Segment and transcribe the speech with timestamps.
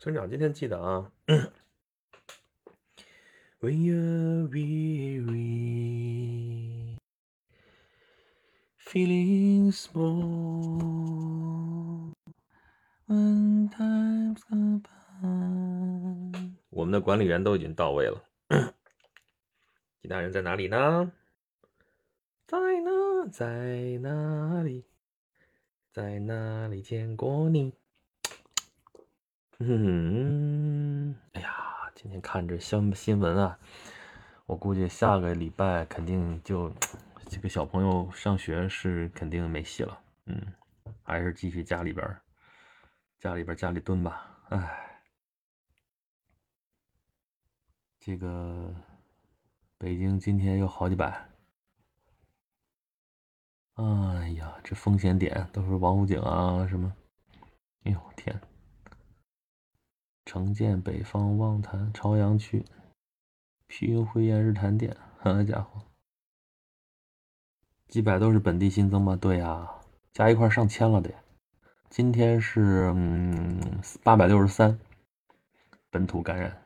[0.00, 1.10] 村长今天记得啊。
[3.60, 5.26] When you're weary,
[8.78, 10.72] feeling small,
[13.08, 18.22] when times go by，我们的管理员都已经到位了。
[20.00, 21.10] 其他人在哪里呢？
[22.46, 23.26] 在哪？
[23.32, 24.84] 在哪里？
[25.90, 27.74] 在哪里见过你？
[29.60, 33.58] 嗯， 哎呀，今天看这新新闻啊，
[34.46, 36.72] 我估计下个礼拜肯定就
[37.28, 40.00] 这个小朋友上学是肯定没戏了。
[40.26, 40.40] 嗯，
[41.02, 42.06] 还是继续家里边，
[43.18, 44.38] 家里边家里蹲吧。
[44.50, 45.02] 哎，
[47.98, 48.72] 这个
[49.76, 51.28] 北京今天有好几百。
[53.74, 56.94] 哎呀，这风险点都是王府井啊什么？
[57.82, 58.40] 哎呦天！
[60.28, 62.62] 城建北方望潭朝阳区
[63.66, 65.80] 皮云汇燕日坛店，好家伙，
[67.88, 69.16] 几百都是本地新增吗？
[69.16, 69.66] 对呀，
[70.12, 71.10] 加一块上千了得。
[71.88, 73.58] 今天是嗯
[74.04, 74.78] 八百六十三
[75.88, 76.62] 本土感染，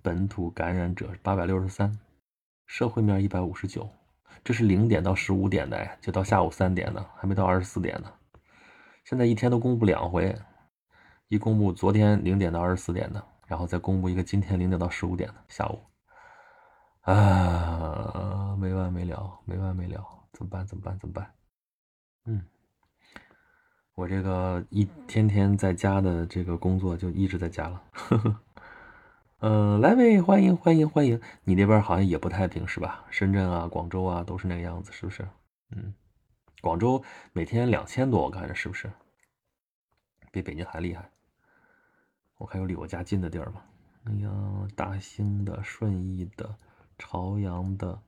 [0.00, 1.98] 本土感染者八百六十三，
[2.68, 3.90] 社会面一百五十九，
[4.44, 8.12] 这是零点到十五点的，就到下午三点的，还没到二十四点呢。
[9.02, 10.32] 现在一天都公布两回。
[11.32, 15.80] 一公布昨天零点到二十四点的，然后再公布一个今天零点到十五点的下午，
[17.10, 20.66] 啊，没完没了，没完没了，怎么办？
[20.66, 20.98] 怎么办？
[20.98, 21.32] 怎么办？
[22.26, 22.44] 嗯，
[23.94, 27.82] 我这个一天天在家的这个工作就一直在家了。
[27.92, 28.40] 呵呵
[29.38, 31.18] 嗯，来呗，欢迎欢迎欢迎！
[31.44, 33.06] 你那边好像也不太平是吧？
[33.08, 35.26] 深圳啊、广州啊都是那个样子，是不是？
[35.70, 35.94] 嗯，
[36.60, 37.02] 广州
[37.32, 38.92] 每天两千多，我看着是不是？
[40.30, 41.08] 比北京还厉害。
[42.42, 43.64] 我看有离我家近的地儿吗？
[44.02, 46.58] 哎呀，大兴的、顺义的、
[46.98, 48.02] 朝阳的、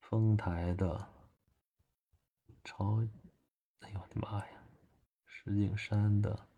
[0.00, 1.08] 丰台的、
[2.64, 3.06] 朝……
[3.82, 4.62] 哎呦我的妈呀！
[5.26, 6.48] 石景山的，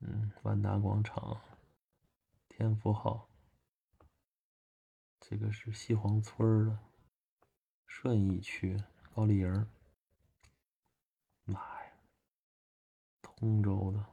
[0.00, 1.40] 嗯，万达广场、
[2.48, 3.28] 天福号，
[5.20, 6.76] 这个是西黄村的，
[7.86, 8.82] 顺义区
[9.14, 9.66] 高丽营，
[11.44, 11.92] 妈呀，
[13.22, 14.04] 通州的。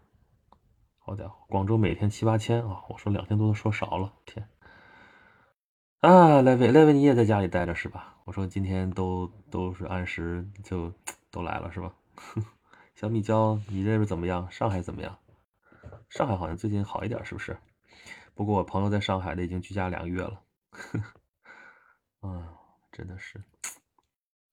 [1.08, 2.84] 好家伙，广州每天七八千啊！
[2.90, 4.50] 我说两千多都说少了，天！
[6.00, 8.18] 啊，赖伟，赖伟，你也在家里待着是吧？
[8.24, 10.92] 我说今天都都是按时就
[11.30, 11.94] 都来了是吧？
[12.96, 14.50] 小米椒，你这边怎么样？
[14.50, 15.16] 上海怎么样？
[16.10, 17.56] 上海好像最近好一点，是不是？
[18.34, 20.42] 不过我朋友在上海的已经居家两个月了。
[22.22, 22.58] 啊，
[22.92, 23.40] 真的是，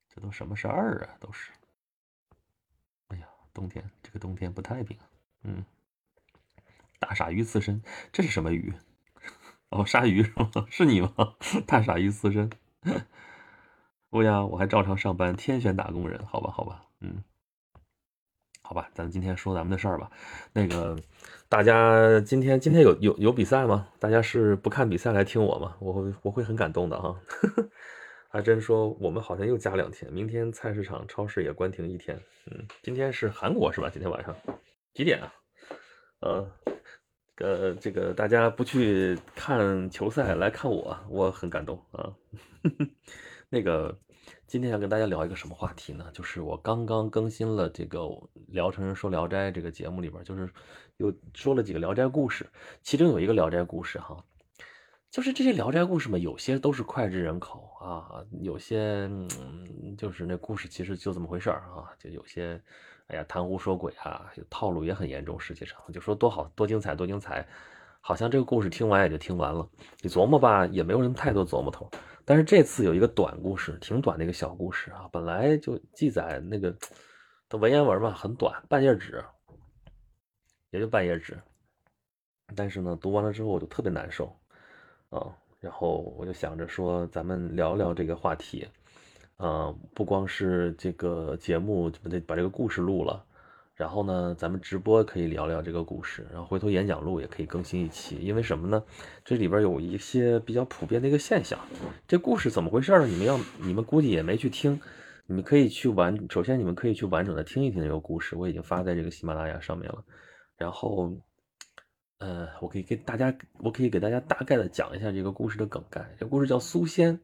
[0.07, 1.17] 这都什么事儿啊？
[1.19, 1.51] 都是。
[3.09, 4.99] 哎呀，冬天这个冬天不太平，
[5.45, 5.65] 嗯。
[7.03, 7.83] 大鲨鱼刺身，
[8.13, 8.73] 这是什么鱼？
[9.71, 10.49] 哦，鲨鱼是吗？
[10.71, 11.13] 是你吗？
[11.67, 12.49] 大鲨鱼刺身。
[14.09, 16.25] 不呀，我还照常上班，天选打工人。
[16.27, 17.25] 好吧，好吧，嗯，
[18.63, 20.13] 好吧，咱们今天说咱们的事儿吧。
[20.53, 20.97] 那个，
[21.49, 23.89] 大家今天今天有有有比赛吗？
[23.99, 25.77] 大家是不看比赛来听我吗？
[25.81, 27.21] 我会我会很感动的哈。
[28.31, 32.17] 还真说我们好像又加两天，明天菜市场、超市也关停一天。
[32.47, 33.91] 嗯，今天是韩国是吧？
[33.93, 34.33] 今天晚上
[34.95, 35.35] 几点啊？
[36.21, 36.49] 呃，
[37.43, 42.15] 呃，这个大家不去看球赛来看我，我很感动啊。
[43.51, 43.99] 那个
[44.47, 46.09] 今天要跟大家聊一个什么话题呢？
[46.13, 47.99] 就是我刚刚更新了这个
[48.47, 50.49] 《聊城人说聊斋》这个节目里边，就是
[50.99, 52.47] 又说了几个聊斋故事，
[52.81, 54.25] 其中有一个聊斋故事哈，
[55.11, 59.11] 就是这些聊斋故事嘛，有些都是脍炙人口啊，有些
[59.99, 62.63] 就是那故事其实就这么回事儿啊，就有些。
[63.09, 65.39] 哎呀，谈胡说鬼啊，套路也很严重。
[65.39, 67.47] 实际上，就说多好多精彩多精彩，
[68.01, 69.69] 好像这个故事听完也就听完了。
[70.01, 71.91] 你琢磨吧，也没有什么太多琢磨头。
[72.25, 76.75] 但是这次有一个短故事，挺短的一个小故事啊，本来就记载那个
[77.49, 79.23] 的文言文嘛，很短，半页纸，
[80.71, 81.39] 也就半页纸。
[82.55, 84.35] 但是呢，读完了之后我就特别难受
[85.11, 88.67] 啊，然后我就想着说，咱们聊聊这个话题。
[89.45, 93.25] 嗯，不光是这个节目把这把这个故事录了，
[93.75, 98.15] 然后呢，咱们直播可以聊聊这个故事，然后回头演讲录也可以更新一期。
[98.19, 98.85] 因为什么呢？
[99.25, 101.59] 这里边有一些比较普遍的一个现象。
[102.07, 103.05] 这故事怎么回事呢？
[103.05, 104.81] 你们要，你们估计也没去听，
[105.27, 110.05] 你们可以去完，首先你们可以去完整的听一听这个故事，我已经发在这个喜马拉雅上面了。
[110.57, 111.13] 然后，
[112.19, 116.15] 呃，我可以给大家，我可以给大家大概的讲一下这个故事的梗概。
[116.17, 117.19] 这故事叫苏仙，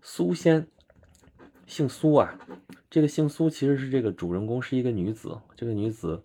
[0.00, 0.66] 苏仙。
[1.72, 2.38] 姓苏啊，
[2.90, 6.22] 这个姓苏其实是这个主人公是一个女子，这个女子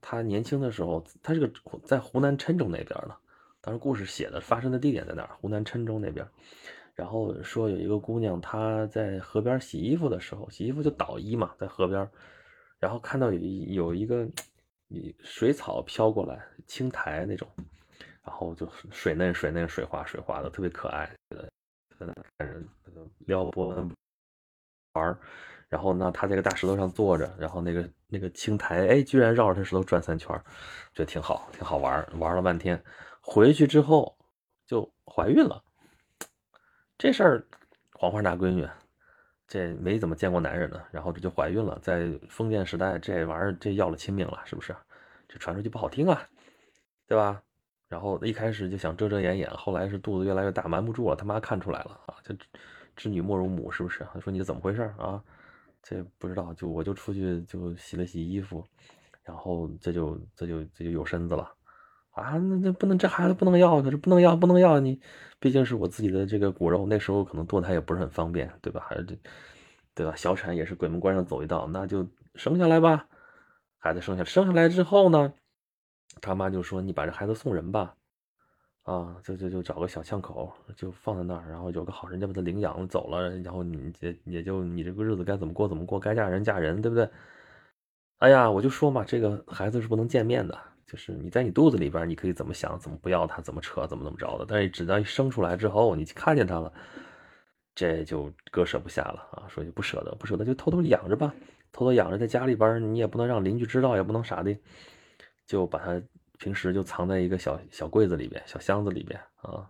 [0.00, 1.50] 她年轻的时候，她是个
[1.82, 3.16] 在湖南郴州那边的。
[3.60, 5.34] 当时故事写的发生的地点在哪儿？
[5.40, 6.24] 湖南郴州那边。
[6.94, 12.08] 然后说有一个姑娘，她在河边洗衣服的时候，洗衣服就倒衣嘛，在河边，
[12.78, 14.28] 然后看到有有一个
[15.24, 17.48] 水草飘过来，青苔那种，
[18.22, 21.10] 然后就水嫩水嫩水滑水滑的，特别可爱，
[21.98, 22.62] 在那看着
[23.26, 23.74] 撩拨
[24.94, 25.18] 玩
[25.68, 30.28] 然后呢，他在个大石头上坐着，然后那个那个青苔，哎，居然绕着他石头转三圈，
[30.92, 32.80] 觉得挺好，挺好玩，玩了半天，
[33.20, 34.16] 回去之后
[34.66, 35.60] 就怀孕了。
[36.96, 37.44] 这事儿，
[37.92, 38.68] 黄花大闺女，
[39.48, 41.76] 这没怎么见过男人呢，然后这就怀孕了。
[41.82, 44.76] 在封建时代，这玩意儿这要了亲命了，是不是？
[45.26, 46.22] 这传出去不好听啊，
[47.08, 47.42] 对吧？
[47.88, 52.32] 然后一开始就想遮遮掩掩，后来是肚子越来越大，瞒不住了，他妈看出来了啊，就
[52.96, 54.06] 知女莫如母，是不是？
[54.20, 55.22] 说你怎么回事啊？
[55.82, 58.64] 这不知道，就我就出去就洗了洗衣服，
[59.22, 61.52] 然后这就这就这就有身子了。
[62.12, 65.00] 啊，那那不能，这孩子不能要，可是不能要，不能要你，
[65.40, 68.86] 毕竟是我自己的这个骨肉，那时候可能堕胎也不是很方便，对吧？
[68.88, 69.18] 还是这，
[69.94, 70.14] 对吧？
[70.14, 73.08] 小产也是鬼门关上走一道，那就生下来吧。
[73.78, 75.34] 孩子生下，生下来之后呢，
[76.22, 77.96] 他妈就说你把这孩子送人吧，
[78.84, 87.08] 啊，就就就找个小巷口就放在那儿，然后有个好人家把他领养走了，然后你也也就你这个日子该怎么过怎么过，该嫁人嫁人，对不对？
[88.18, 90.58] 哎呀，我就说嘛，这个孩子是不能见面的。
[90.86, 94.44] 就是你在你肚子里边，你可以怎么想，怎么不要他，怎么扯，怎么怎么着的。
[94.46, 96.72] 但是，直到一生出来之后，你看见他了，
[97.74, 99.48] 这就割舍不下了啊！
[99.48, 101.34] 说就不舍得，不舍得就偷偷养着吧，
[101.72, 104.56] 偷偷养着，在家里边，你也不能让邻居知道，也不能啥的，
[105.46, 106.00] 就把他
[106.44, 109.66] 平时就藏在一个小小柜子里边、小箱子里边啊。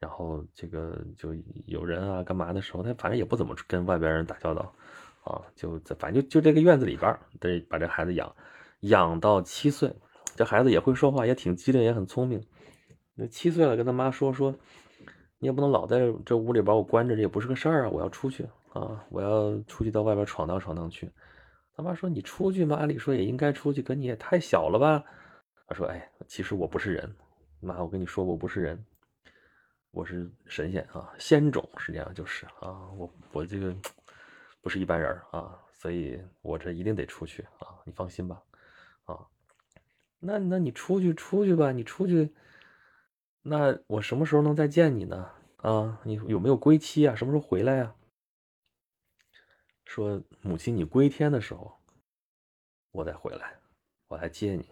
[0.00, 1.32] 然后这个就
[1.66, 4.74] 有人啊干嘛的时候，他反正也不怎么跟外边人打交道
[5.22, 8.34] 啊，就反正就就这个院子里边，得把这孩子养
[8.80, 9.94] 养到七岁。
[10.34, 12.42] 这孩子也会说话，也挺机灵，也很聪明。
[13.14, 14.52] 那七岁了，跟他妈说说，
[15.38, 17.90] 你也不能老在这屋里把我关着，这也不是个事儿啊！
[17.90, 19.06] 我要出去啊！
[19.10, 21.08] 我要出去到外边闯荡闯荡去。
[21.74, 25.04] 他妈说：“你出去嘛，按理说也应该出去，可你也太小了吧？”
[25.68, 27.16] 他说：“哎，其实我不是人，
[27.60, 28.84] 妈，我跟你说，我不是人，
[29.90, 33.74] 我是神仙啊，仙种，实际上就是啊，我我这个
[34.60, 38.42] 不是一般人啊，所以我这一定得出去啊，你放心吧，
[39.04, 39.26] 啊。”
[40.18, 42.34] 那那你出去出去吧，你出去，
[43.42, 45.30] 那我什么时候能再见你呢？
[45.58, 47.14] 啊，你有没有归期啊？
[47.14, 47.94] 什么时候回来呀？
[49.84, 51.78] 说母亲，你归天的时候，
[52.92, 53.60] 我再回来，
[54.08, 54.68] 我来接你。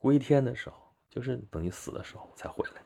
[0.00, 0.76] 归天的时候，
[1.08, 2.82] 就是等你死的时候才回来，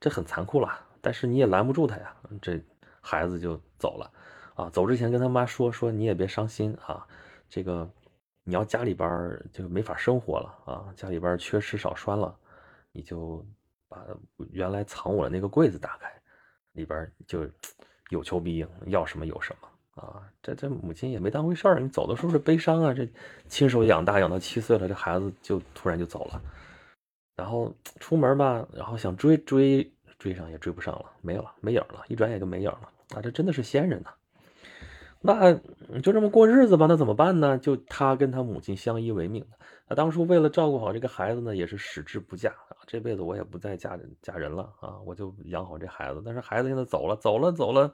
[0.00, 0.68] 这很残酷了。
[1.00, 2.60] 但是你也拦不住他呀，这
[3.00, 4.12] 孩子就走了
[4.56, 4.68] 啊。
[4.70, 7.06] 走之前跟他妈说说，你也别伤心啊，
[7.48, 7.88] 这个。
[8.42, 12.34] 你要家里边就没法生活了啊，家里边缺吃少穿了，
[12.90, 13.46] 你就
[13.86, 14.04] 把
[14.50, 16.10] 原来藏我的那个柜子打开，
[16.72, 17.46] 里边就
[18.08, 19.68] 有求必应，要什么有什么
[20.00, 20.22] 啊。
[20.42, 23.08] 这这母亲也没当回事儿，你走的时候是悲伤啊，这
[23.48, 26.40] 亲手养大养到七岁了，这孩子就突然就走了，
[27.36, 34.10] 然后出门吧，然后想追追追上也追不上了，没有了，没影了，一转眼就没影了啊，这真的是仙人呐。
[35.22, 35.52] 那
[36.00, 37.58] 就这么过日子吧，那怎么办呢？
[37.58, 39.44] 就他跟他母亲相依为命。
[39.86, 42.80] 那当初为了照顾好这个孩子呢，也是矢志不嫁啊。
[42.86, 46.22] 这辈子我也不再嫁嫁人了啊，我就养好这孩子。
[46.24, 47.92] 但是孩子现在走了，走了，走了，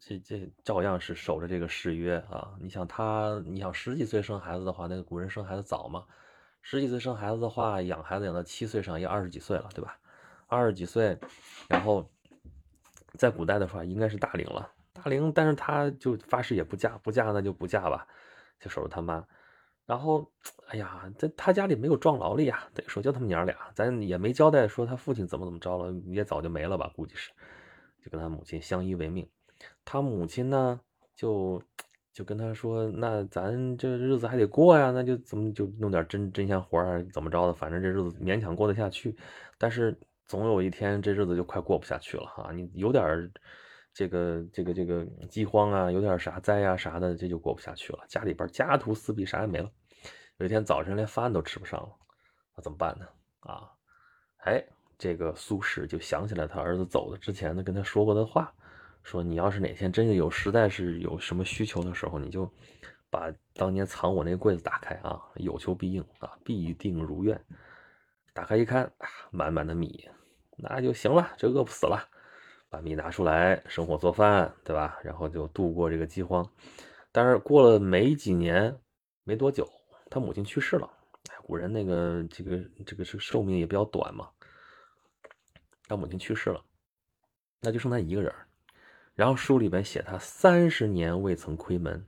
[0.00, 2.54] 这这照样是守着这个誓约啊。
[2.60, 6.04] 你想他，你想十几岁生孩子的话，那个古人生孩子早嘛？
[6.60, 9.98] 十几岁生孩子的话，养孩子养到七岁上也二十几岁了，对吧？
[10.46, 11.18] 二十几岁，
[11.68, 12.08] 然后
[13.18, 14.70] 在古代的话，应该是大龄了。
[14.92, 18.06] 大龄，但是他就发誓也不嫁，不嫁那就不嫁吧，
[18.60, 19.26] 就守着他妈。
[19.84, 20.30] 然后，
[20.68, 27.32] 哎呀，在他家里没有壮劳力呀，得说就他们娘俩，咱也没交代说他父亲怎么怎么着了，也早就没了吧，估计是，
[28.04, 29.28] 就跟他母亲相依为命。
[29.84, 30.80] 他母亲呢，
[31.14, 31.62] 就
[32.12, 39.16] 就跟他说，那咱这日子还得过呀，那就怎么就弄点针针线活儿，怎么着的，反正这日子勉强过得下去。
[39.58, 43.30] 但是总有一天这日子就快过不下去了哈，你有点。
[43.94, 47.98] 这个这个这个饥荒啊，有点啥灾啊啥的，这就过不下去了。
[48.08, 49.70] 家里边家徒四壁，啥也没了。
[50.38, 51.90] 有一天早晨连饭都吃不上了，
[52.56, 53.06] 那怎么办呢？
[53.40, 53.68] 啊，
[54.44, 54.64] 哎，
[54.96, 58.50] 这个苏轼就想起来他儿子走的之前呢跟他说过的话，
[59.02, 62.50] 说你要是哪天真的有实在是有什么需求的时候，你就
[63.10, 67.38] 把当年藏我那柜子打开啊，有求必应啊，必定如愿。
[68.32, 70.08] 打开一看啊，满满的米，
[70.56, 72.08] 那就行了，这饿不死了。
[72.70, 74.98] 把米拿出来生火做饭，对吧？
[75.04, 76.48] 然后就度过这个饥荒。
[77.10, 78.74] 但是过了没几年，
[79.24, 79.68] 没多久，
[80.08, 80.90] 他母亲去世了
[81.44, 84.30] 古人那个这个这个是寿命也比较短嘛。
[85.86, 86.64] 他母亲去世了，
[87.60, 88.32] 那就剩他一个人。
[89.14, 92.02] 然后书里边写他三十年未曾窥门，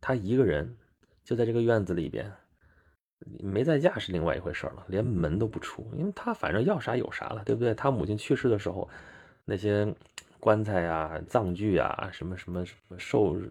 [0.00, 0.76] 他一个人
[1.22, 2.32] 就在这个院子里边，
[3.40, 7.74] 没在家是另外一回事了，连门都不出，因为他反正要啥有啥了，对不对？
[7.74, 8.88] 他母亲去世的时候，
[9.44, 9.94] 那些
[10.40, 13.46] 棺材啊、葬具啊、什么什么什么寿寿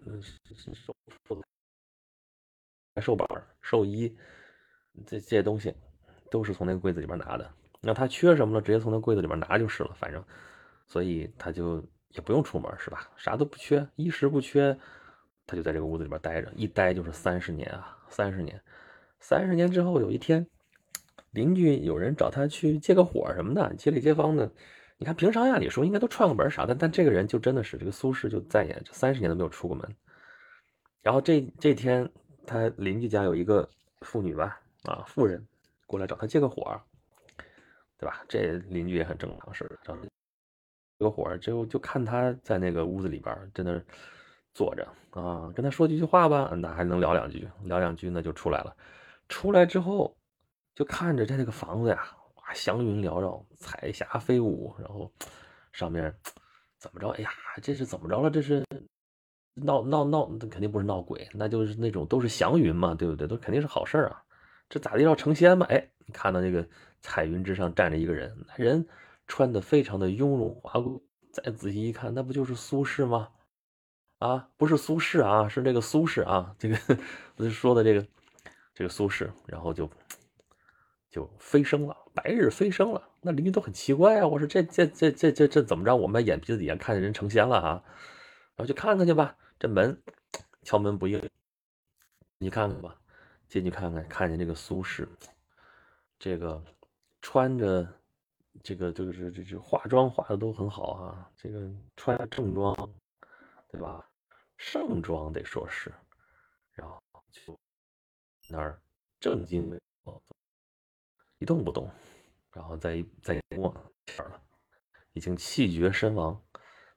[0.74, 1.42] 寿
[3.00, 3.28] 寿板、
[3.62, 4.12] 寿衣，
[5.06, 5.72] 这这些东西
[6.28, 7.48] 都是从那个柜子里边拿的。
[7.80, 10.24] 那他缺什么了，直接从那柜子里边拿就是了，反正，
[10.88, 11.86] 所以他就。
[12.10, 13.08] 也不用出门是吧？
[13.16, 14.76] 啥都不缺，衣食不缺，
[15.46, 18.60] 他就在这个屋子里边待着，一待就是三十年啊，三十年，
[19.20, 20.46] 三十年之后有一天，
[21.32, 24.50] 邻居有人找他去借个火什么的，街里街坊的，
[24.96, 29.96] 你看平常按理说应该都串个门啥的，但这个人就真的是这个苏轼就再也这三十年都没有出过门。
[31.02, 32.10] 然后这这天
[32.46, 33.68] 他邻居家有一个
[34.00, 35.46] 妇女吧，啊妇人
[35.86, 36.80] 过来找他借个火，
[37.98, 38.24] 对吧？
[38.28, 39.78] 这邻居也很正常事儿，
[40.98, 43.80] 个火就就看他在那个屋子里边在那
[44.52, 48.76] 坐着啊，跟他说几句话吧，那还能聊两句，聊两句那就出来了。
[49.28, 50.16] 出来之后
[50.74, 52.02] 就看着这那个房子呀，
[52.34, 55.10] 哇，祥云缭绕，彩霞飞舞，然后
[55.72, 56.12] 上面
[56.78, 57.10] 怎么着？
[57.10, 57.30] 哎呀，
[57.62, 58.30] 这是怎么着了？
[58.30, 58.64] 这是
[59.54, 63.28] 闹闹闹，那肯定不是闹鬼，那就是那种都是祥云嘛，对不对？
[63.28, 64.20] 都肯定是好事啊。
[64.68, 65.64] 这咋的要成仙嘛？
[65.66, 66.66] 哎，你看到那个
[67.00, 68.84] 彩云之上站着一个人，那人。
[69.28, 70.98] 穿的非常的雍容华贵，
[71.30, 73.28] 再仔细一看，那不就是苏轼吗？
[74.18, 76.76] 啊，不是苏轼啊，是这个苏轼啊，这个
[77.36, 78.04] 我就说的这个
[78.74, 79.88] 这个苏轼，然后就
[81.10, 83.06] 就飞升了，白日飞升了。
[83.20, 85.94] 那邻居都很奇怪啊，我说这这这这这这怎么着？
[85.94, 87.82] 我们眼皮子底下看见人成仙了啊，
[88.56, 89.36] 然后去看看去吧。
[89.58, 90.02] 这门
[90.62, 91.22] 敲门不应，
[92.38, 92.96] 你看看吧，
[93.46, 95.06] 进去看看，看见这个苏轼，
[96.18, 96.64] 这个
[97.20, 97.86] 穿着。
[98.62, 102.74] 这个就是这这化妆化的都很好啊，这个穿正装，
[103.70, 104.04] 对吧？
[104.56, 105.92] 盛装得说是，
[106.72, 107.00] 然后
[107.30, 107.56] 就
[108.48, 108.80] 那儿
[109.20, 110.20] 正襟危坐，
[111.38, 111.88] 一动不动，
[112.52, 113.72] 然后再再摸
[114.06, 114.40] 天了，
[115.12, 116.40] 已经气绝身亡，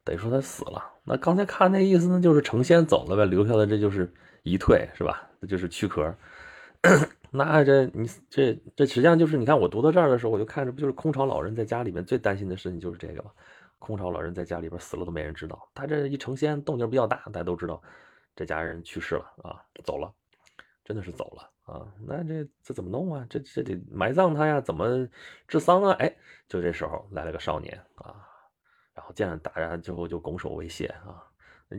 [0.03, 0.91] 得说他死了。
[1.03, 4.11] 那刚才看那意思呢，就是成仙走了呗，留下的这就是
[4.43, 5.29] 遗退，是吧？
[5.39, 6.17] 这就是躯壳。
[7.31, 13.31] 那这你这这实际上就是你看我读到这儿的时候，我就看着不就是空巢老人在家里面最担心的事情就是这个吗？
[13.79, 17.81] 空巢老人在家里边死了都没人知道，他这一成仙动静比较大，大家都知道
[18.35, 20.13] 这家人去世了啊，走了，
[20.83, 21.87] 真的是走了啊。
[22.05, 23.25] 那这这怎么弄啊？
[23.29, 24.61] 这这得埋葬他呀？
[24.61, 25.07] 怎么
[25.47, 25.95] 治丧啊？
[25.99, 26.15] 哎，
[26.47, 28.21] 就这时候来了个少年啊，
[28.93, 31.23] 然后见了大家之后就拱手为谢啊。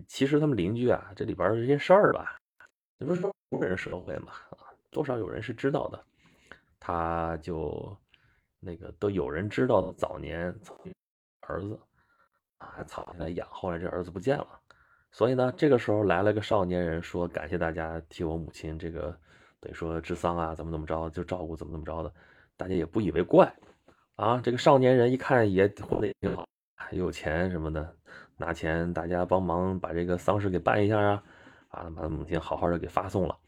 [0.08, 2.36] 其实他们邻居啊，这里边这些事儿吧，
[2.98, 4.71] 你不是说无人社会嘛啊。
[4.92, 6.04] 多少有人是知道的，
[6.78, 7.96] 他就
[8.60, 10.54] 那个都有人知道早年
[11.40, 11.80] 儿子
[12.58, 14.60] 啊草下来养，后来这儿子不见了，
[15.10, 19.18] 所以呢，这个时候来了个少年人，说感谢大家替我母亲这个
[19.60, 22.12] 等于说治丧啊，怎么怎么着就照顾怎么怎么着的，
[22.56, 23.52] 大家也不以为怪
[24.16, 24.40] 啊。
[24.40, 26.46] 这个少年人一看也活得也挺好，
[26.90, 27.96] 有钱什么的，
[28.36, 31.22] 拿钱大家帮忙把这个丧事给办一下啊，
[31.68, 33.38] 啊把他母亲好好的给发送了。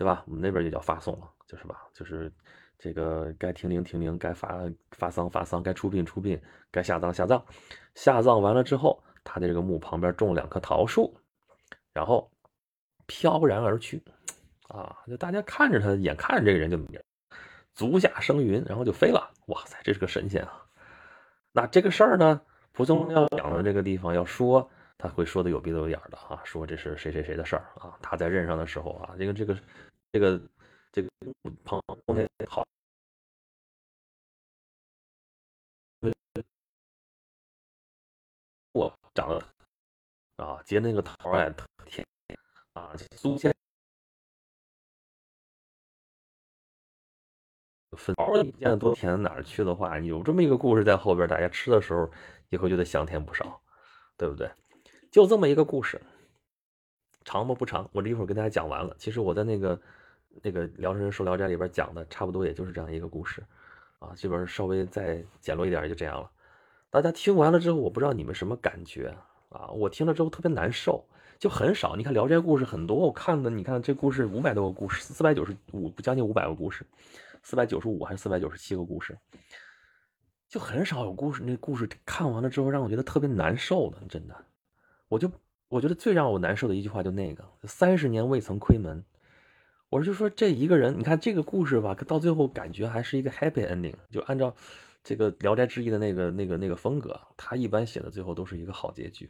[0.00, 0.24] 对吧？
[0.26, 1.86] 我们那边就叫发送了，就是吧？
[1.92, 2.32] 就是
[2.78, 4.58] 这个该停灵停灵，该发
[4.92, 6.40] 发丧发丧，该出殡出殡，
[6.70, 7.44] 该下葬下葬。
[7.94, 11.14] 下葬完了之后，他的这个墓旁边种两棵桃树，
[11.92, 12.30] 然后
[13.04, 14.02] 飘然而去。
[14.68, 16.78] 啊，就大家看着他，眼看着这个人就
[17.74, 19.30] 足下生云，然后就飞了。
[19.48, 20.64] 哇塞，这是个神仙啊！
[21.52, 22.40] 那这个事儿呢，
[22.72, 24.66] 蒲松龄要讲的这个地方要说。
[25.02, 27.96] 他会说的有鼻子有眼的啊，说这是谁谁谁的事儿啊。
[28.02, 29.56] 他在任上的时候啊，这个这个
[30.12, 30.40] 这个
[30.90, 31.08] 这个
[31.64, 32.66] 朋友好，
[38.72, 39.44] 我长得
[40.36, 41.48] 啊结那个桃哎
[41.86, 42.04] 甜
[42.72, 43.54] 啊苏仙，
[47.96, 52.10] 粉桃你见得多甜哪儿去的话，有这么一个故事在后边，大家吃的时候
[52.48, 53.62] 也会觉得香甜不少，
[54.16, 54.50] 对不对？
[55.12, 56.00] 就这么一个故事，
[57.24, 57.54] 长吗？
[57.54, 58.96] 不长，我这一会儿跟大家讲完了。
[58.98, 59.80] 其实我在那个
[60.42, 63.42] 那个《聊斋说聊斋》里边讲的，差不多也就是这样一个故事
[63.98, 66.30] 啊，这边稍微再简陋一点，就这样了。
[66.90, 69.14] 大家听完了之后，我不知道你们什么感觉
[69.48, 69.68] 啊？
[69.68, 71.04] 我听了之后特别难受，
[71.38, 71.94] 就很少。
[71.96, 76.84] 你看《聊斋》故事很多，我看的，你看这故事五百多个故事，四百九十五，将近五百个故事，
[77.42, 79.16] 四百九十五还是四百九十七个故事，
[80.48, 81.44] 就很少有故事。
[81.44, 84.34] 那故事看完了之后，让我觉得特别难受的，真的。
[85.08, 85.30] 我就
[85.68, 89.04] 我觉得最让我难受的一句话就那个三十年未曾窥门，
[89.90, 94.54] 我就说这一个人，你看这个故事吧，到最后感觉还是一个 happy ending，就按照
[95.02, 99.28] 这个《聊斋志异》的那个那个那个风格，他一般写的最后都是一个好结局，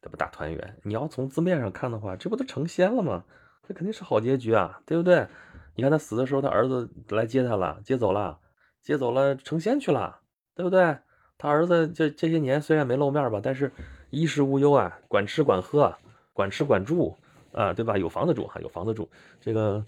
[0.00, 0.16] 对吧？
[0.16, 0.76] 大团圆。
[0.84, 3.24] 你要从字面上看的话，这不都成仙了吗？
[3.68, 5.28] 这肯定是好结局啊，对不对？
[5.74, 8.38] 你看他死的时候，他儿子来接他了，接走了，
[8.82, 10.20] 接走了，成仙去了，
[10.54, 10.96] 对不对？
[11.36, 13.70] 他儿子这这些年虽然没露面吧，但是
[14.08, 15.94] 衣食无忧啊，管吃管喝，
[16.32, 17.18] 管吃管住。
[17.52, 17.98] 啊，对吧？
[17.98, 19.84] 有房子住哈，有房子住，这个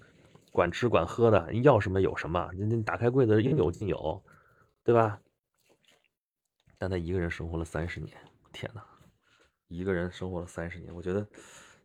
[0.50, 4.22] 管吃管喝的，要什么有什么，你你打开柜子应有尽有，
[4.82, 5.20] 对吧？
[6.78, 8.16] 但他一个人生活了三十年，
[8.52, 8.84] 天哪，
[9.68, 11.24] 一个人生活了三十年，我觉得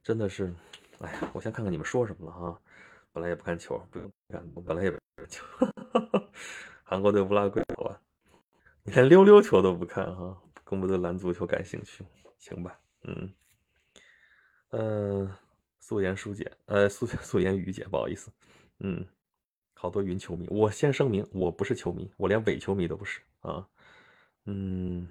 [0.02, 0.52] 真的是，
[1.00, 2.60] 哎呀，我先看看你们说什么了哈。
[3.14, 5.44] 本来也不看球，不用看，我本来也不看球。
[6.84, 8.02] 韩国队乌拉圭好吧？
[8.84, 12.06] 你连溜溜球都不看哈，更不对篮足球感兴趣，
[12.40, 12.80] 行吧？
[13.04, 13.34] 嗯，
[14.72, 15.32] 嗯。
[15.88, 18.30] 素颜舒姐，呃，素 素颜雨姐，不好意思，
[18.80, 19.08] 嗯，
[19.74, 23.66] 好多云球迷，我先声明，我不是球迷，我连伪球迷都不是啊，
[24.44, 25.08] 嗯，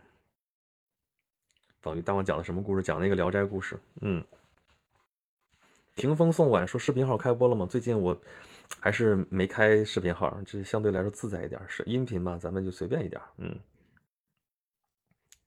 [1.80, 2.83] 等于当我讲的什么故事？
[2.83, 4.23] 讲那个聊斋故事，嗯，
[5.95, 7.64] 屏风送晚说视频号开播了吗？
[7.64, 8.14] 最近我
[8.78, 13.59] 还是没开视频号，这相对来说自在一点，是音频嘛，咱们就随便一点，嗯，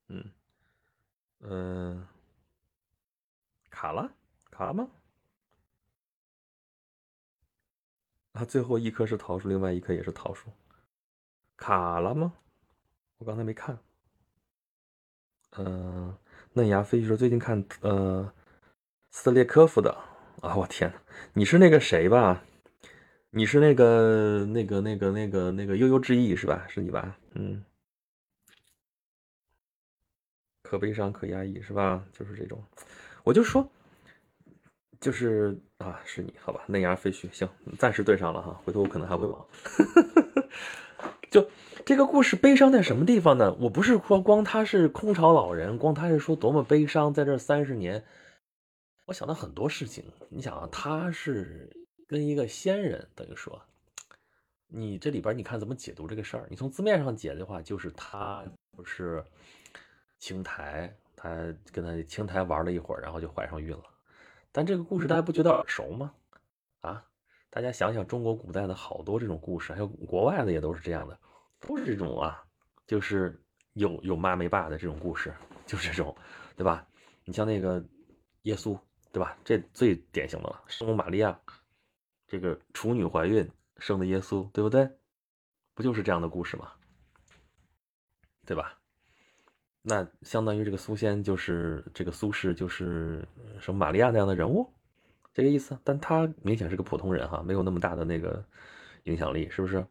[0.08, 0.24] 嗯，
[1.42, 2.08] 嗯，
[3.70, 4.12] 卡了，
[4.50, 4.90] 卡了吗？
[8.40, 10.50] 他最后一棵是桃树，另外一棵也是桃树，
[11.58, 12.32] 卡了吗？
[13.18, 13.78] 我刚才没看。
[15.58, 16.16] 嗯，
[16.54, 18.32] 嫩芽飞说最近看呃
[19.12, 19.92] 斯列科夫的
[20.42, 20.90] 啊，我天
[21.34, 22.42] 你是那个谁吧？
[23.32, 26.66] 你是那个那个那个那个那个悠悠之意是吧？
[26.70, 27.20] 是你吧？
[27.34, 27.62] 嗯，
[30.64, 32.02] 可悲伤可压抑是吧？
[32.14, 32.64] 就是这种，
[33.26, 33.70] 我就说。
[35.00, 36.64] 就是啊，是你好吧？
[36.68, 39.46] 嫩芽废墟，行，暂时对上了哈，回头我可能还会忘。
[41.32, 41.48] 就
[41.86, 43.54] 这个故事悲伤在什么地方呢？
[43.62, 48.04] 我不是说光他是空巢老人，光他是说多么悲伤，在这三十年，
[49.06, 50.04] 我想到很多事情。
[50.30, 51.70] 你想啊，他是
[52.08, 53.62] 跟一个仙人，等于说，
[54.68, 56.46] 你这里边你看怎么解读这个事儿？
[56.50, 58.44] 你从字面上解的话，就是他
[58.76, 59.24] 不是
[60.18, 61.30] 青苔，他
[61.72, 63.84] 跟他青苔玩了一会儿，然后就怀上孕了。
[64.60, 66.14] 但这个故事大家不觉得耳熟吗？
[66.82, 67.02] 啊，
[67.50, 71.18] 大家想想中国古代的好多这种故事，还有国外的也都是这样的，
[71.62, 72.44] 都是这种啊，
[72.86, 73.42] 就是
[73.72, 75.34] 有有妈没爸的这种故事，
[75.66, 76.14] 就是这种，
[76.58, 76.86] 对吧？
[77.24, 77.82] 你像那个
[78.42, 78.78] 耶稣，
[79.14, 79.38] 对吧？
[79.46, 81.40] 这最典型的了，圣母玛利亚，
[82.28, 84.92] 这个处女怀孕生的耶稣，对不对？
[85.74, 86.74] 不就是这样的故事吗？
[88.46, 88.78] 对吧？
[89.82, 93.28] 那相当于这个苏仙就是这个苏轼就是
[93.60, 94.70] 什么玛利亚那样的人物，
[95.34, 95.78] 这个意思。
[95.84, 98.44] 但他明显是个普通人哈，没有那么大的那个
[99.04, 99.86] 影响力，是不是？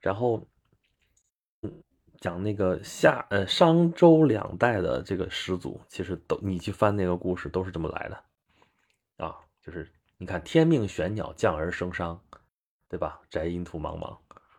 [0.00, 0.46] 然后，
[2.20, 12.20] 讲那个夏呃商周两代的这个始祖，其实都你去翻那个故事都是这么来的啊，就是你看天命玄鸟降而生商，
[12.88, 13.20] 对吧？
[13.28, 14.16] 宅阴土茫茫，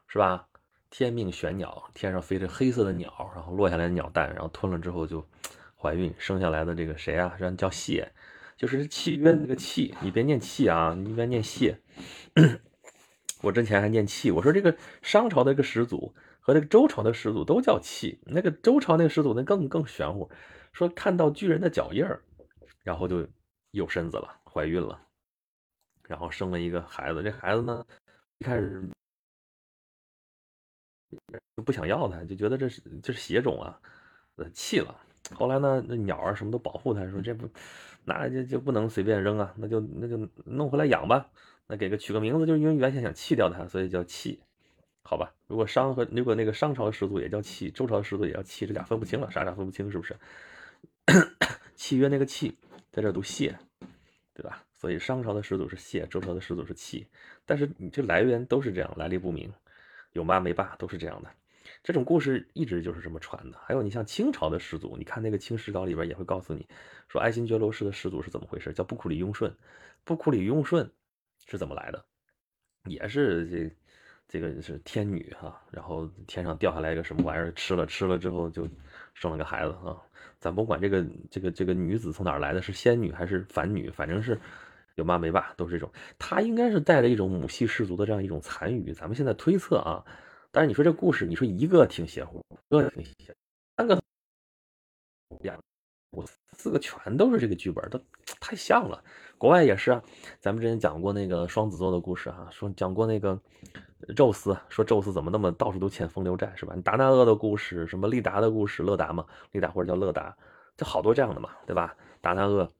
[0.08, 0.48] 是吧？
[0.90, 5.28] 天命玄鸟，天上飞着黑色的鸟，然后落下来的鸟蛋，然后吞了之后就
[5.76, 7.36] 怀孕，生下来的这个谁啊？
[7.38, 8.12] 人叫谢，
[8.56, 11.80] 就是契约那个契，你别念契啊，你别念谢。
[13.44, 20.32] 我之前还念契，我说这个商朝的一个始祖和那个周朝的始祖都叫契，那个周朝那个始祖那更更玄乎，
[20.72, 22.22] 说看到巨人的脚印儿，
[22.84, 23.28] 然后就
[23.72, 25.00] 有身子了，怀孕了，
[26.08, 27.86] 然后生了一个孩子，这孩子呢
[28.38, 28.90] 一开始。
[31.56, 33.80] 就不想要它，就觉得这是这是邪种啊，
[34.36, 34.96] 呃，弃了。
[35.34, 37.50] 后来呢，那鸟啊什么都保护它，说这不，
[38.04, 41.28] 那就就不能随便扔啊，那就那就弄回来养吧。
[41.68, 44.40] 那给个取个名字，就是因为原先想弃掉它，所以叫弃，
[45.04, 45.34] 好吧？
[45.48, 50.16] 如果商和如果那个商朝的始祖也叫弃，周朝的始祖也叫弃，这俩分不清了，啥啥分不清是不是？
[51.76, 52.56] 契约那个契
[52.92, 53.58] 在这读谢，
[54.34, 54.64] 对吧？
[54.76, 57.08] 所以商朝的始祖是谢，周朝的始祖是弃，
[57.48, 59.52] 但是你这来源都是这样，来历不明。
[60.16, 61.30] 有妈没爸都是这样的，
[61.84, 63.58] 这种故事一直就是这么传的。
[63.62, 66.66] 还有你像清朝的始祖，你看那个《清史稿》里边也会告诉你
[67.10, 69.54] 说，爱新觉罗氏的始祖是怎么回事，叫布库里雍顺。
[70.06, 70.90] 布库里雍顺
[71.46, 72.06] 是怎么来的？
[72.86, 73.76] 也是这
[74.30, 78.66] 这个是天女哈，然后天上掉下来一个什么玩意儿，吃了吃了之后就
[79.14, 80.02] 生了个孩子啊。
[80.40, 84.40] 咱甭管这个这个这个女子从哪儿来的，是仙女还是凡女，反正是。
[84.96, 88.94] 有妈没爸都是这种，他应该是带着一种母系氏族的这样一种残余。
[88.94, 90.04] 咱们现在推测啊，
[90.52, 93.36] 但是你说这故事，你说一个挺邪乎，一个挺邪，
[93.78, 94.02] 三个
[95.42, 95.60] 两，
[96.12, 98.00] 我四个全都是这个剧本，都
[98.40, 99.04] 太像了。
[99.38, 100.02] 国外也是啊，
[100.40, 103.38] 咱们之前讲过那个双子座的故事哈，说讲过那个
[104.16, 106.74] 宙斯，说宙斯怎么那么到处都欠风流债是吧？
[106.86, 110.38] 达那厄的故事，什么利达的故事，勒达嘛，利达或者叫勒达，
[110.78, 111.94] 就好多这样的嘛，对吧？
[112.22, 112.72] 达那厄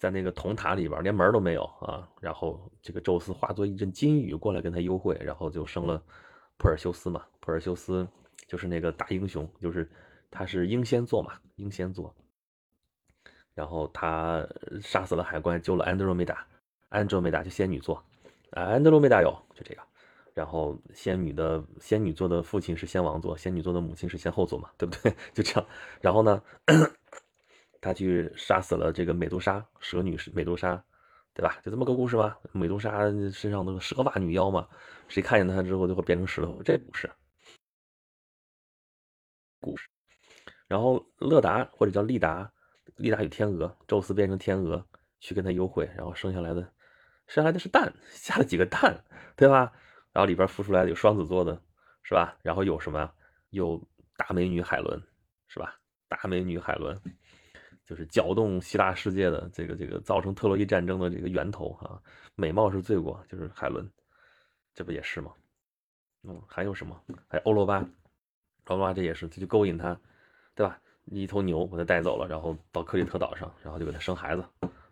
[0.00, 6.02] 在那个铜塔里边连门都没有啊，然后这个宙斯化作一阵金雨过来跟他幽会，然后就生了
[6.56, 8.08] 普尔修斯嘛，普尔修斯
[8.48, 9.86] 就是那个大英雄，就是
[10.30, 12.14] 他是英仙座嘛，英仙座。
[13.54, 14.48] 然后他
[14.80, 16.46] 杀死了海关，救了安德罗梅达，
[16.88, 18.02] 安德罗梅达就仙女座，
[18.52, 19.82] 啊，安德罗梅达有就这个。
[20.32, 25.14] 然后仙女的仙女座的父亲是仙王座，仙女座的母亲是仙后座嘛，对不对？
[25.34, 25.68] 就这样。
[26.00, 26.42] 然后呢，
[27.80, 30.82] 他去杀死了这个美杜莎，蛇女美杜莎，
[31.34, 31.58] 对吧？
[31.64, 32.38] 就这么个故事吧。
[32.52, 34.68] 美杜莎身上那个蛇发女妖嘛，
[35.08, 37.10] 谁看见她之后就会变成石头，这不是
[39.60, 39.88] 故事。
[40.68, 42.52] 然后勒达或者叫利达。
[42.96, 44.84] 利达与天鹅，宙斯变成天鹅
[45.20, 46.60] 去跟他幽会，然后生下来的，
[47.26, 49.02] 生下来的是蛋，下了几个蛋，
[49.36, 49.72] 对吧？
[50.12, 51.62] 然后里边孵出来的有双子座的，
[52.02, 52.36] 是吧？
[52.42, 53.10] 然后有什么？
[53.50, 53.82] 有
[54.18, 55.02] 大美女海伦，
[55.48, 55.80] 是吧？
[56.08, 57.00] 大美女海伦，
[57.90, 61.98] 就是搅动希腊世界的这个这个造成特洛伊战争的这个源头啊！
[62.36, 63.90] 美貌是罪过，就是海伦，
[64.72, 65.32] 这不也是吗？
[66.22, 66.96] 嗯，还有什么？
[67.26, 67.84] 还有欧罗巴，
[68.66, 69.98] 欧罗巴这也是，他就勾引他，
[70.54, 70.78] 对吧？
[71.06, 74.44] 一头牛把他带走了，然后到克里特岛上，然后就给他生孩子，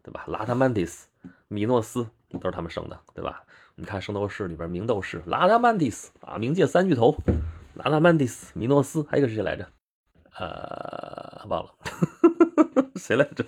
[0.02, 0.24] 对吧？
[0.26, 1.06] 拉达曼蒂斯、
[1.46, 3.44] 米诺斯都是他们生的，对吧？
[3.76, 7.14] 你看圣斗士里边明斗士拉达曼蒂斯啊，冥界三巨头，
[7.74, 9.64] 拉达曼蒂斯、米诺斯，还有一个是谁来着？
[10.40, 11.74] 呃，忘了，
[12.98, 13.44] 谁来着？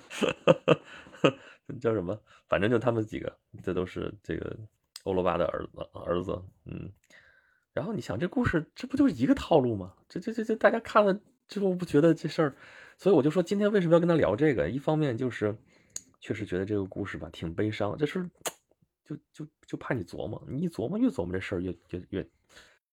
[1.79, 2.19] 叫什么？
[2.47, 4.57] 反正就他们几个，这都是这个
[5.03, 6.41] 欧罗巴的儿子儿子。
[6.65, 6.91] 嗯，
[7.73, 9.93] 然后你想这故事，这不就是一个套路吗？
[10.09, 11.19] 这这这这，大家看了。
[11.47, 12.55] 之后不觉得这事儿，
[12.97, 14.69] 所以我就说今天为什么要跟他聊这个？
[14.69, 15.53] 一方面就是，
[16.21, 17.97] 确实觉得这个故事吧挺悲伤。
[17.97, 18.25] 这事
[19.03, 22.29] 就就就怕你琢磨，你一琢磨越琢磨这事儿越越越，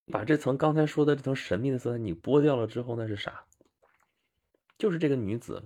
[0.06, 3.44] 把这层刚才说的这层神秘的色彩你剥掉了之后，那是啥？
[4.76, 5.62] 就是这个女子，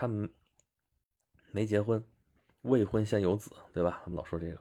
[0.00, 0.26] 他们
[1.50, 2.02] 没结婚，
[2.62, 4.00] 未婚先有子，对吧？
[4.02, 4.58] 他们老说这个。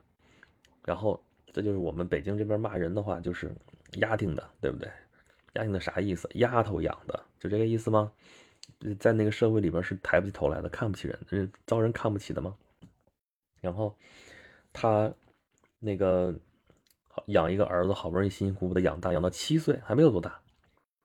[0.83, 1.23] 然后
[1.53, 3.55] 这就是我们北京这边骂人的话，就是
[3.93, 4.91] 丫挺的，对不对？
[5.53, 6.29] 丫挺的啥意思？
[6.33, 7.23] 丫头养的。
[7.39, 8.11] 就这个意思吗？
[8.99, 12.57] 在那个社会里边是抬不起头来的，看不起人，是遭人看不起的吗？
[13.61, 13.97] 然后
[14.73, 15.09] 他
[15.79, 16.37] 那个
[17.27, 20.41] 养一个儿子，好不容易辛辛苦苦的养大，养到七岁还没有多大，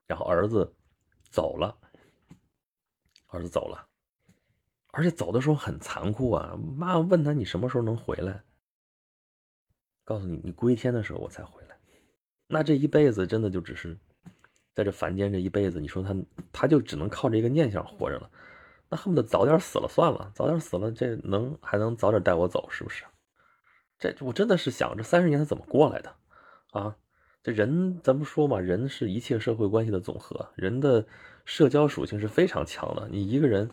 [0.09, 0.75] 然后儿子
[1.31, 1.79] 走了，
[3.29, 3.87] 儿子走了，
[4.95, 6.57] 而且走的时候很残酷啊！
[6.77, 8.43] 妈问他你什么时候能回来？
[10.05, 11.77] 告诉你，你归天的时候我才回来。
[12.47, 13.99] 那这一辈子真的就只是。
[14.75, 16.17] 在这凡间这一辈子，你说他
[16.53, 18.29] 他就只能靠这一个念想活着了，
[18.89, 23.05] 那恨不得早点死了算了，早点死了，这能还能早点带我走是不是？
[24.01, 26.17] 这我真的是想这三十年他怎么过来的
[26.73, 26.97] 啊？
[27.45, 31.07] 这人咱不说嘛，人是一切社会关系的总和，人的
[31.45, 33.07] 社交属性是非常强的。
[33.09, 33.71] 你一个人，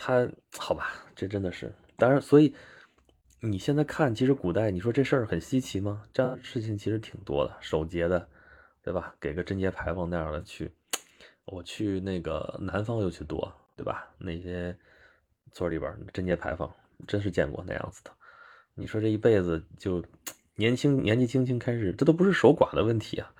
[0.00, 2.54] 他好吧，这真的是当然，所以
[3.40, 6.02] 你现在看，其实古代你说这事儿很稀奇吗？
[6.12, 8.26] 这样的事情其实挺多的，守节的。
[8.82, 9.14] 对吧？
[9.20, 10.72] 给个贞节牌坊那样的去，
[11.44, 14.08] 我去那个南方又去多，对吧？
[14.16, 14.74] 那些
[15.52, 16.74] 村里边贞节牌坊，
[17.06, 18.10] 真是见过那样子的。
[18.74, 20.02] 你说这一辈子就
[20.54, 23.30] 年轻年纪轻轻开始，这都不是守寡的问题啊，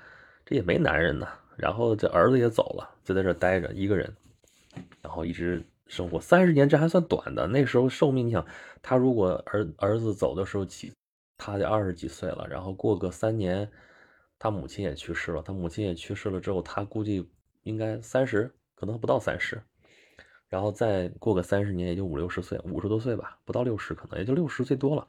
[0.45, 1.27] 这也没男人呐。
[1.57, 4.15] 然后这儿子也走了，就在这待着一个人，
[5.01, 7.47] 然后一直生活三十年，这还算短的。
[7.49, 8.47] 那时候寿命，你想
[8.81, 10.93] 他如果儿儿子走的时候几，
[11.37, 13.71] 他得二十几岁了，然后过个三年。
[14.43, 17.31] 他母亲也去世了，他母亲也去世了之后，他估计
[17.65, 19.63] 应该三十，可能不到三十，
[20.49, 25.07] 然后再过个三十年，也就五六十岁，五十多岁吧，不到六十，可能也就六十岁多了，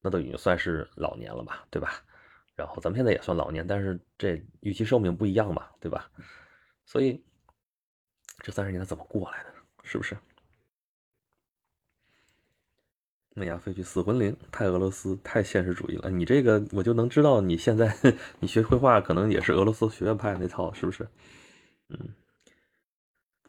[0.00, 2.02] 那都已经算是老年了吧，对吧？
[2.56, 6.10] 然后咱们现在也算老年，但是这预期寿命不一样嘛，对吧？
[6.86, 7.22] 所以
[8.38, 9.51] 这三十年他怎么过来的？
[9.82, 10.16] 是不是？
[13.36, 16.10] 哎呀，飞去死魂灵，太俄罗斯，太现实主义了。
[16.10, 17.96] 你这个我就能知道，你现在
[18.40, 21.08] 你学绘画可能也是俄罗斯学院派那套，是不是？
[21.88, 22.14] 嗯，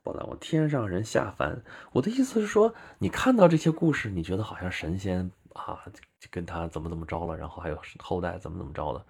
[0.01, 1.61] 宝藏，我天上人下凡。
[1.91, 5.83] 我的意思是说，你看到这些故事，你觉得好像神仙啊，
[6.31, 9.05] 跟他怎么怎么着了，然后还有后代怎么怎么着的。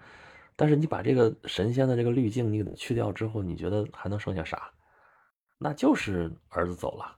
[0.56, 4.72] 但是你把这个神仙的这个滤镜你给它去掉之后，你觉得还能剩下啥？
[5.64, 7.16] 那就是儿子走了。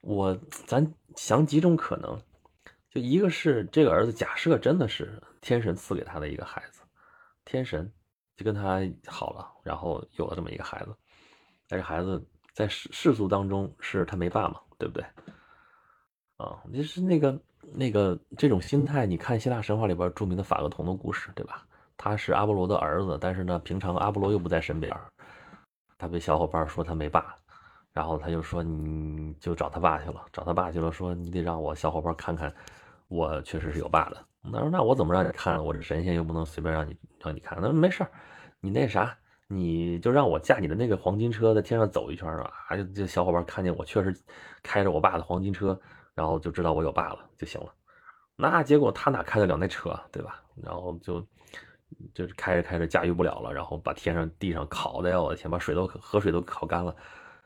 [0.00, 0.34] 我
[0.66, 0.82] 咱
[1.14, 2.18] 想几种可能。
[2.88, 6.82] 就一个是这个儿子，假设真的是天神赐给他的一个孩子，
[7.44, 7.90] 天神
[8.36, 10.94] 就跟他好了，然后有了这么一个孩子，
[11.68, 15.02] 但是孩子在世世俗当中是他没爸嘛，对不对？
[16.36, 17.40] 啊，就是那个
[17.72, 21.66] 那个这种心态，你看希腊神话里边著名的法厄同的故事，对吧？
[21.96, 24.94] 他是阿波罗的儿子，但是呢，平常阿波罗又不在身边，
[25.96, 27.34] 他被小伙伴说他没爸，
[27.92, 32.52] 然后他就说你就找他爸去了，找他爸去了，说你得让我小伙伴看看，
[33.08, 34.16] 我确实是有爸的。
[34.52, 35.64] 他说那我怎么让你看？
[35.64, 37.58] 我这神仙又不能随便让你让你看。
[37.60, 38.06] 那没事
[38.60, 42.52] 你那啥，你就让我驾你的那个黄金车在天上走一圈吧。
[42.68, 44.14] 啊，就这小伙伴看见我确实
[44.62, 45.78] 开着我爸的黄金车。
[46.14, 47.72] 然后就知道我有爸了就行了，
[48.36, 50.42] 那结果他哪开得了那车，对吧？
[50.62, 51.26] 然后就
[52.12, 56.94] 就开着开着驾驭不了了，然后把天上地上烤的呀，我的天，把水都河水都烤干了，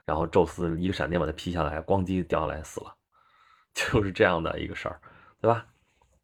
[0.07, 2.97] 然后宙斯一个闪电把他劈下来，咣叽掉下来死了，
[3.75, 4.99] 就是这样的一个事儿，
[5.41, 5.67] 对吧？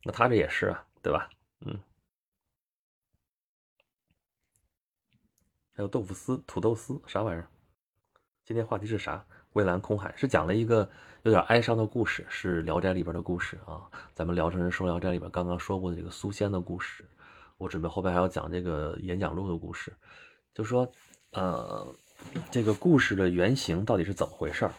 [0.04, 1.28] 那他这也是啊，对吧？
[1.66, 1.78] 嗯，
[5.74, 7.46] 还有豆腐丝、土豆丝啥玩意儿？
[8.44, 9.24] 今天话题是啥？
[9.52, 10.90] 蔚蓝空海是讲了一个
[11.24, 13.90] 有点哀伤的故事，是《聊斋》里边的故事啊。
[14.14, 17.04] 咱们聊成人说《聊斋》里边刚刚说过的这个苏仙的故事，
[17.58, 19.94] 我准备后边还要讲这个演讲录的故事。
[20.54, 20.90] 就说，
[21.32, 21.94] 呃，
[22.50, 24.72] 这个故事的原型到底是怎么回事儿？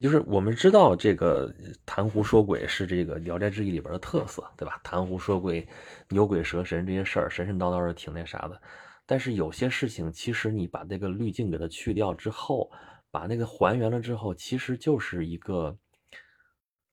[0.00, 1.52] 就是我们知道这个
[1.86, 4.80] 谈狐说鬼是这个《聊斋志异》里边的特色，对吧？
[4.84, 5.66] 谈狐说鬼、
[6.08, 8.60] 牛鬼蛇神这些事儿，神神叨叨的，挺那啥的。
[9.06, 12.70] 但是有些事情，其实你把这个滤镜给它去掉之后。
[13.10, 15.78] 把那个还原了之后，其实就是一个，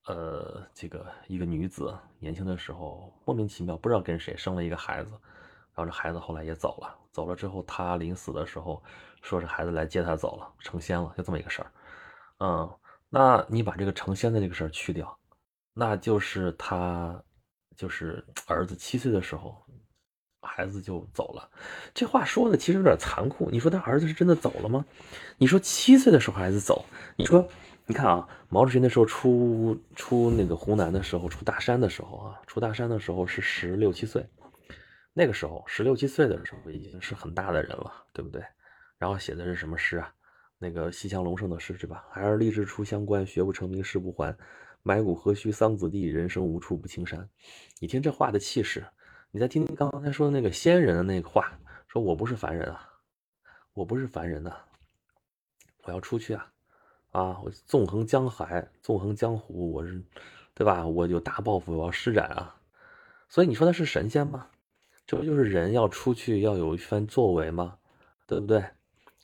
[0.06, 5.10] 呃，这个一个女子年轻的时候莫名其妙不知道跟谁生了一个孩子，
[5.74, 8.80] 然后这孩子后来也走了，走了之后她临死的时候
[9.22, 11.72] 说是孩子来接他走了，成仙了，就这么一个事儿。
[12.40, 12.70] 嗯，
[13.08, 15.18] 那你把这个成仙的这个事儿去掉，
[15.72, 17.18] 那就是他
[17.74, 19.56] 就是儿子七岁的时候。
[20.44, 21.48] 孩子就走了，
[21.94, 23.48] 这话说的其实有点残酷。
[23.48, 24.84] 你说他儿子是真的走了吗？
[25.38, 26.84] 你说七岁的时候孩子走，
[27.16, 27.48] 你说，
[27.86, 34.28] 你看啊，毛主席那时候出出那个湖南的时候，出大山的时候啊，出大山的时候是十六七岁，
[35.12, 38.42] 那个时候十六七岁的时候已经是很大的人了，对不对？
[39.02, 40.14] 然后写的是什么诗啊？
[40.58, 42.04] 那个西乡隆盛的诗，对吧？
[42.12, 44.32] 孩儿立志出乡关，学不成名誓不还，
[44.84, 47.28] 埋骨何须桑梓地，人生无处不青山。
[47.80, 48.86] 你听这话的气势。
[49.32, 52.88] 你再听听刚才说的那个仙人的那个话，说我不是凡人啊，
[53.74, 54.54] 我不是凡人呐，
[55.82, 56.52] 我要出去啊，
[57.10, 60.00] 啊，我纵横江海，纵横江湖，我是，
[60.54, 60.86] 对吧？
[60.86, 62.54] 我有大抱负，我要施展啊。
[63.28, 64.46] 所以你说他是神仙吗？
[65.04, 67.78] 这不就是人要出去要有一番作为吗？
[68.28, 68.64] 对不对？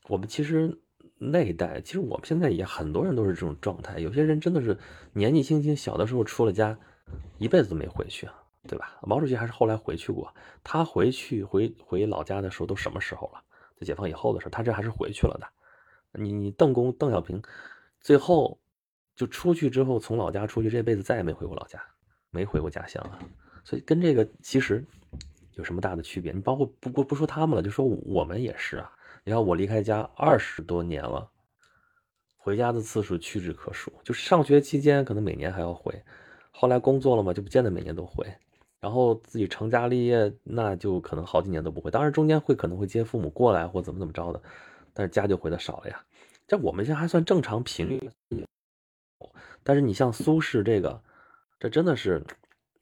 [0.08, 0.76] 我们其实
[1.18, 3.98] 那一代，其实我们现在也很多人都是这种状态。
[4.00, 4.76] 有些人真的是
[5.12, 6.76] 年纪轻轻，小的时候出了家，
[7.38, 8.28] 一辈子都没回去。
[8.66, 8.98] 对吧？
[9.02, 10.34] 毛主席还是后来回去过。
[10.62, 13.40] 他回去回回老家的时候都什么时候了？
[13.78, 16.20] 在解放以后的时候，他这还是回去了的。
[16.20, 17.40] 你你邓公邓小平，
[18.00, 18.58] 最后
[19.16, 21.80] 就出去之后，从老家出去，这辈子再也没回过老家，
[22.30, 23.18] 没回过家乡啊。
[23.64, 24.84] 所以跟这个其实
[25.54, 26.32] 有什么大的区别？
[26.32, 28.92] 你包括不不不说他们了，就说我们也是啊。
[29.28, 31.30] 你看我离开家二十多年了，
[32.38, 33.92] 回家的次数屈指可数。
[34.02, 36.02] 就是上学期间可能每年还要回，
[36.50, 38.26] 后来工作了嘛，就不见得每年都回。
[38.80, 41.90] 然后自己成家立业，那就可能好几年都不会。
[41.90, 44.42] 当然中间会可能会接父母过来或怎么怎么着的，
[44.94, 46.02] 但是家就回的少了呀。
[46.46, 48.10] 这我们现在还算正常频率。
[49.62, 51.02] 但是你像苏轼这个，
[51.60, 52.24] 这真的是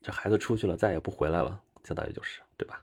[0.01, 2.81] 这孩子出去了再也不回来了，相当于就是对吧？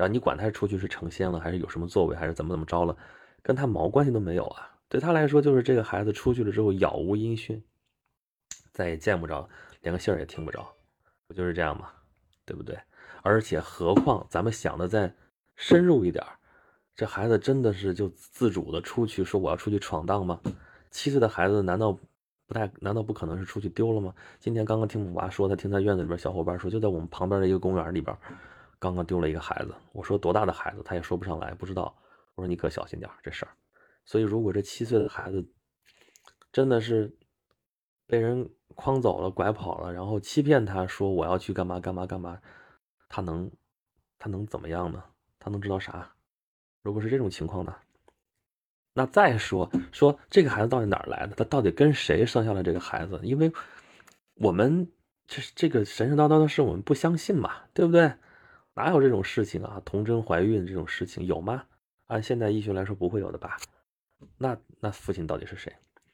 [0.00, 2.96] 然后你管他出去是成仙了，还是有什么作为，还是怎么怎么着了，
[3.42, 4.66] 跟他毛关系都没有啊。
[4.88, 7.62] 对他来说，就是这个孩子出去了之后杳无音讯，
[8.72, 9.46] 再也见不着，
[9.82, 10.66] 连个信儿也听不着，
[11.28, 11.90] 不就是这样吗？
[12.46, 12.78] 对不对？
[13.20, 15.14] 而且何况咱们想的再
[15.54, 16.24] 深入一点
[16.96, 20.40] 这孩子真的是就自主的出去说我要出去闯荡吗？
[20.90, 21.92] 七岁的孩子难道
[22.46, 24.14] 不太难道不可能是出去丢了吗？
[24.38, 28.16] 今天刚刚听我娃说，他听他院子里边小伙伴说，就在我们旁边的一个公园里边，
[28.80, 29.72] 刚刚丢了一个孩子。
[29.92, 30.82] 我说多大的孩子？
[30.84, 31.96] 他也说不上来，不知道。
[32.34, 33.52] 我说你可小心点这事儿。
[34.04, 35.48] 所以如果这七岁的孩子
[36.50, 37.16] 真的是
[38.08, 38.50] 被人。
[38.76, 42.40] 诓走了，拐跑了，然后欺骗他说我要去干嘛干嘛干嘛，
[43.10, 43.50] 他能，
[44.16, 45.02] 他能怎么样呢？
[45.38, 46.10] 他能知道啥？
[46.80, 47.76] 如果是这种情况呢？
[48.94, 51.34] 那再说说这个孩子到底哪儿来的？
[51.34, 53.20] 他到底跟谁生下了这个孩子？
[53.22, 53.52] 因为
[54.36, 54.90] 我们
[55.26, 58.14] 这这个神神叨叨的事，我们不相信嘛，对不对？
[58.80, 59.78] 哪有这种事情啊？
[59.84, 61.62] 童贞怀孕这种事情有吗？
[62.06, 63.58] 按现代医学来说，不会有的吧？
[64.38, 65.70] 那那父亲到底是谁？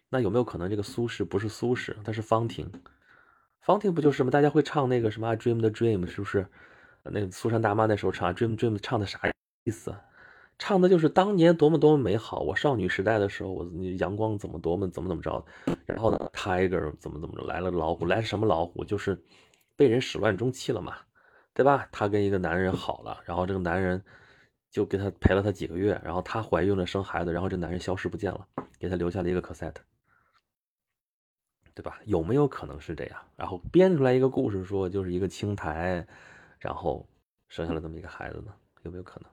[0.08, 2.68] 那有没有可能这个苏轼不是苏轼，他是方婷？
[3.60, 4.32] 方婷不就是吗？
[4.32, 6.44] 大家会唱那个什么《Dream the Dream》，是不是？
[7.04, 9.20] 那个苏珊大妈那时候唱《Dream Dream》，唱的啥
[9.62, 9.94] 意思？
[10.58, 12.40] 唱的就是当年多么多么美好。
[12.40, 13.64] 我少女时代的时候，我
[14.00, 15.44] 阳光怎么多么怎么怎么着。
[15.84, 18.84] 然后呢，Tiger 怎么怎么着来了老虎，来什么老虎？
[18.84, 19.22] 就是
[19.76, 20.96] 被人始乱终弃了嘛，
[21.56, 21.88] 对吧？
[21.90, 24.04] 她跟一个男人好了，然后这个男人
[24.70, 28.46] 就给她陪了她几个月，然后她怀孕了生孩子，然后这男人消失不见了，
[28.78, 29.76] 给她留下了一个 cassette，
[31.74, 31.98] 对吧？
[32.04, 33.18] 有没有可能是这样？
[33.36, 36.06] 然后编出来一个故事说就是一个青苔，
[36.58, 37.08] 然后
[37.48, 38.52] 生下了这么一个孩子呢？
[38.82, 39.30] 有没有可能？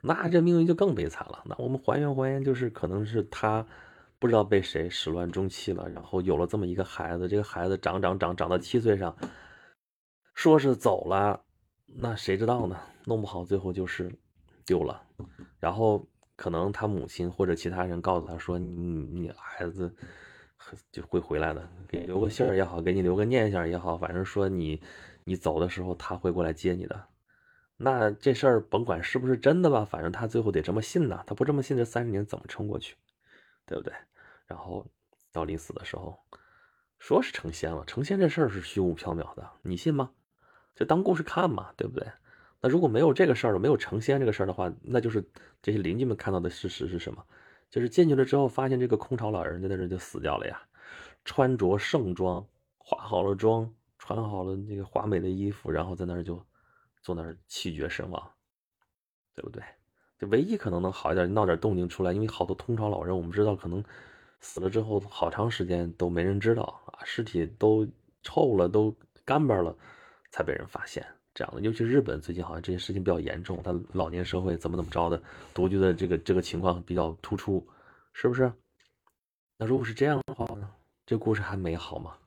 [0.00, 1.44] 那这命运就更悲惨了。
[1.44, 3.64] 那我们还原还原，就是可能是她。
[4.18, 9.16] 不知道被谁始乱终弃了，然后有了这么一个孩子，这个孩子长长长长到七岁上，
[10.32, 11.42] 说是走了，
[11.94, 12.78] 那谁知道呢？
[13.04, 14.12] 弄不好最后就是
[14.64, 15.02] 丢了，
[15.58, 19.94] 然后可能他母亲或者其他人告诉他说：“你你孩子
[20.90, 24.80] 就会回来的，给留个信儿也好，给你留个念想也好，反正说你
[25.24, 27.08] 你走的时候他会过来接你的。”
[27.76, 32.96] 那这事儿甭管是不是真的吧，反正他最后得这么信呐，他不这么信，这三十年怎么撑过去？
[33.66, 33.92] 对不对？
[34.46, 34.86] 然后
[35.32, 36.16] 到临死的时候，
[37.00, 37.84] 说是成仙了。
[37.84, 40.12] 成仙这事儿是虚无缥缈的，你信吗？
[40.74, 42.06] 就当故事看嘛，对不对？
[42.60, 45.24] 那如果没有这个事儿了，没有成仙这个事儿的话，那就是
[45.60, 47.24] 这些邻居们看到的事实是什么？
[47.70, 50.62] 就是进去了之后，发现这个空巢老人在那就死掉了呀，
[51.24, 52.46] 穿着盛装，
[52.78, 56.40] 化好了妆，穿好了那个华美的衣服，然后在那儿就
[57.02, 58.30] 坐那儿气绝身亡，
[59.34, 59.62] 对不对？
[60.18, 63.82] 就唯一可能能好一点，闹点动静出来，因为好多空巢老人，我们知道可能。
[64.44, 67.86] 死了之后，好长时间都没人知道啊，尸体都
[68.24, 68.92] 臭了，都
[69.24, 69.72] 干巴了，
[70.32, 71.06] 才被人发现。
[71.34, 75.22] 这样的，尤其日本最近好像这些事情比较严重，他老年社会怎么怎么着的，
[75.54, 77.66] 独居的这个这个情况比较突出，
[78.12, 78.52] 是不是？
[79.56, 80.68] 那如果是这样的话呢，
[81.06, 82.18] 这故事还美好吗？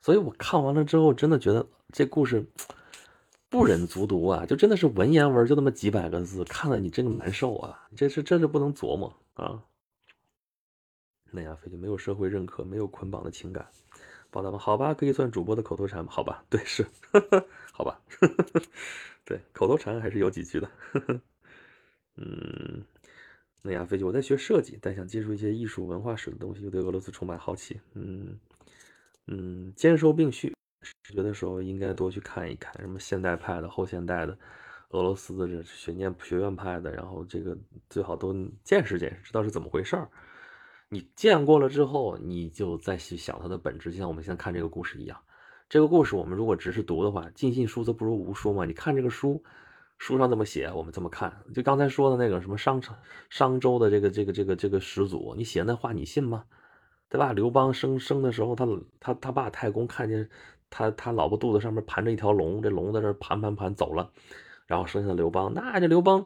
[0.00, 2.46] 所以我看完了之后，真的觉得这故事
[3.50, 9.62] 不忍卒读啊，就真的是文言文，就那么几百个字，看了你真的难受啊，这是真是不能琢磨啊。
[11.30, 13.68] 那亚飞就没有社会认可，没有捆绑的情感，
[14.34, 14.58] 报道吧？
[14.58, 16.44] 好吧，可以算主播的口头禅，好吧？
[16.50, 16.84] 对，是，
[17.70, 18.00] 好吧？
[19.24, 20.68] 对，口头禅还是有几句的。
[22.16, 22.84] 嗯，
[23.62, 27.80] 那亚飞机我在学设计，但想接触一些艺术文化史的东西，又对俄罗斯充满好奇。
[27.94, 28.36] 嗯
[29.28, 30.52] 嗯，兼收并蓄，
[31.04, 34.36] 学的时候应该多去看一看，什么现代派的、后现代的、
[34.88, 37.56] 俄罗斯的这学念学院派的，然后这个
[37.88, 40.08] 最好都见识见识，知道是怎么回事儿。
[40.94, 45.18] 你见过了之后，你就再去想它的本质，就像我们现在看这个故事一样。
[45.68, 48.64] 这个故事我们如果只是读的话，尽信书则不如无书嘛。
[48.64, 49.42] 你看这个书，
[49.98, 51.42] 书上这么写，我们这么看。
[51.52, 52.80] 就刚才说的那个什么商
[53.28, 56.44] 商周的这个这个这个这个始祖，你写那话你信吗？
[57.08, 57.32] 对吧？
[57.32, 58.64] 刘邦生生的时候，他
[59.00, 60.30] 他他爸太公看见
[60.70, 64.12] 他他老婆肚子上面盘着一条龙，这龙在这盘盘盘走了，
[64.66, 65.52] 然后生下刘邦。
[65.52, 66.24] 那这刘邦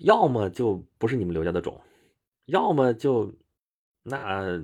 [0.00, 1.80] 要么就不是你们刘家的种，
[2.44, 3.32] 要么就。
[4.08, 4.62] 那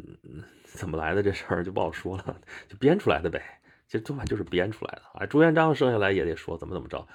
[0.65, 3.43] 怎么来的这事儿就不好说了，就编出来的呗。
[3.89, 5.27] 其实多半就是编出来的啊。
[5.27, 7.07] 朱元璋生下来也得说怎么怎么着，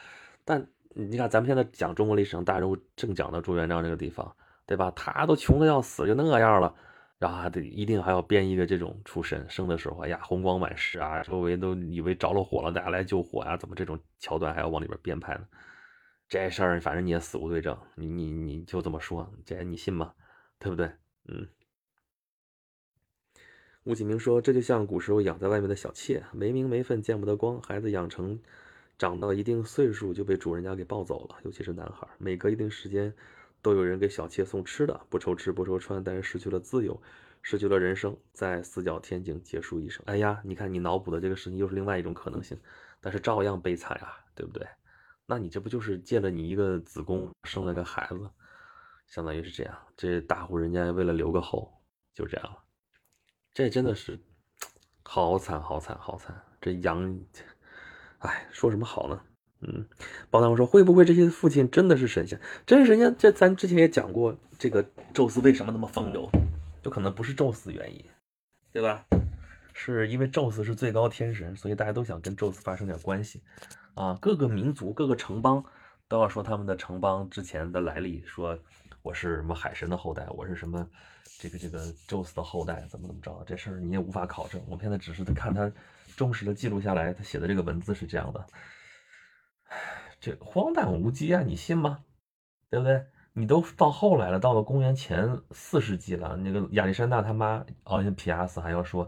[0.44, 4.36] 但你看咱们现在讲中国历史上，大家都正讲到朱元璋这个地方，
[4.66, 4.92] 对吧？
[4.94, 6.76] 他都穷的要死，就那样了，
[7.18, 15.48] 然后还得一定还要编一个这种出身，生的时候哎呀红光满室啊，周围都以为着了火了，大家来救火啊，怎么这种桥段还要往里边编排呢？
[16.28, 20.12] 这事儿反正你也死无对证，你你你就这么说，这你信吗？
[20.60, 20.92] 对不对？
[21.30, 21.48] 嗯。
[23.88, 27.62] 吴启明说：“这就像古时候养在外面的小妾，没名没分，见不得光。
[27.62, 28.38] 孩子养成
[28.98, 33.14] 长到一定岁数就被主人家给抱走了，尤其是男孩，每隔一定时间
[33.62, 37.02] 都有人给小妾送吃的，不愁吃不愁穿，但是失去了自由，
[37.42, 40.04] 失去了人生，在四角天井结束一生。
[40.06, 42.60] 哎呀，你看你脑补的这个事情又是另外一种可能性，
[43.00, 44.68] 但是照样悲惨啊，对不对？
[45.26, 48.30] 那你这不就是借了你一个子宫生了个孩子，
[49.08, 49.74] 相当于是这样。
[49.96, 51.72] 这大户人家为了留个后，
[52.14, 52.64] 就这样了。”
[53.58, 54.20] 这真的是
[55.02, 56.44] 好惨，好惨，好惨！
[56.62, 57.20] 这羊，
[58.20, 59.20] 哎，说什么好呢？
[59.62, 59.84] 嗯，
[60.30, 62.40] 包大人说，会不会这些父亲真的是神仙？
[62.68, 63.16] 真是神仙？
[63.18, 66.30] 这咱之前也讲过，这个宙斯为什么那么风流？
[66.84, 68.06] 就可能不是宙斯原因，
[68.72, 69.04] 对吧？
[69.74, 73.42] 是因为宙斯是最高天神，所以大家都想跟宙斯发生点关系
[73.96, 74.16] 啊。
[74.22, 75.66] 各个民族、各个城邦
[76.08, 78.60] 都要说他们的城邦之前的来历，说
[79.02, 80.88] 我是什么海神的后代，我是什么。
[81.40, 83.44] 这个这个宙斯的后代怎么怎么着？
[83.46, 84.60] 这事儿你也无法考证。
[84.66, 85.72] 我们现在只是看他
[86.16, 88.46] 忠实的记录下来，他写的这个文字是这样的。
[90.20, 91.44] 这荒诞无稽啊！
[91.44, 92.04] 你信吗？
[92.72, 93.06] 对不对？
[93.34, 99.08] 你都到后来了，到了公元前四世纪了，那个亚历山大他妈，好像皮亚斯还要说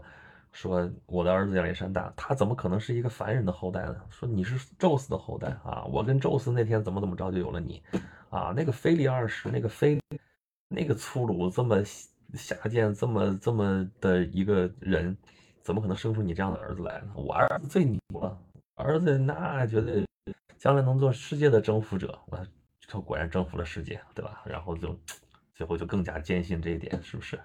[0.52, 3.96] 说我的儿子亚历山大，他怎么可能是一个凡人的后代呢？
[4.08, 5.84] 说你是宙斯的后代啊！
[5.86, 7.82] 我跟宙斯那天怎么怎么着就有了你
[8.30, 8.52] 啊！
[8.54, 10.00] 那个腓力二世，那个菲
[10.68, 11.82] 那个粗鲁这么。
[12.34, 15.16] 下贱这么这么的一个人，
[15.62, 17.12] 怎么可能生出你这样的儿子来呢？
[17.14, 18.38] 我儿子最牛了，
[18.74, 20.06] 儿子那绝对
[20.58, 22.18] 将来能做世界的征服者。
[22.26, 22.46] 我
[22.88, 24.42] 他果然征服了世界，对吧？
[24.44, 24.98] 然后就
[25.54, 27.38] 最后就更加坚信这一点，是不是？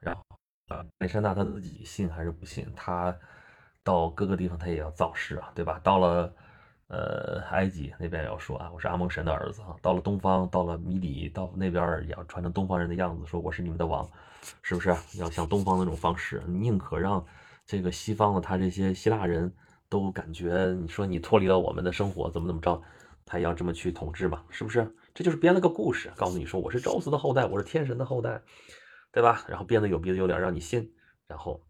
[0.00, 0.22] 然后
[0.68, 2.66] 啊，亚历山大他自己信还是不信？
[2.74, 3.16] 他
[3.82, 5.80] 到各个地方他也要造势啊，对吧？
[5.82, 6.34] 到了。
[6.88, 9.74] 呃，埃及那边也要说啊，我是阿蒙神的儿子啊。
[9.80, 14.06] 到了东方，到了米底，到那边也要穿成东方人的样子，说我是你们的王，
[14.62, 14.94] 是不是？
[15.18, 17.24] 要像东方那种方式，宁可让
[17.66, 19.50] 这个西方的他这些希腊人
[19.88, 22.80] 都感觉，你说你脱离了我们的生活，怎么怎么着，
[23.24, 24.94] 他也要这么去统治嘛，是不是？
[25.14, 28.42] 这就是编了个故事，告诉你说我是宙斯的后代，我是天神的后代，
[29.10, 29.44] 对吧？
[29.48, 30.92] 然后编的有鼻子有脸，让你信，
[31.26, 31.60] 然后。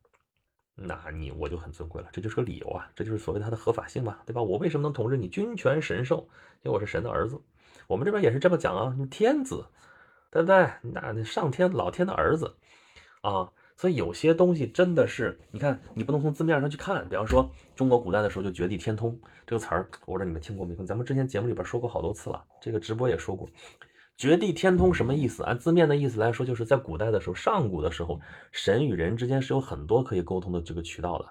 [0.77, 4.43] 那你我就很尊贵了，这就是个理由啊，这就是所谓它的合法性嘛，对吧？
[4.43, 5.29] 我为什么能统治你？
[5.29, 6.29] 君权神授，
[6.62, 7.41] 因为我是神的儿子。
[7.87, 9.66] 我们这边也是这么讲啊，天子，
[10.31, 10.68] 对不对？
[10.83, 12.57] 那上天老天的儿子
[13.20, 17.09] 啊，所以有些东西真的是，你看你不能从字面上去看。
[17.09, 19.16] 比方说中国古代的时候就绝地天通
[19.47, 20.75] 这个词儿，我不知道你们听过没？
[20.85, 23.49] 咱们之前节目里边说过好多次了，这个直播也说过。
[24.16, 25.42] 绝地天通什么意思？
[25.42, 28.20] 按字面的意思来说，就是在古代的时候，上古的时候，
[28.52, 31.28] 神与人之间是有很多可以沟通的这个渠道的。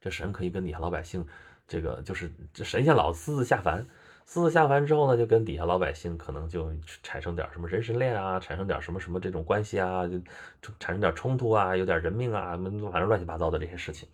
[0.00, 1.26] 这神可以跟底下老百姓，
[1.68, 3.86] 这个就是这神仙老私自下凡，
[4.24, 12.56] 私自下凡之后呢，就跟底下老百姓可能就产生点什么人神恋啊，产生点什么什么这种关系啊，就产生点冲突啊，有点人命啊，
[12.90, 14.08] 反正乱七八糟的这些事情。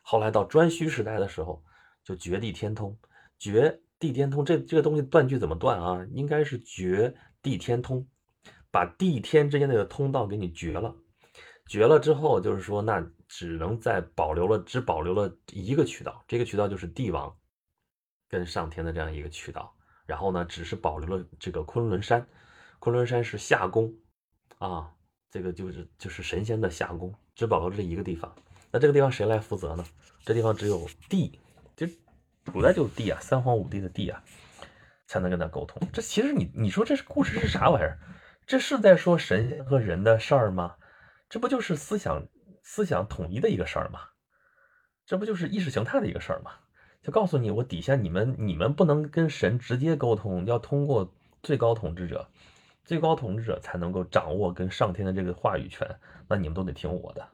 [0.00, 1.62] 后来到颛顼时代的时候，
[2.02, 2.96] 就绝地天通，
[3.38, 3.78] 绝。
[3.98, 6.06] 地天通这这个东西断句怎么断啊？
[6.12, 8.06] 应该是绝地天通，
[8.70, 10.94] 把地天之间那个通道给你绝了。
[11.68, 17.34] 绝了之后，就是说那只能在保留了，只保留了一个渠道，这个渠道就是帝王
[18.28, 19.74] 跟上天的这样一个渠道。
[20.04, 22.24] 然后呢，只是保留了这个昆仑山，
[22.78, 23.92] 昆仑山是夏宫
[24.58, 24.92] 啊，
[25.30, 28.32] 这个就是就是神仙的夏宫，只保留这一个地方。
[28.70, 29.84] 那这个地方谁来负责呢？
[30.24, 31.40] 这地方只有帝。
[32.52, 34.22] 古代就是帝啊，三皇五帝的帝啊，
[35.06, 35.80] 才能跟他沟通。
[35.92, 37.98] 这其实你你说这是故事是啥玩意儿？
[38.46, 40.76] 这是在说神仙和人的事儿吗？
[41.28, 42.26] 这不就是思想
[42.62, 44.00] 思想统一的一个事儿吗？
[45.04, 46.52] 这不就是意识形态的一个事儿吗？
[47.02, 52.28] 就告诉你，我底下你们你们不能跟神直接沟通，要通过最高统治者，
[52.84, 55.88] 最高统治者才能够掌握跟上天的这个话语权。
[56.28, 57.28] 那你们都得听我的。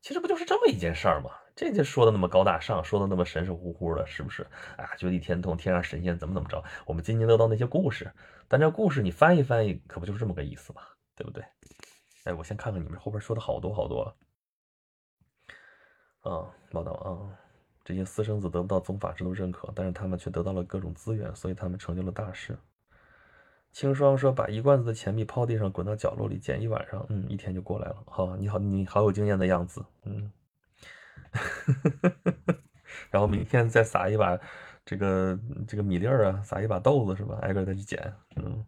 [0.00, 1.30] 其实不就是这么一件事儿吗？
[1.58, 4.46] 这就说的那么高大上，说的那么神神乎乎的，是不是？
[4.76, 6.62] 啊，绝地天通，天上神仙怎么怎么着？
[6.86, 8.08] 我们津津乐道那些故事，
[8.46, 10.82] 但这故事你翻译翻译，可不就是这么个意思吗？
[11.16, 11.42] 对不对？
[12.22, 14.02] 哎，我先看看你们后边说的好多好多。
[16.20, 17.36] 啊，唠叨啊，
[17.84, 22.56] 这些私生子得不到宗法制度认可，但是他们却得到了各种资源，所以他们成就了大事。
[23.72, 27.96] 青霜说：“把一罐子的钱币抛地上，滚到角落里，捡一晚上，嗯，一天就过来了。
[28.06, 30.30] 好，你好，你好有经验的样子，嗯。
[33.10, 34.38] 然后明天再撒一把
[34.84, 37.38] 这个这个米粒儿啊，撒一把豆子是吧？
[37.42, 38.66] 挨个再去捡，嗯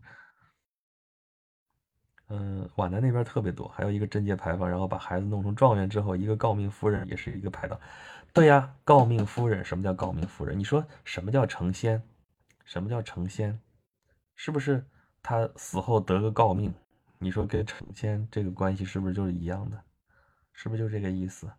[2.29, 2.71] 嗯。
[2.77, 7.79] 皖南那边特别多，还有一个贞节牌坊，然后把孩子弄成状元之后，一个诰命夫人也是一个牌坊。
[8.33, 10.59] 对呀，诰命夫人，什么叫诰命夫人？
[10.59, 12.01] 你说什么叫成仙？
[12.65, 13.61] 什么叫成仙？
[14.37, 14.87] 是不是
[15.23, 16.73] 他死后得个诰命？
[17.19, 19.83] 你说跟成仙这个关系是不是就是一样的？
[20.53, 21.51] 是不是就这个意思？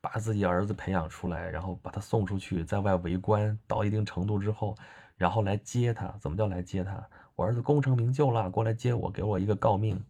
[0.00, 4.76] 把自己儿子培养出来，然后把他送出去，在外为官到一定程度之后，
[5.16, 6.08] 然后来接他。
[6.20, 7.08] 怎么叫来接他？
[7.36, 10.02] 我儿子功成名就了，过来接我，给我一个诰命，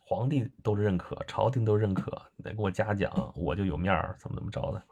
[0.00, 2.10] 皇帝都认可，朝廷都认可，
[2.42, 4.82] 得给我嘉奖，我就有面儿，怎么怎么着的？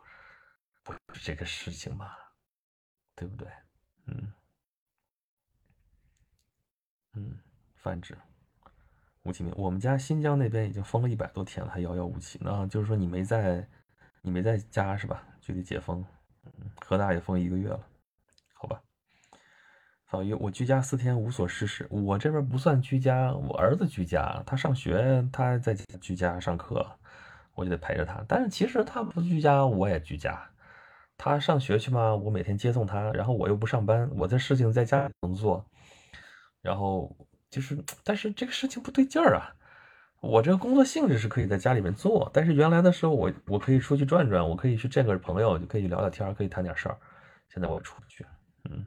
[0.82, 2.16] 不是这个事情吧？
[3.14, 3.49] 对不对？
[4.07, 4.32] 嗯。
[7.14, 7.36] 嗯，
[7.76, 8.16] 繁殖，
[9.24, 12.66] 吴启明，我们家新疆那边已经封了一百多天了，还遥遥无期呢。
[12.68, 13.68] 就是说你没在，
[14.22, 15.22] 你没在家是吧？
[15.40, 16.04] 距离解封，
[16.80, 17.80] 河大也封一个月了，
[18.52, 18.80] 好吧。
[20.06, 26.86] 法医，我居家四天无所事事，我这边不算居家，我儿子居家，他上学，他在居家上课，
[27.54, 28.24] 我就得陪着他。
[28.26, 30.48] 但是其实他不居家，我也居家。
[31.16, 35.64] 他上学去嘛，我每天接送他，然后我又不上班，我这事情在家里能做。
[36.62, 37.14] 然后
[37.50, 39.54] 就是，但是这个事情不对劲儿啊！
[40.20, 46.98] 我这个工作性质是可以在家里面做，但是原来的时候我我可以出去转转，我可以去见个朋友，就可以聊聊天，可以谈点事儿。
[47.48, 48.26] 现在我出不去，
[48.68, 48.84] 嗯，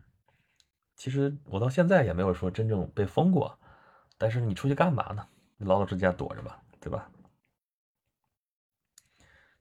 [0.96, 3.58] 其实我到现在也没有说真正被封过，
[4.18, 5.26] 但是你出去干嘛呢？
[5.58, 7.10] 你老老实实家躲着吧，对吧？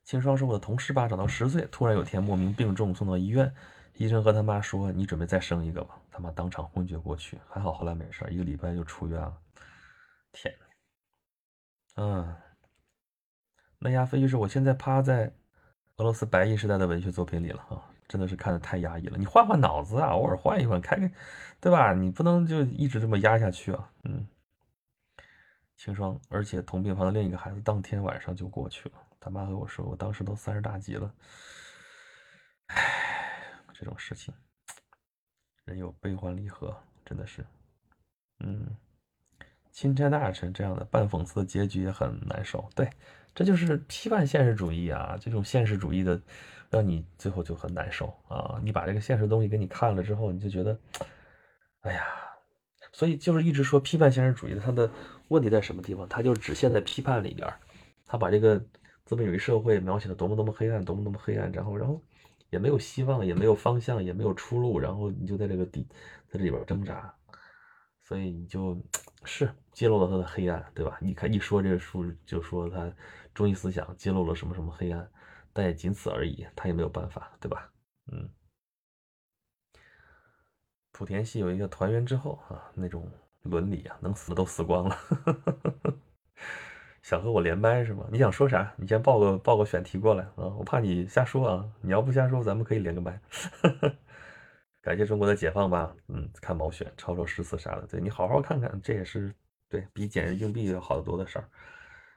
[0.02, 3.52] 青霜是我的同事吧，长到十岁，突然有天莫名病重，送到医院。
[3.94, 9.38] 医生和他妈说：“你准备再生一个吧。”他妈当场昏厥过去，还好后来没事，一个礼拜就出院了。
[10.32, 10.52] 天，
[11.96, 12.36] 嗯，
[13.78, 15.32] 那亚飞就是我现在趴在
[15.96, 19.18] 俄罗斯白银时代的文学作品里了啊，真的是看的太压抑了。
[19.18, 21.12] 你换换脑子啊，偶尔换一换，开开，
[21.60, 21.92] 对吧？
[21.92, 23.92] 你不能就一直这么压下去啊。
[24.04, 24.26] 嗯，
[25.76, 28.94] 清霜，而且同病房的另一个孩子当天晚上就过去了。
[29.18, 31.12] 他妈和我说，我当时都三十大几了。
[32.68, 34.32] 唉，这种事情，
[35.64, 36.74] 人有悲欢离合，
[37.04, 37.44] 真的是，
[38.38, 38.66] 嗯。
[39.72, 42.88] 钦差大臣这样的半讽刺的结局也很难受，对，
[43.34, 46.20] 这就是批判现实主义啊，这种现实主义的，
[46.68, 48.60] 让你最后就很难受啊。
[48.62, 50.78] 你把这个现实东西给你看了之后，你就觉得，
[51.82, 52.04] 哎呀，
[52.92, 54.90] 所以就是一直说批判现实主义的，它的
[55.28, 56.08] 问题在什么地方？
[56.08, 57.48] 它就只限在批判里边，
[58.06, 58.58] 他把这个
[59.04, 62.02] 资本主义社会描写的多么多么黑暗，多么多么黑暗，然后然后
[62.50, 65.86] 也没有希望，也没有方向，也没有出路，然后你就在这个底
[66.28, 67.14] 在这里边挣扎。
[68.10, 68.76] 所以你就
[69.22, 70.98] 是揭露了他的黑暗，对吧？
[71.00, 72.92] 你看一说这个书，就说他
[73.32, 75.08] 中医思想揭露了什么什么黑暗，
[75.52, 77.70] 但也仅此而已，他也没有办法，对吧？
[78.10, 78.28] 嗯，
[80.92, 83.08] 莆田系有一个团圆之后啊，那种
[83.42, 84.98] 伦理啊，能死的都死光了。
[87.02, 88.08] 想和我连麦是吗？
[88.10, 88.74] 你想说啥？
[88.76, 91.64] 你先报个报个选题过来啊，我怕你瞎说啊。
[91.80, 93.20] 你要不瞎说，咱们可以连个麦。
[94.82, 99.34] 感谢中国的解放吧，嗯，看毛选、抄抄诗词啥的，对你好好看看，这也是
[99.68, 101.48] 对比捡硬币要好得多的事儿。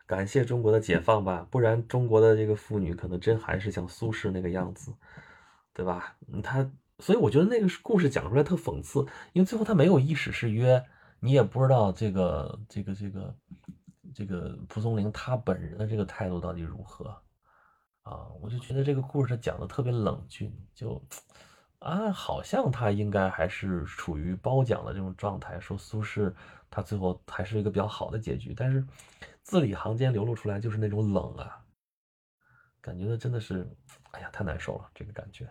[0.05, 4.93] 感谢中国的解放吧，不然中国的这个妇女可能真还是像苏轼那个样子，
[5.73, 6.15] 对吧？
[6.41, 10.81] 他，所以我觉得那个故事讲出来特讽刺，因为最后他没有一史誓约，
[11.19, 13.35] 你也不知道这个这个这个
[14.15, 17.21] 这个蒲松龄他本人的这个态度到底如何
[18.03, 18.27] 啊？
[18.41, 21.01] 我就觉得这个故事他讲的特别冷峻，就。
[21.83, 26.33] 啊，好像他应该还是处于褒奖的这种状态，说苏轼
[26.71, 28.81] 他最后还是一个比较好的结局，但是
[29.41, 31.61] 字里行间流露出来就是那种冷啊，
[32.79, 33.67] 感觉的真的是，
[34.11, 35.45] 哎呀，太难受了这个感觉，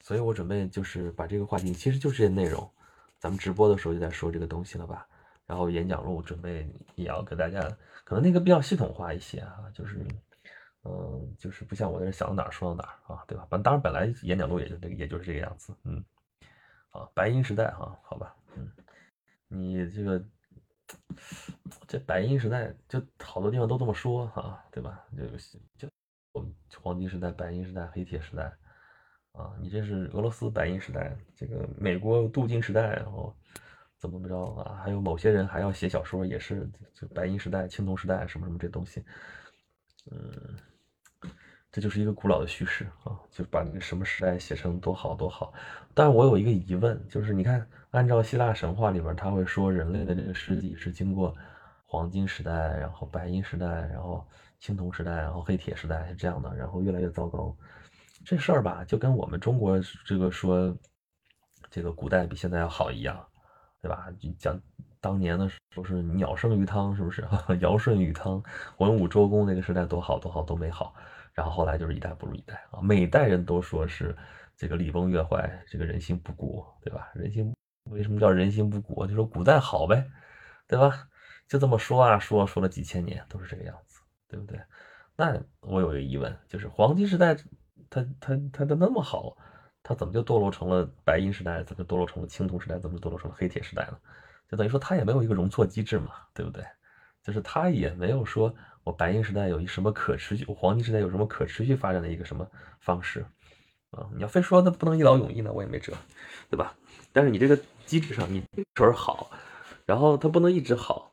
[0.00, 2.66] 所以我准备就是把这个话题，其实就是这些内容，
[3.18, 5.06] 咱们直播的时候就在说这个东西了吧，
[5.44, 7.60] 然后演讲录准备也要给大家，
[8.04, 10.02] 可能那个比较系统化一些啊，就是。
[10.84, 13.46] 嗯，就是不像我在这想到哪儿说到哪儿啊，对吧？
[13.48, 15.72] 本当然本来演讲录也就这个，也就是这个样子。
[15.84, 16.04] 嗯，
[16.88, 18.68] 好，白银时代哈，好吧，嗯，
[19.46, 20.24] 你这个
[21.86, 25.06] 这白银时代就好多地方都这么说哈，对吧？
[25.16, 25.24] 就
[25.78, 25.88] 就
[26.32, 26.52] 我们
[26.82, 28.52] 黄金时代、白银时代、黑铁时代
[29.30, 33.32] 啊，你这是俄罗斯白银时代，这个美国镀金时代，然后
[33.98, 34.80] 怎么怎么着啊？
[34.82, 39.04] 还有某些人还要写小说，也是就白银时代、青铜时代什么什么这东西，
[40.10, 40.58] 嗯。
[41.72, 45.54] 这就是一个古老的叙事啊，就把那个什么时代写成多好多好。
[45.94, 51.34] 但是我有一个疑问，就是你看，按照希腊神话里面，他会说人类的这个世纪是经过
[51.86, 54.22] 黄金时代，然后白银时代，然后
[54.58, 57.56] 青铜时代，然后黑铁时代是这样的，然后越来越糟糕。
[58.22, 60.76] 这事儿吧，就跟我们中国这个说
[61.70, 63.18] 这个古代比现在要好一样，
[63.80, 64.08] 对吧？
[64.38, 64.60] 讲
[65.00, 67.26] 当年的时候是鸟生鱼汤，是不是？
[67.60, 68.42] 尧舜禹汤，
[68.76, 70.94] 文武周公那个时代多好多好多美好。
[71.34, 74.14] 然后后来就是一代不如一代啊，每代人都说是
[74.56, 77.10] 这个礼崩乐坏，这个人心不古，对吧？
[77.14, 77.54] 人心
[77.90, 79.06] 为什么叫人心不古？
[79.06, 80.06] 就说古代好呗，
[80.68, 81.08] 对吧？
[81.48, 84.60] 就这么说啊，说说了几千年都是这个样子，对不对？
[85.16, 87.34] 那我有一个疑问，就是黄金时代，
[87.88, 89.36] 它它它的那么好，
[89.82, 91.62] 它怎么就堕落成了白银时代？
[91.64, 92.78] 怎么堕落成了青铜时代？
[92.78, 93.98] 怎么堕落成了黑铁时代呢？
[94.50, 96.62] 就等于说它也没有一个容错机制嘛，对不对？
[97.22, 98.54] 就是它也没有说。
[98.84, 100.44] 我白银时代有一什么可持续？
[100.46, 102.46] 黄金时代有什么可持续发展的一个什么
[102.80, 103.24] 方式
[103.90, 104.08] 啊？
[104.14, 105.92] 你要非说那不能一劳永逸呢，我也没辙，
[106.50, 106.74] 对吧？
[107.12, 108.42] 但是你这个机制上，你
[108.74, 109.30] 水好，
[109.86, 111.12] 然后它不能一直好，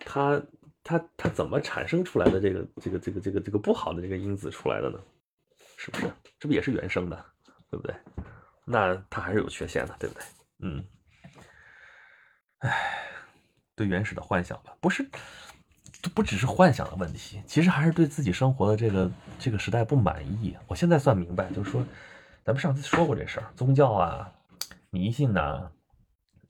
[0.00, 0.40] 它
[0.82, 4.98] 它它怎么产生出来的这个这个这个这个这个不好的这个因子出来的呢？
[5.76, 6.10] 是不是？
[6.38, 7.24] 这不也是原生的，
[7.70, 7.94] 对不对？
[8.64, 10.24] 那它还是有缺陷的，对不对？
[10.60, 10.84] 嗯，
[12.60, 13.02] 唉，
[13.74, 15.06] 对原始的幻想吧，不是。
[16.14, 20.56] 不只是幻想的问题，其实还是对自己生活的这个这个时代不满意。
[20.66, 21.84] 我现在算明白，就是说，
[22.44, 24.32] 咱们上次说过这事儿，宗教啊、
[24.90, 25.70] 迷信呐、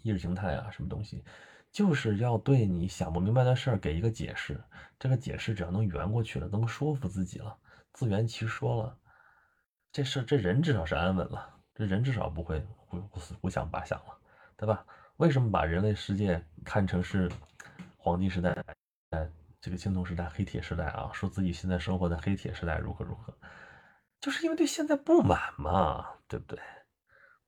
[0.02, 1.24] 意识形态啊，什么东西，
[1.72, 4.60] 就是要对你想不明白的事儿给一个解释。
[4.98, 7.56] 这个解释只要能圆过去了，能说服自己了，
[7.92, 8.96] 自圆其说了，
[9.92, 14.18] 这事这人至少是安稳了，这人至少不会胡胡胡想八想了，
[14.56, 14.84] 对吧？
[15.18, 17.30] 为什么把人类世界看成是
[17.96, 18.54] 黄金时代？
[19.60, 23.34] 这个青铜时代、黑铁时代啊，说自己现在生活在黑铁时代如何如何，
[24.20, 26.58] 就是因为对现在不满嘛，对不对？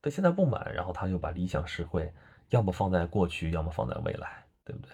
[0.00, 2.12] 对现在不满，然后他又把理想社会，
[2.50, 4.90] 要么放在过去，要么放在未来，对不对？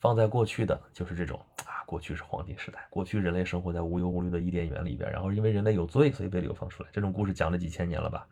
[0.00, 6.88] 放在过去的就是这种啊，过去是黄金时代，过去人类生活在无忧无虑的伊甸园里边，然后因为人类有罪，所以被流放出来。
[6.92, 8.26] 这种故事讲了几千年了吧？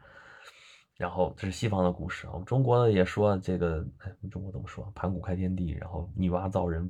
[0.96, 4.90] 然后这是西方的故事啊，我们中国呢也说这个，哎，中国怎么说？
[4.94, 6.88] 盘古开天地，然后女娲造人，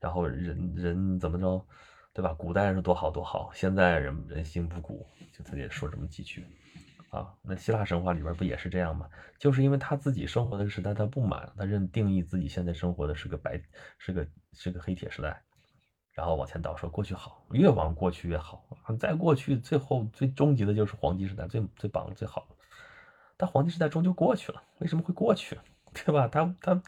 [0.00, 1.66] 然后人人怎么着，
[2.12, 2.34] 对吧？
[2.34, 6.46] 古代是多好多好，现在人人心不古，就他也说这么几句。
[7.10, 9.08] 啊，那希腊神话里边不也是这样吗？
[9.38, 13.62] 就是因为他自己生活的时代他不满，他认定义自己现在生活的是个白，
[13.96, 15.40] 是个是个黑铁时代，
[16.12, 18.66] 然后往前倒说过去好，越往过去越好，
[18.98, 22.46] 在过去最后最终极的就是黄金时代，最最棒最好。
[23.36, 25.58] 但黄金时代终究过去了，为什么会过去？
[25.94, 26.28] 对吧？
[26.28, 26.82] 他他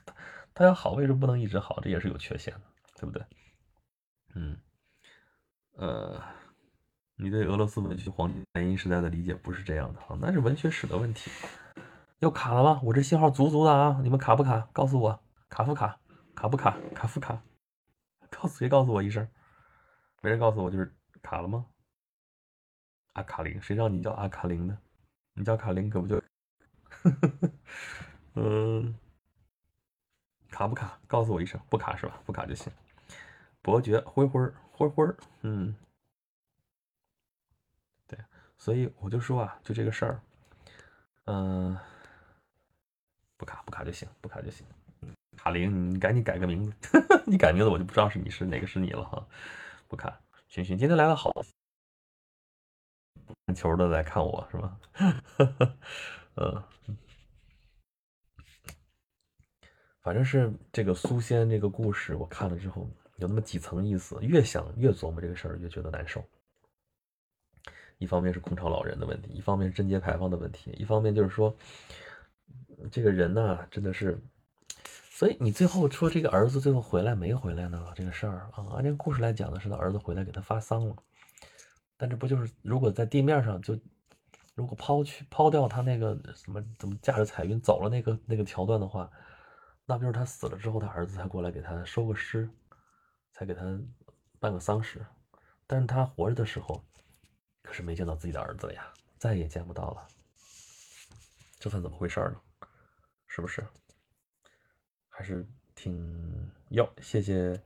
[0.53, 1.81] 他要好，为什么不能一直好？
[1.81, 2.61] 这也是有缺陷的，
[2.99, 3.25] 对不对？
[4.35, 4.61] 嗯，
[5.73, 6.23] 呃。
[7.21, 11.33] 你对俄罗斯文学黄金白银时代的理解不是这样的啊，那是文学史的问题。
[12.21, 12.81] 又卡了吗？
[12.85, 14.61] 我这信号足足的啊，你们卡不卡？
[14.73, 15.99] 告诉我，卡不卡？
[16.37, 16.77] 卡不卡？
[16.95, 17.43] 卡不卡？
[18.31, 18.69] 告诉谁？
[18.69, 19.29] 告诉我一声。
[20.23, 21.67] 没人告诉我，就是卡了吗？
[23.15, 24.79] 阿卡林，谁让你叫阿卡林的？
[25.33, 26.23] 你叫卡林可不就？
[28.35, 28.95] 嗯，
[30.53, 31.01] 卡不卡？
[31.09, 32.21] 告诉我一声，不卡是吧？
[32.25, 32.73] 不卡就行。
[33.63, 34.41] 伯爵，灰灰
[34.73, 35.07] 灰灰
[35.43, 35.75] 嗯。
[38.07, 38.19] 对
[38.57, 40.21] 所以我就说啊，就这个事儿，
[41.25, 41.79] 嗯，
[43.37, 44.67] 不卡不卡就行，不卡就行。
[45.37, 46.75] 卡林，你赶紧改个名字，
[47.25, 49.25] 你改名字我就不知道是你是哪个是你了哈。
[49.87, 51.31] 不卡，寻寻，今天来了好
[53.47, 54.81] 看球的来看我是吧？
[56.37, 56.65] 嗯，
[60.01, 62.89] 反正是这个苏仙这个故事，我看了之后
[63.19, 66.25] 有那么几层意思，越想越琢磨这个事儿，越觉得难受。
[67.99, 71.55] 一方面是空巢老人的问题，一方面是贞节牌坊的问题，一方面就是说，
[72.91, 74.17] 这个人呢，真的是，
[75.11, 77.85] 所以你最后说这个儿子最后回来没回来呢？
[77.97, 80.95] 这个事儿啊，按这个故事来讲的是他儿子回来给他发丧了，
[81.97, 83.77] 但这不就是如果在地面上就，
[84.55, 89.11] 如果抛去抛掉他那个什么怎么驾着彩云走了那个那个桥段的话，
[89.87, 92.49] 那不就是他死了之后他儿子才过来给他收个尸，
[93.39, 93.63] 才给他
[94.41, 95.07] 办个丧事，
[95.65, 96.85] 但是他活着的时候。
[97.63, 100.09] 可是没见到自己的儿子了呀，再也见不到了，
[101.61, 102.41] 这算怎么回事呢？
[103.27, 103.63] 是不是？
[105.09, 107.61] 还是挺要谢谢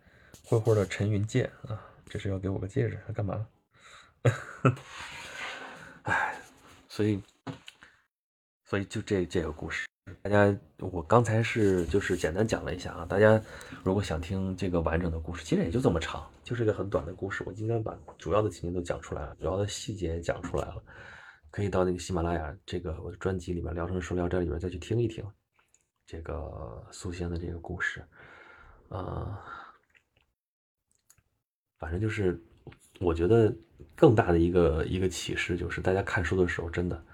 [0.45, 3.49] 灰灰的陈云戒啊，这是要给我个戒指，他干嘛？
[6.03, 6.37] 哎，
[6.89, 7.23] 所以，
[8.64, 9.87] 所以就这这个故事。
[10.22, 13.05] 大家，我刚才是就是简单讲了一下啊。
[13.05, 13.40] 大家
[13.84, 17.42] 如果想听这个完整的故事，其实也就这么长，就是一个很短的故事。
[17.46, 20.82] 我今天把主要的情节都讲出来了，主要的细节也讲出来了，
[21.50, 25.24] 可以到那个喜马拉雅这个我的专辑里面《聊城说聊斋》里边再去听一听
[26.07, 28.05] 这个苏仙的这个故事。
[28.88, 29.36] 呃，
[31.78, 32.40] 反正就是
[33.00, 33.55] 我觉得
[33.96, 37.05] 更大的一个一个启示就是，大家看书的时候真的。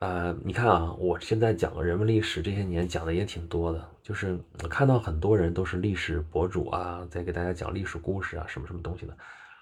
[0.00, 9.14] 呃，你看啊，我现在讲人文历史这些年讲的也挺多的，就是我看到很多人都是历史博主啊，在给大家讲历史故事啊，什么什么东西的。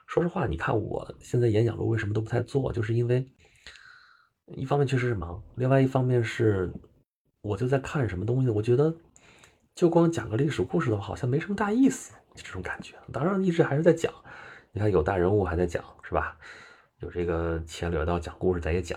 [0.07, 3.28] 说实话，你看我现在演讲录为什么都不太做，就是因为
[4.55, 6.72] 一方面确实是忙，另外一方面是
[7.43, 8.95] 我就在看什么东西，我觉得
[9.74, 12.95] 就光讲个历史故事的话，好像没什么大意思，就这种感觉。
[13.12, 14.14] 当然一直还是在讲，
[14.70, 16.39] 你看有大人物还在讲，是吧？
[17.01, 18.97] 有这个牵扯到讲故事，咱也讲。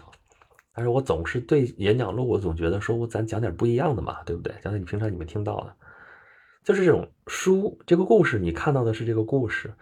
[0.73, 4.53] 但是我总是对演讲录，我总觉得说我咱讲点不一样的嘛，对不对？
[4.63, 5.75] 讲点你平常你们听到的，
[6.63, 9.73] 就是这种书这个故事，你看到的是这个故事，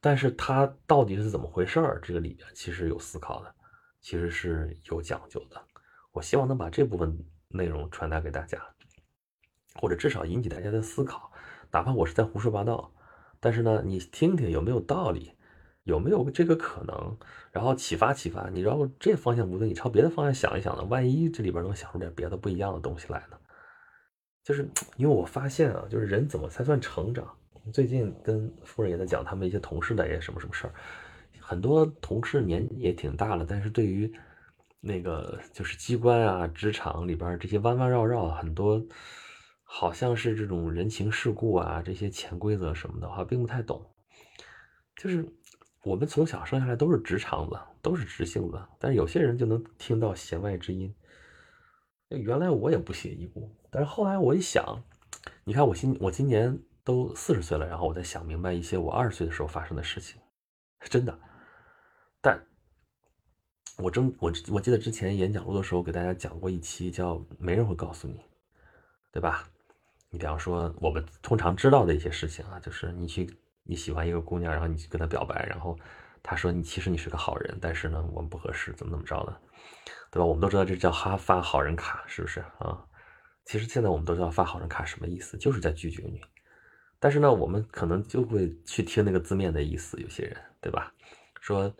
[0.00, 1.98] 但是它到底是怎么回事儿？
[2.02, 3.54] 这个里边其实有思考的，
[4.00, 5.60] 其实是有讲究的。
[6.12, 7.18] 我希望能把这部分
[7.48, 8.58] 内容传达给大家，
[9.76, 11.32] 或者至少引起大家的思考，
[11.72, 12.92] 哪怕我是在胡说八道，
[13.40, 15.33] 但是呢，你听听有没有道理。
[15.84, 17.16] 有没有这个可能？
[17.52, 20.82] 然后启发启发你，然后这方向不对，你朝别的方向想一想呢？
[20.84, 23.38] 万一这里边能想出点别的不一样的东西来呢？
[24.42, 27.24] 就是因为我发现啊，就是人怎么才算成长？
[27.72, 30.74] 最近跟夫人也在讲他们一些同事的一些什么什么事儿，
[31.38, 34.12] 很多同事年纪也挺大了，但是对于
[34.80, 38.84] 那个就是机关啊、职场里边这些弯弯绕绕，很多
[39.62, 43.80] 好像是这种人情世故啊、这些潜规则什么的话，并不太懂，
[44.96, 45.24] 就是。
[45.84, 50.94] 我们从小生下来都是直肠子，都是直性子，但是有些人就能听到弦外之音。
[52.08, 54.82] 原来我也不屑一顾，但是后来我一想，
[55.44, 60.20] 你看我今我今年都四十岁了，然后我在想明白一些我二十岁的时候发生的事情，
[60.80, 61.18] 真的。
[62.20, 62.42] 但
[63.76, 68.20] 我真我我记得之前演讲录的时候给大家讲过一期叫“没人会告诉你”，
[69.12, 69.50] 对吧？
[70.08, 73.28] 你比方说我们通常知道的一些事情啊，就是你去
[73.64, 75.76] 你喜欢一个姑娘，然后你去跟她表白，然后
[76.22, 79.40] 她说你其实你是个好人，但是呢我们不合适，怎么怎么着的，
[80.10, 80.24] 对吧？
[80.24, 82.84] 我们都知道这叫哈发好人卡，是不是啊？
[83.44, 86.20] 其实现在我们都知道发好人卡什么意思，就是在拒绝你。
[86.98, 90.92] 但是呢，我们可能就会去听那个字面的意思，有些人，对吧？
[91.40, 91.70] 说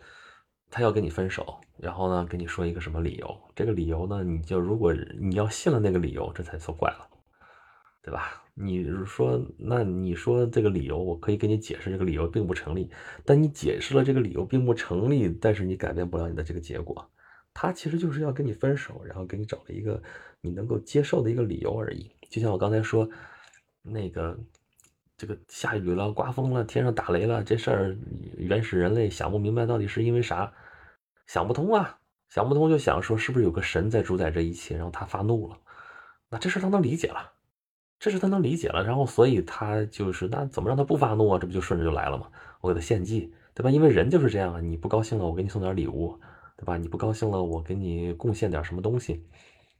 [0.69, 3.51] 他要跟你分手，然后呢，跟你说一个什么理由？
[3.55, 7.07] 这个理由呢，你就如果你要信了那个理由，这才算怪了，
[8.03, 8.43] 对吧？
[8.55, 12.89] 你说，那你说这个理由，我可以给你解释，这个理由并不成立。
[13.23, 17.07] 但你解释了这个理由并不成立，但是你改变不了你的这个结果。
[17.53, 20.01] 他其实就是要跟你分手，然后给你找了一个
[20.41, 22.09] 你能够接受的一个理由而已。
[22.29, 23.07] 就像我刚才说，
[23.81, 24.37] 那个。
[25.17, 27.97] 这个下雨了，刮风了，天上打雷了，这事儿
[28.37, 30.51] 原始人类想不明白到底是因为啥，
[31.25, 31.97] 想不通啊，
[32.27, 35.57] 想不通就想说是不是有个神在主宰这一切，然后他发怒了，
[36.29, 37.31] 那这事他能理解了，
[37.97, 41.39] 这是他能理解了，然后所以他就是那怎么让他不发怒啊？
[41.39, 42.27] 这不就顺着就来了吗？
[42.61, 43.71] 我给他献祭，对吧？
[43.71, 46.19] 因为人就是这样啊，你不高兴了，我给你送点礼物，
[46.57, 46.77] 对吧？
[46.77, 49.25] 你不高兴了，我给你贡献点什么东西，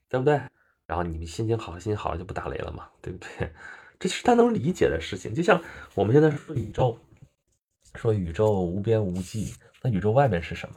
[0.09, 0.39] 对不对？
[0.88, 3.51] 然后你们心情好，心情好了就不打雷了嘛，对不对？
[3.99, 5.61] 这是他能理解的事情，就像
[5.93, 6.97] 我们现在说宇宙，
[7.95, 10.76] 说宇宙无边无际，那宇宙外面是什么，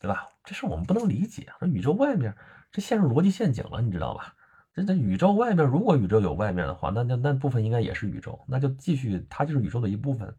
[0.00, 0.28] 对吧？
[0.44, 1.46] 这是我们不能理解。
[1.58, 2.34] 说宇宙外面，
[2.70, 4.34] 这陷入逻辑陷阱了，你知道吧？
[4.74, 10.34] 这这宇宙外面，如果宇宙有外面的话，那那那部分应该也是宇宙，那就继续，它就是宇宙的一部分，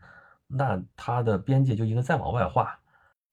[0.47, 2.77] 那它的边界就应该再往外画，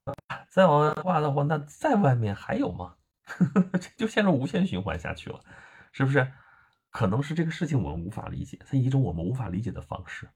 [0.04, 0.14] 啊
[0.48, 2.94] 再往外画的话，那在外面还有吗？
[3.80, 5.40] 这就陷入无限循环下去了，
[5.90, 6.26] 是不是？
[6.90, 10.28] 可能是这个事情我们无法理解，它以一种我们无法理解的方式，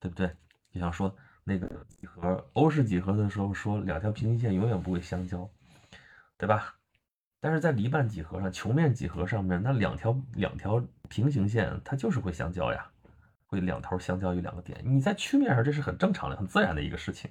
[0.00, 0.34] 对不对？
[0.72, 5.48] 就像说那个几何欧式几何的时候，说两条平行线永远不会相交，
[6.38, 6.74] 对吧？
[7.42, 12.88] 但是在黎曼几何上，球面几何上面，那两条两条平行线它就是会相交呀，
[13.46, 14.80] 会两头相交于两个点。
[14.84, 17.28] 你在曲面上这是很正常的、很自然的一个事情，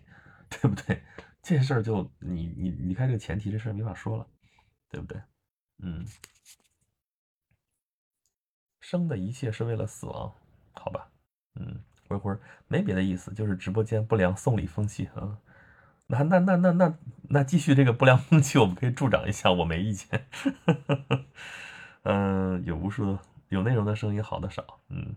[0.49, 1.01] 对不对？
[1.41, 4.27] 这事儿就你你离开这个前提，这事儿没法说了，
[4.89, 5.21] 对不对？
[5.79, 6.05] 嗯。
[8.81, 10.35] 生的一切是为了死亡，
[10.73, 11.09] 好吧，
[11.55, 12.37] 嗯，灰灰
[12.67, 15.39] 没别的意思，就是直播间不良送礼风气啊。
[16.11, 16.93] 那那那那那
[17.29, 20.27] 那继续这个不良风气，我们可以助长一下，我没意见。
[22.03, 25.15] 嗯，有无数的有内容的声音，好的少，嗯，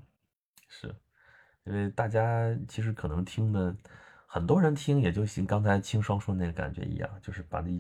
[0.69, 0.95] 是
[1.65, 3.75] 因为大家其实可能听的
[4.27, 7.71] 很多人听也就行，刚才清霜说那个感觉一样，就是把那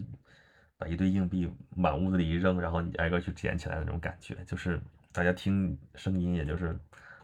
[0.76, 4.80] 把一堆硬币满屋子里一扔，然后你挨个去捡起来的那种感觉，就是。
[5.14, 6.76] 大家听声音，也就是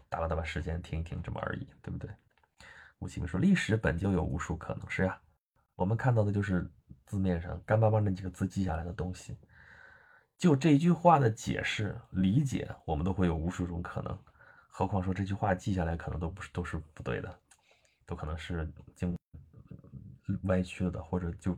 [0.07, 2.09] 打发打发时间，听一听这么而已，对不对？
[2.99, 5.19] 吴启明说：“历史本就有无数可能，是呀，
[5.81, 6.69] 我们看到的就是
[7.07, 9.35] 字面上干巴巴那几个字记下来的东西。
[10.37, 14.15] 就这句话的解释理解，我们都会有无数种可能。
[14.67, 17.35] 何况说这句话记下来，可能都不是都是不对的，
[18.05, 19.17] 都可能是经
[20.43, 21.57] 歪曲了的，或者就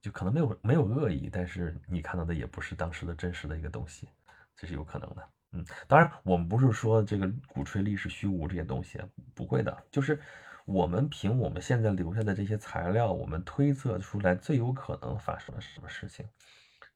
[0.00, 4.08] 就可能没有没有恶意，但是你看到的也不是当时的真实的一个东西，
[4.56, 8.98] 这是有可能的。”嗯，当然，我们不是说这个鼓吹历史虚无这些东西，
[9.34, 9.84] 不会的。
[9.90, 10.18] 就是
[10.64, 16.26] 我们凭我们现在留下的这些材料，我们推测出来最有可能发生了什么事情，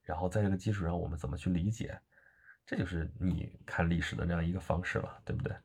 [0.03, 1.99] 然后在这个基础上，我们怎么去理解，
[2.65, 5.55] 这就是你看历史的这样一个方式了，对不对？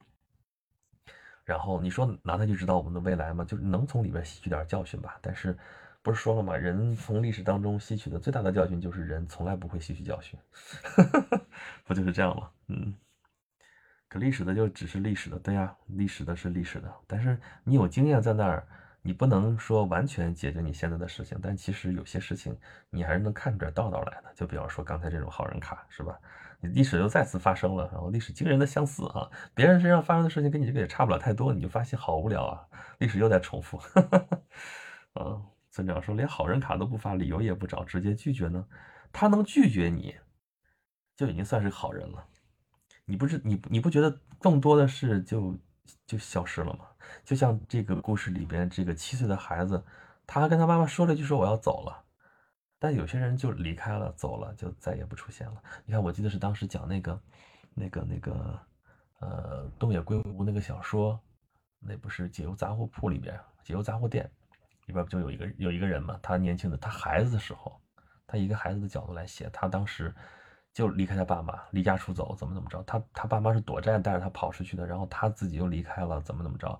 [1.44, 3.44] 然后你说拿它就知道我们的未来吗？
[3.44, 5.18] 就是能从里边吸取点教训吧。
[5.20, 5.56] 但是
[6.02, 6.56] 不是说了吗？
[6.56, 10.38] 人从历史当中吸取的最大的教训就是人从来不会吸取教训，
[11.84, 12.50] 不就是这样吗？
[12.68, 12.94] 嗯，
[14.18, 16.92] 历史的就只是历史的，对呀，历史的是历史的。
[17.06, 18.66] 但是你有经验在那儿，
[19.02, 21.38] 你不能说完全解决你现在的事情。
[21.42, 22.56] 但其实有些事情
[22.90, 24.32] 你还是能看出点道道来的。
[24.34, 26.18] 就比方说刚才这种好人卡，是吧？
[26.60, 32.66] 你历史又再次发生了，然后历史惊人的相似啊，别人身上发生的事情跟你这个也差不了太多，你就发现好无聊啊，
[32.98, 33.76] 历史又在重复。
[35.12, 38.64] 啊， 村长说连好人卡都不发，理由也不找，直接拒绝呢？
[39.12, 40.14] 他能拒绝你，
[41.14, 42.26] 就已经算是好人了。
[43.06, 45.54] 你不是你你不觉得更多的是就
[46.06, 46.86] 就消失了吗？
[47.22, 49.82] 就像这个故事里边这个七岁的孩子，
[50.26, 52.02] 他跟他妈妈说了一句说我要走了，
[52.78, 55.62] 但有些人就离开了走了就再也不出现了。
[55.84, 57.20] 你看，我记得是当时讲那个
[57.74, 58.58] 那个那个
[59.20, 61.20] 呃东野圭吾那个小说，
[61.78, 64.30] 那不是解忧杂货铺里边解忧杂货店
[64.86, 66.18] 里边不就有一个有一个人嘛？
[66.22, 67.78] 他年轻的他孩子的时候，
[68.26, 70.14] 他一个孩子的角度来写，他当时。
[70.74, 72.82] 就离开他爸妈，离家出走，怎么怎么着？
[72.82, 76.78] 他他爸妈是躲债带着他跑出去的，然后他自己又离开了，怎么怎么着？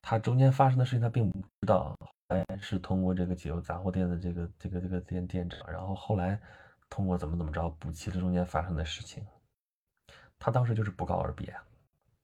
[0.00, 1.98] 他中间发生的事情他并不知道，
[2.28, 6.40] 哎，是通过这个解忧杂货店的这个这个这个店店长，然后后来
[6.88, 9.26] 通过怎么怎么着补齐了中间发生的事情。
[10.38, 11.52] 他当时就是不告而别，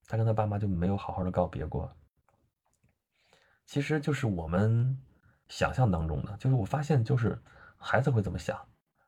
[0.06, 1.92] 他跟他爸妈就没有好好的告别过。
[3.66, 4.96] 其实就是我们
[5.48, 7.42] 想象当中的，就是我发现就是
[7.76, 8.56] 孩子会怎么想，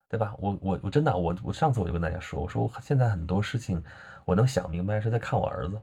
[0.08, 0.34] 对吧？
[0.38, 3.82] 我我我真的我我上次我就跟大家说，我说我现在很多事情
[4.24, 5.80] 我能想明白是在看我儿子，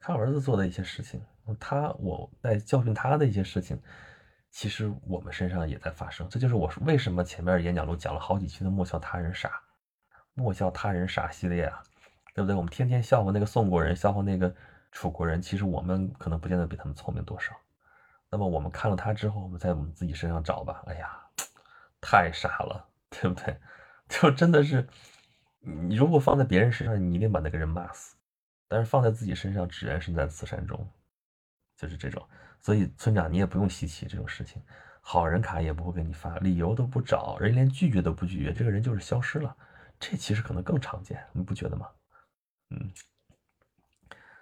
[0.00, 1.20] 看我儿子做的一些事情，
[1.60, 3.78] 他我在教训他的一些事情，
[4.50, 6.28] 其实我们身上也在发生。
[6.28, 9.60] 这就是我为什么前面演讲录讲了好几期的莫笑他人傻，
[10.32, 11.82] 莫笑他人傻系列啊，
[12.34, 12.56] 对不对？
[12.56, 14.54] 我们天天笑话那个宋国人，笑话那个
[14.90, 17.54] 楚国人，其实我们可能不见得比他们聪明多少。
[18.30, 20.82] 那么我们看了他之后，我们在我们自己身上找吧。
[20.86, 21.10] 哎呀，
[22.00, 22.84] 太傻了，
[23.20, 23.56] 对不对？
[24.08, 24.86] 就真的是，
[25.60, 28.16] 你如果放在别人身上，你一定把那个人骂死；
[28.68, 30.86] 但是放在自己身上，只缘身在此山中，
[31.76, 32.22] 就是这种。
[32.60, 34.62] 所以村长，你也不用稀奇这种事情。
[35.00, 39.54] 好人卡也不会给你发，理由都不找，人连拒绝都不拒绝，这个人就是消失了。
[40.00, 41.88] 这其实可能更常见，你不觉得吗？
[42.70, 42.90] 嗯。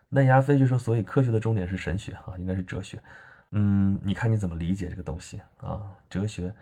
[0.08, 3.02] 那牙飞就说，所以科学的终点是神学啊，应该是哲学。
[3.50, 5.96] 嗯，你看你怎么理解这个东西啊？
[6.08, 6.54] 哲学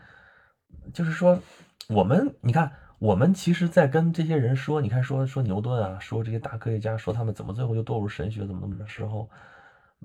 [0.92, 1.40] 就是说，
[1.88, 9.28] 我们你看，我们其实，在跟这些人说，你看说说牛顿啊，说这些大科学家，说他们怎么最后就堕入神学，怎么怎么的时候，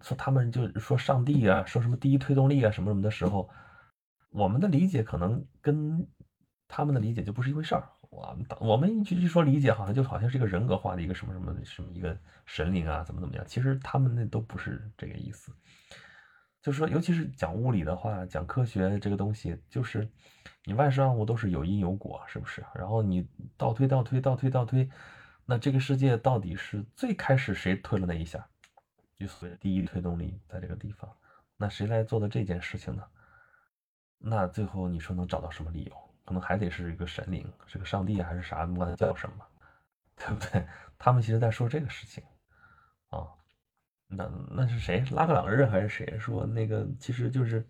[0.01, 3.49] 说他们就说上帝啊，说什么第一推动力啊，什么什么的时候，
[4.29, 6.07] 我们的理解可能跟
[6.67, 7.89] 他们的理解就不是一回事儿。
[8.09, 13.43] 我我们一句一说理解，好像就好像是一个人格化的一个什么什么什么一个神灵啊，怎么怎么样？
[13.45, 15.51] 其实他们那都不是这个意思。
[16.61, 20.09] 就是说，尤其是讲物理的话，讲科学这个东西，就是
[20.65, 22.65] 你万事万物都是有因有果，是不是？
[22.73, 24.89] 然后你倒推倒推倒推倒推，
[25.45, 28.45] 那这个世界到底是最开始谁推了那一下？
[29.15, 31.09] 就所谓第一推动力在这个地方，
[31.55, 33.03] 那谁来做的这件事情呢？
[34.17, 35.95] 那最后你说能找到什么理由？
[36.25, 38.65] 可能还得是一个神灵，是个上帝还是啥？
[38.65, 39.45] 不管他叫什么，
[40.17, 40.67] 对不对？
[40.97, 42.23] 他们其实在说这个事情
[43.09, 43.27] 啊。
[44.07, 45.03] 那那是谁？
[45.11, 46.87] 拉格朗日还是谁说那个？
[46.99, 47.65] 其实就是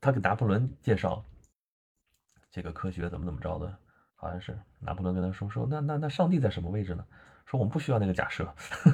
[0.00, 1.24] 他给拿破仑介绍
[2.56, 3.78] 这个科学怎么怎么着的，
[4.14, 7.04] 好像是拿破仑跟他说说，那那那上帝在什么位置呢？
[7.44, 8.50] 说我们不需要那个假设，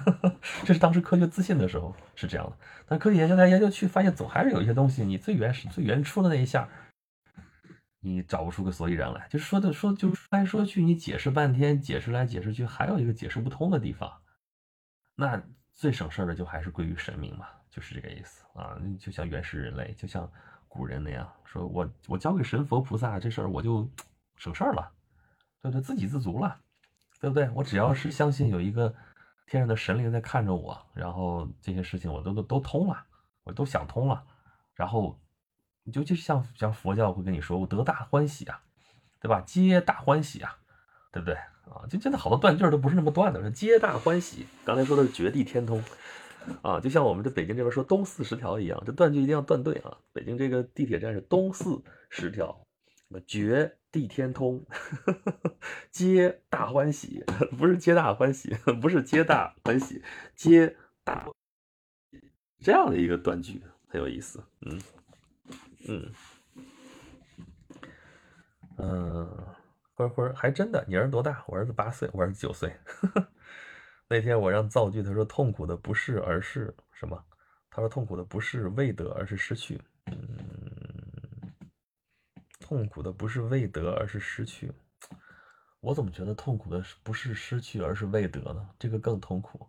[0.66, 2.56] 这是当时科学自信的时候是这样的。
[2.88, 6.68] 但科学研究来研究去，发现总还是有一些东西，你最原始、最原初的那一下，
[8.00, 9.28] 你找不出个所以然来。
[9.30, 14.12] 就是说的说，就说来说去，你解释半天，解释来解释去，还有一个解释不通的地方，
[15.14, 15.40] 那。
[15.74, 18.76] 最省事儿的就还是归于神明嘛，就是这个意思啊。
[19.00, 20.30] 就像原始人类，就像
[20.72, 23.86] 古人那样，说我我交给神佛菩萨这事儿，我就
[24.36, 24.90] 省事儿了，
[25.60, 25.82] 对不对？
[25.82, 26.58] 自给自足了，
[27.20, 27.50] 对不对？
[27.50, 28.94] 我只要是相信有一个
[29.46, 33.04] 天上的神灵在看着我，然后这些事情我都都都通了，
[33.44, 34.24] 我都想通了，
[34.74, 35.20] 然后
[35.92, 38.62] 尤其是像像佛教会跟你说，我得大欢喜啊，
[39.20, 39.42] 对吧？
[39.42, 40.56] 皆大欢喜啊，
[41.12, 41.34] 对不对？
[41.34, 44.46] 啊，就真的好多断句都不是那么断的，皆大欢喜。
[44.64, 45.82] 刚才说的是绝地天通，
[46.62, 49.96] 啊，就像我们这北京这边说东四十条一样，这断句一定要断对啊。
[50.12, 52.66] 北京这个地铁站是东四十条，
[53.26, 54.64] 绝地天通，
[55.90, 57.24] 皆大欢喜，
[57.58, 60.02] 不是皆大欢喜， 不是皆大欢喜，
[60.34, 61.28] 皆大
[62.60, 64.80] 这样的一个断句很有意思，嗯
[65.88, 66.12] 嗯
[68.78, 69.46] 嗯。
[69.94, 71.44] 灰灰还真的，你儿子多大？
[71.46, 72.72] 我儿子八岁，我儿子九岁。
[74.12, 77.24] 那天我让造句，他说痛苦的不是，而是什么？
[77.70, 79.80] 他说痛苦的不是未得，而是失去。
[80.04, 81.50] 嗯，
[82.60, 84.70] 痛苦的不是未得，而是失去。
[85.80, 88.68] 我怎么觉得痛苦的不是失去，而是未得呢？
[88.78, 89.66] 这个更痛苦。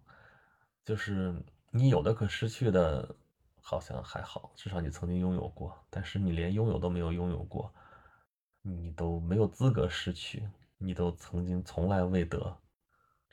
[0.84, 1.34] 就是
[1.72, 3.16] 你有的可失去的，
[3.62, 5.74] 好像还好，至少你曾经拥有过。
[5.90, 7.74] 但是你连拥有都没有拥有过。
[8.62, 10.46] 你都没有资格失去，
[10.78, 12.58] 你都曾经从来未得，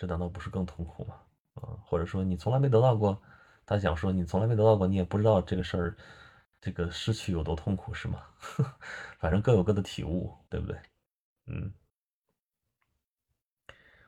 [0.00, 1.14] 这难道不是更痛苦吗？
[1.56, 3.20] 啊，或者说你从来没得到过，
[3.66, 5.94] 他想说你从来没得到过，你也不知道这个事儿，
[6.58, 8.22] 这个失去有多痛苦是吗？
[9.20, 10.78] 反正各有各的体悟，对不对？
[11.48, 11.70] 嗯。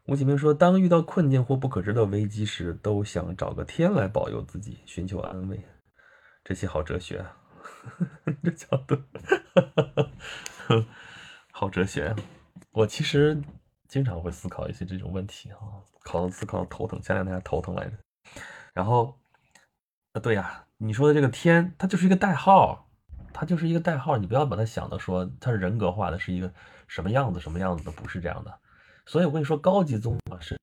[0.07, 5.63] 吴启明说，当遇到困境或不可知的危机时，都想找个天来保佑自己，寻求安慰。
[6.43, 7.37] 这期好哲学啊，
[8.43, 8.97] 这角度。
[11.53, 12.17] 好哲学，
[12.71, 13.43] 我其实
[13.93, 15.59] 经常会思考一些这种问题啊，
[16.03, 17.93] 考思考头疼，前两天还头疼来着。
[18.73, 19.21] 然后，
[20.15, 22.89] 啊对呀，你说的这个天，它就是一个代号，
[23.35, 26.51] 它就是一个代号，你不要把它想的说它是人格化的，是一个
[26.87, 28.61] 什么样子什么样子的，不是这样的。
[29.05, 30.59] 所以我跟你说，高级宗教是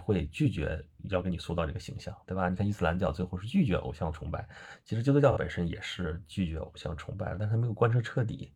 [0.00, 2.48] 会拒绝要给你塑造这个形象，对吧？
[2.48, 4.44] 你看伊斯兰教最后是拒绝偶像崇拜，
[4.84, 8.52] 其实基督教本身也是拒绝偶像崇拜，但是它没有贯彻彻底。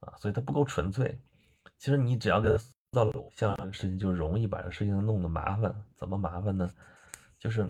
[0.00, 1.18] 啊，所以它不够纯粹。
[1.78, 2.58] 其实你只要给它
[2.92, 5.74] 造了偶像这个，事情就容易把这事情弄得麻烦。
[5.96, 6.68] 怎么麻烦呢？
[7.38, 7.66] 就是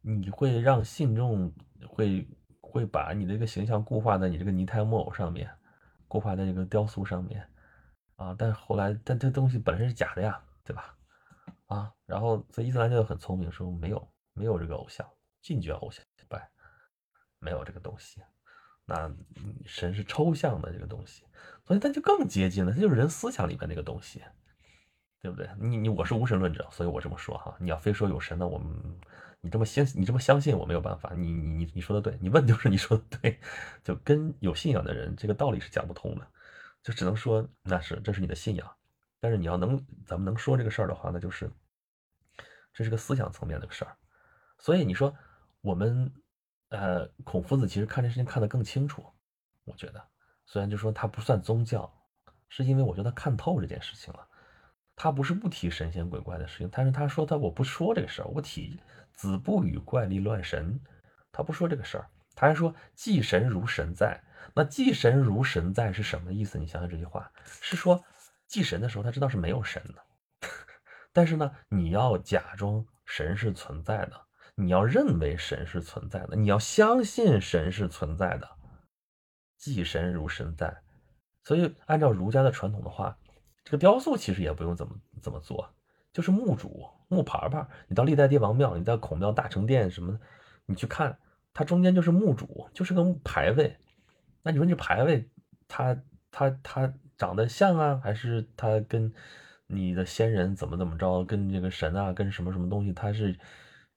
[0.00, 1.52] 你会让信众
[1.86, 2.26] 会
[2.60, 5.50] 会把你这个形象固化在你这个泥胎木偶上面，
[6.06, 7.46] 固化在这个雕塑上面
[8.14, 8.34] 啊。
[8.38, 10.96] 但是后来，但这东西本身是假的呀，对吧？
[11.66, 15.04] 啊，然后所以伊斯兰教很聪明，说没有没有这个偶像，
[15.42, 16.48] 禁绝偶像拜，
[17.40, 18.22] 没有这个东西。
[18.88, 19.12] 那
[19.64, 21.24] 神是抽象的这个东西，
[21.64, 24.22] 所以它就更接近了，它就是人思想里面那个东西，
[25.20, 25.50] 对不对？
[25.58, 27.56] 你你我是无神论者，所以我这么说哈。
[27.58, 28.68] 你要非说有神呢，我们
[29.40, 31.12] 你这么相你这么相信我没有办法。
[31.16, 33.40] 你你你你说的对，你问就是你说的对，
[33.82, 36.24] 就跟有信仰的人这个道理是讲不通的，
[36.80, 38.70] 就只能说那是这是你的信仰，
[39.18, 41.50] 但是你要能咱们能说这个事儿的话，那就是
[42.72, 43.96] 这是个思想层面的事儿。
[44.58, 45.12] 所以你说
[45.60, 46.12] 我们。
[46.68, 49.04] 呃，孔夫子其实看这事情看得更清楚，
[49.64, 50.04] 我觉得，
[50.44, 51.92] 虽然就说他不算宗教，
[52.48, 54.26] 是因为我觉得他看透这件事情了。
[54.98, 58.80] 他不是不提神仙鬼怪的事情，但是他说他我不说这个事儿，我提
[59.12, 60.80] 子不语怪力乱神，
[61.30, 64.18] 他不说这个事儿，他还说祭神如神在。
[64.54, 66.58] 那祭神如神在是什么意思？
[66.58, 68.02] 你想想这句话，是说
[68.46, 70.48] 祭神的时候他知道是没有神的，
[71.12, 74.25] 但是呢，你要假装神是存在的。
[74.58, 78.48] 你要认为神是存在的，你要相信神是存在的，
[79.58, 80.82] 祭神如神在。
[81.44, 83.18] 所以按照儒家的传统的话，
[83.64, 85.68] 这个雕塑其实也不用怎么怎么做，
[86.10, 87.68] 就是墓主木牌牌。
[87.86, 90.18] 你到历代帝王庙，你在孔庙大成殿什么，
[90.64, 91.18] 你去看，
[91.52, 93.76] 它中间就是墓主，就是个牌位。
[94.42, 95.28] 那你说这牌位，
[95.68, 99.12] 它它它长得像啊，还是它跟
[99.66, 103.38] 你的先人怎么怎么着，跟这个神啊，跟什么什么东西，它是？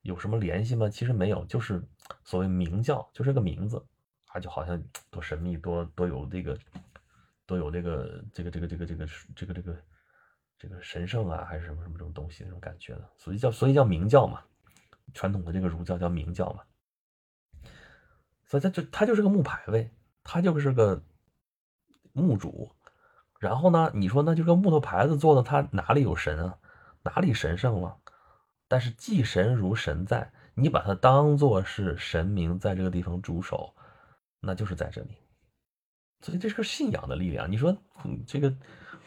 [0.02, 0.88] 有什么联系吗？
[0.88, 1.82] 其实没有，就是
[2.24, 3.84] 所谓名教，就是个名字，
[4.28, 6.56] 啊，就好像多神秘，多多有这个，
[7.46, 9.76] 都有这个这个这个这个这个这个
[10.58, 14.40] 这个神圣啊，还是什么什么这种东西那种感觉的，所以叫所以叫明教嘛，
[15.12, 16.62] 传统的这个儒教叫明教嘛，
[18.46, 19.90] 所以它就它就是个木牌位，
[20.24, 21.02] 它就是个
[22.12, 22.72] 墓主，
[23.38, 26.58] 然后呢，你说那就个木头牌子做的，它哪里有神啊？
[27.02, 27.96] 哪里神圣了？
[28.70, 33.74] 但是祭神如神在，你把它当做是神明在这个地方驻守，
[34.38, 35.16] 那就是在这里。
[36.20, 37.50] 所以这是个信仰的力量。
[37.50, 37.76] 你说
[38.24, 38.54] 这个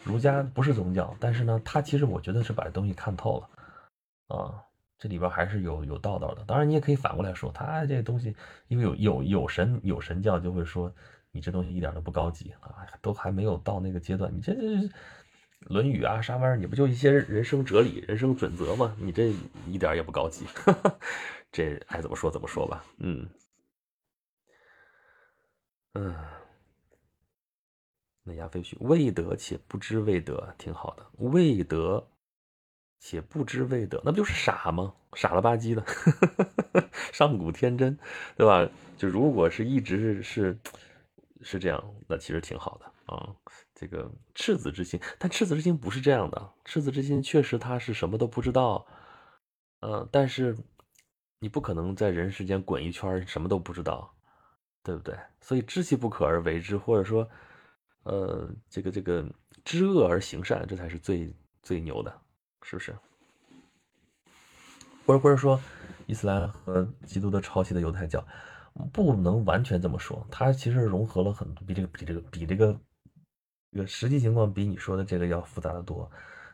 [0.03, 4.61] 儒家不是宗教，但是呢，他其实我觉得是把这东西看透了啊，
[4.99, 6.43] 这里边还是有有道道的。
[6.43, 8.35] 当然，你也可以反过来说，他这东西
[8.67, 10.93] 因为有有有神有神教，就会说
[11.31, 14.61] 你这东西一点都不高级啊，都还没有到那个阶段，你这这。
[15.65, 16.57] 《论语》啊，啥玩意儿？
[16.57, 18.95] 你不就一些人生哲理、人生准则吗？
[18.99, 19.33] 你这
[19.67, 20.45] 一点也不高级，
[21.51, 22.83] 这爱怎么说怎么说吧。
[22.97, 23.29] 嗯
[25.93, 26.15] 嗯，
[28.23, 31.05] 那亚飞絮未得且不知未得，挺好的。
[31.17, 32.07] 未得
[32.99, 34.93] 且不知未得，那不就是傻吗？
[35.13, 35.85] 傻了吧唧的，
[37.13, 37.95] 上古天真，
[38.35, 38.67] 对吧？
[38.97, 40.57] 就如果是一直是
[41.41, 43.35] 是这样，那其实挺好的啊。
[43.83, 46.53] 这个赤子之心，但赤子之心不是这样的。
[46.63, 48.85] 赤子之心确实他是什么都不知道，
[49.81, 50.57] 嗯，但是
[51.39, 54.15] 你不可能在人世间滚一圈什么都不知道，
[54.83, 55.17] 对不对？
[55.41, 57.29] 所以知其不可而为之，或者说，
[58.03, 59.29] 呃，这个这个
[59.65, 62.21] 知恶而行善，这才是最最牛的，
[62.61, 62.95] 是不是？
[65.05, 65.59] 或者或者说，
[66.05, 68.25] 伊斯兰和基督的抄袭的犹太教，
[68.93, 72.79] 不能完全这么说，它其实融合了很多，比这个比这个比这个。
[73.73, 76.09] 这个实际情况比你说的这个要复杂的多，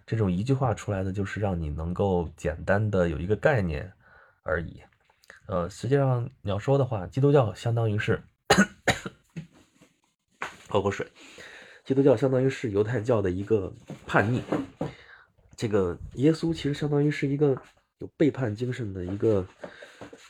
[0.06, 3.92] 这种一句话出来的就是让你能够简单的有一个概念
[4.44, 4.82] 而已。
[5.46, 8.22] 呃，实际上你要说的话，基督教相当于是
[10.70, 11.06] 喝口水，
[11.84, 13.74] 基督教相当于是犹太教的一个
[14.08, 14.42] 叛逆，
[15.58, 17.60] 这个耶稣其实相当于是一个
[17.98, 19.46] 有背叛精神的一个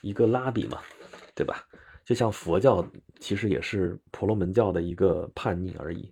[0.01, 0.81] 一个拉比嘛，
[1.35, 1.63] 对吧？
[2.03, 2.83] 就像佛教
[3.19, 6.11] 其实也是婆罗门教的一个叛逆而已。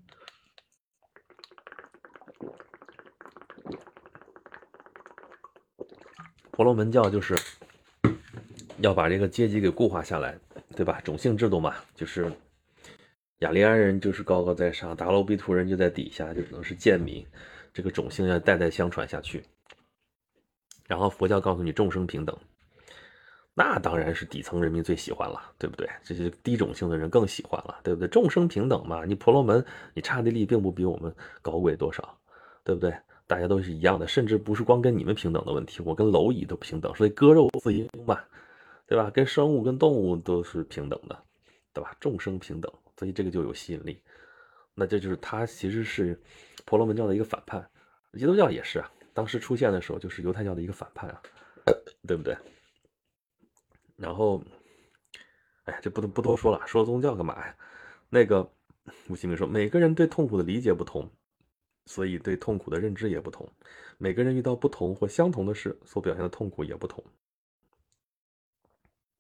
[6.58, 7.38] 婆罗门教就是
[8.80, 10.36] 要把这个阶级给固化下来，
[10.76, 11.00] 对吧？
[11.02, 12.32] 种姓制度嘛，就是
[13.42, 17.24] 雅利安人就是高高在上，达罗比图人就在底下，就只能是贱民。
[17.72, 19.44] 这个种姓要代代相传下去。
[20.88, 22.36] 然后佛教告诉你众生平等，
[23.54, 25.88] 那当然是底层人民最喜欢了，对不对？
[26.04, 28.08] 这些低种姓的人更喜欢了，对不对？
[28.08, 32.18] 众生平等嘛，你婆罗门你刹帝利并不比我们高贵多少，
[32.64, 32.98] 对不对？
[33.28, 38.20] 大家都是一样的，甚至不是光跟你们平等的问题，我跟蝼蚁都平等，所以割肉自因嘛，
[38.88, 39.10] 对吧？
[39.10, 41.24] 跟生物、跟动物都是平等的，
[41.74, 41.96] 对吧？
[42.00, 44.02] 众生平等，所以这个就有吸引力。
[44.74, 46.20] 那这就是他其实是
[46.66, 47.70] 婆罗门教的一个反叛，
[48.14, 48.92] 基督教也是啊。
[49.14, 51.22] 当时出现的时候就是犹太教的一个反叛啊，
[52.08, 52.38] 对不对？
[53.96, 54.42] 然后，
[55.66, 57.56] 哎，这不不多说了，说宗教干嘛呀？
[58.10, 58.48] 那个
[59.10, 61.10] 吴启明说，每个人对痛苦的理解不同，
[61.88, 63.52] 所以对痛苦的认知也不同。
[63.98, 67.04] 每个人遇到不同或相同的事，所表现的痛苦也不同。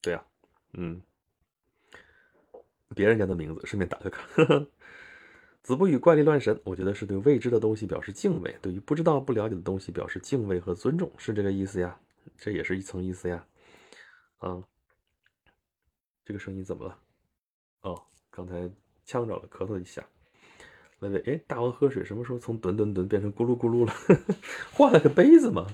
[0.01, 0.24] 对呀，
[0.74, 1.01] 嗯，
[2.93, 4.24] 别人家的名字，顺便打个卡。
[5.63, 11.99] 子不语怪力乱神，我觉得是对未知的东西表示敬畏，对于不知道、不了解的东西表示敬畏和尊重，是这个意思呀？
[12.38, 13.45] 这也是一层意思呀。
[14.38, 14.63] 啊，
[16.24, 16.99] 这个声音怎么了？
[17.82, 18.70] 哦，刚才
[19.03, 20.07] 呛着了，咳嗽一下。
[21.00, 23.93] 喂喂，哎，大王喝水什么时候从吨吨吨变成咕噜咕噜了？
[24.74, 25.68] 换了个杯子吗？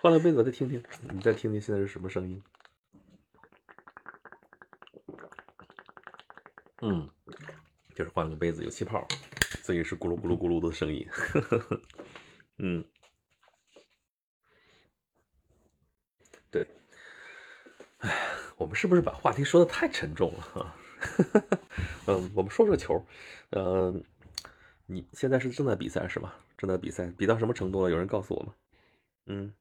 [0.00, 0.82] 换了杯子，我再听听，
[1.12, 2.42] 你再听听现在是什么声音？
[6.80, 7.08] 嗯。
[7.94, 9.06] 就是换了个杯子，有气泡，
[9.62, 11.06] 所以是咕噜咕噜咕噜的声音。
[12.56, 12.82] 嗯，
[16.50, 16.66] 对，
[17.98, 18.10] 哎，
[18.56, 20.76] 我们是不是把话题说的太沉重了啊？
[22.08, 23.04] 嗯，我们说说球。
[23.50, 24.02] 嗯，
[24.92, 26.34] 你现在是正在比赛是吧？
[26.58, 27.90] 正在比赛，比到什么程度了？
[27.90, 28.54] 有人告诉我吗？
[29.26, 29.52] 嗯，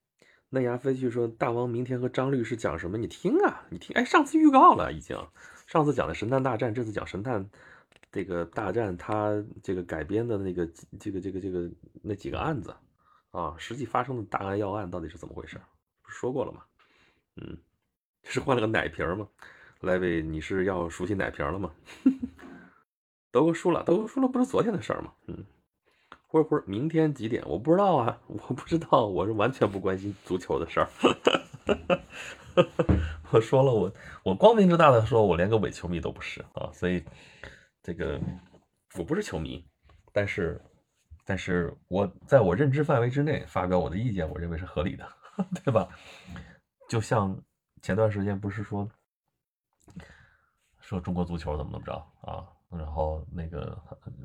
[0.50, 2.98] 嫩芽飞去说，大王明天和张律师讲什么？
[2.98, 3.96] 你听啊，你听。
[3.96, 5.18] 哎，上次预告了已经，
[5.68, 7.50] 上次讲的神探大战，这次讲神探。
[8.12, 10.68] 这个大战，他这个改编的那个
[11.00, 11.72] 这个这个这个
[12.02, 12.76] 那几个案子
[13.32, 15.56] 啊，实际发生的大案要案到底是怎么回事？
[16.02, 16.62] 不是说过了吗？
[17.38, 17.58] 嗯，
[18.28, 19.26] 是换了个奶瓶吗？
[19.80, 21.72] 莱维，你是要熟悉奶瓶了吗？
[23.32, 25.14] 德国输了，德国输了不是昨天的事儿吗？
[25.28, 25.46] 嗯，
[26.28, 27.44] 或者或者明天几点？
[27.48, 30.90] 我不知道啊，我不知道，我是完全不关心足球的事儿。
[33.32, 33.92] 我说了，我
[34.24, 37.04] 我光明正大的说，我连个伪球迷都不是啊，所以。
[37.84, 38.22] 这个
[38.96, 39.66] 我不是球迷，
[40.14, 40.62] 但是，
[41.26, 45.12] 但是我在我认知范围之内发表我的意见，我认为是合理的，
[45.66, 45.90] 对吧？
[46.88, 47.36] 就像
[47.82, 48.88] 前段时间不是说
[50.80, 53.78] 说中国足球怎么怎么着啊，然后那个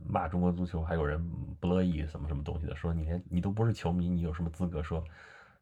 [0.09, 1.23] 骂中国足球，还有人
[1.61, 5.03] 不乐意什么什么东西的，说你连你都不是球迷，你有什么资格说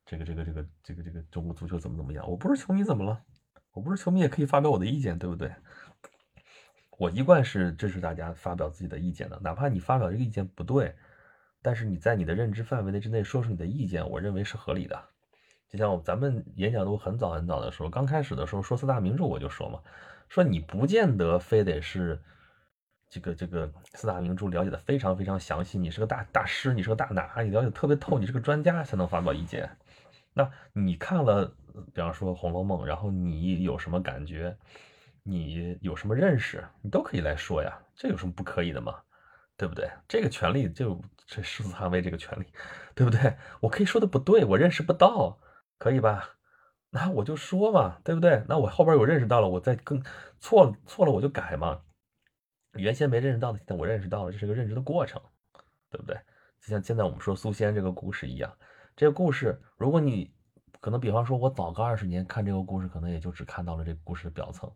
[0.05, 2.29] 这个这个这个这个这个中国足球怎么怎么样？
[2.29, 3.21] 我不是球迷怎么了？
[3.73, 5.53] 我不是球迷也可以发表我的意见，对不对？
[6.97, 10.95] 我一贯是支持大家发表自己的意见的，哪怕你发表这个意见不对，
[11.61, 14.97] 但是你在你的认知范围内之内说出你的意见，我认为是合理的。
[15.69, 19.81] 就像咱们演讲都很早很早的时候，刚开始的时候说四大名著，我就说嘛，
[20.29, 22.23] 说你不见得非得是
[23.09, 29.71] 这个这个四大名著了解的非常非常详细，你是个大大师，你是个大拿，你了解特别透，你是个专家才能发表意见。
[30.33, 31.47] 那你看了，
[31.93, 34.57] 比方说《红楼梦》，然后你有什么感觉？
[35.23, 38.95] 你有什么认识，你都可以来说呀，这有什么不可以的吗？
[39.57, 39.89] 对不对？
[40.09, 42.45] 这个权利就这誓死捍卫这个权利，
[42.95, 43.37] 对不对？
[43.61, 45.39] 我可以说的不对，我认识不到，
[45.79, 46.31] 可以吧？
[46.91, 48.45] 那我就说嘛，对不对？
[48.49, 50.03] 那我后边有认识到了，我再更
[50.41, 51.81] 错错了我就改嘛。
[52.75, 55.21] 原先没认识到的，现在我认识到了，这是个认知的过程，
[55.91, 56.17] 对不对？
[56.61, 58.57] 就像现在我们说苏仙这个故事一样，
[58.97, 60.33] 这个故事，如果你
[60.81, 64.71] 可能比方说我早个二十年看这个故事，可能也就只看到了这个故事的表层。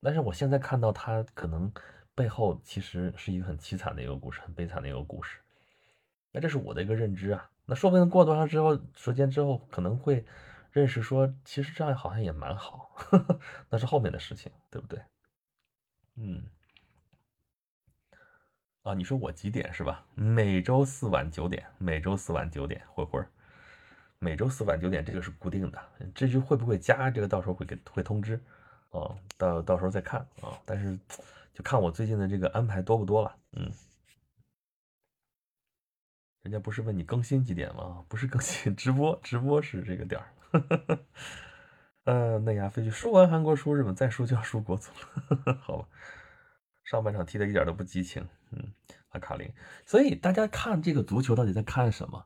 [0.00, 1.70] 但是我现在看到他可能
[2.14, 5.38] 背后其实是一个很凄惨的一个故事，很悲惨的一个故事。
[6.32, 7.50] 那这是我的一个认知啊。
[7.66, 10.24] 那说不定过多长之后时间之后，可能会
[10.70, 12.90] 认识说，其实这样好像也蛮好。
[13.68, 15.00] 那是后面的事情，对不对？
[16.16, 16.42] 嗯。
[18.82, 20.04] 啊，你说我几点是吧？
[20.14, 23.22] 每周四晚九点，每周四晚九点，慧慧。
[24.18, 25.82] 每周四晚九点这个是固定的，
[26.14, 28.40] 至于会不会加这个，到时候会给会通知。
[28.90, 30.98] 哦，到到时候再看啊，但是
[31.54, 33.36] 就看我最近的这个安排多不多了。
[33.52, 33.70] 嗯，
[36.42, 38.04] 人家不是问你更新几点吗？
[38.08, 40.98] 不是更新 直播，直播是这个点儿。
[42.04, 44.90] 呃，嫩芽飞去输完韩国输日本再输就要输国足
[45.28, 45.88] 了， 好吧？
[46.84, 48.26] 上半场踢的一点都不激情。
[48.50, 48.72] 嗯，
[49.10, 49.50] 阿卡林，
[49.86, 52.24] 所以大家看这个足球到底在看什么？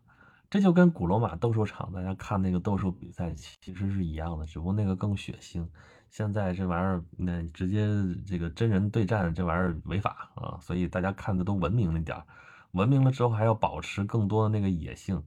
[0.51, 5.67] 这就跟古罗马斗兽场大家看那个斗兽比赛其实是一样的，只不过那个更血腥。
[6.11, 7.89] 现在这玩意儿，那直接
[8.25, 10.59] 这个真人对战，这玩意儿违法啊！
[10.61, 12.25] 所以大家看的都文明了点儿，
[12.71, 15.25] 文明了之后还要保持更多的那个野性，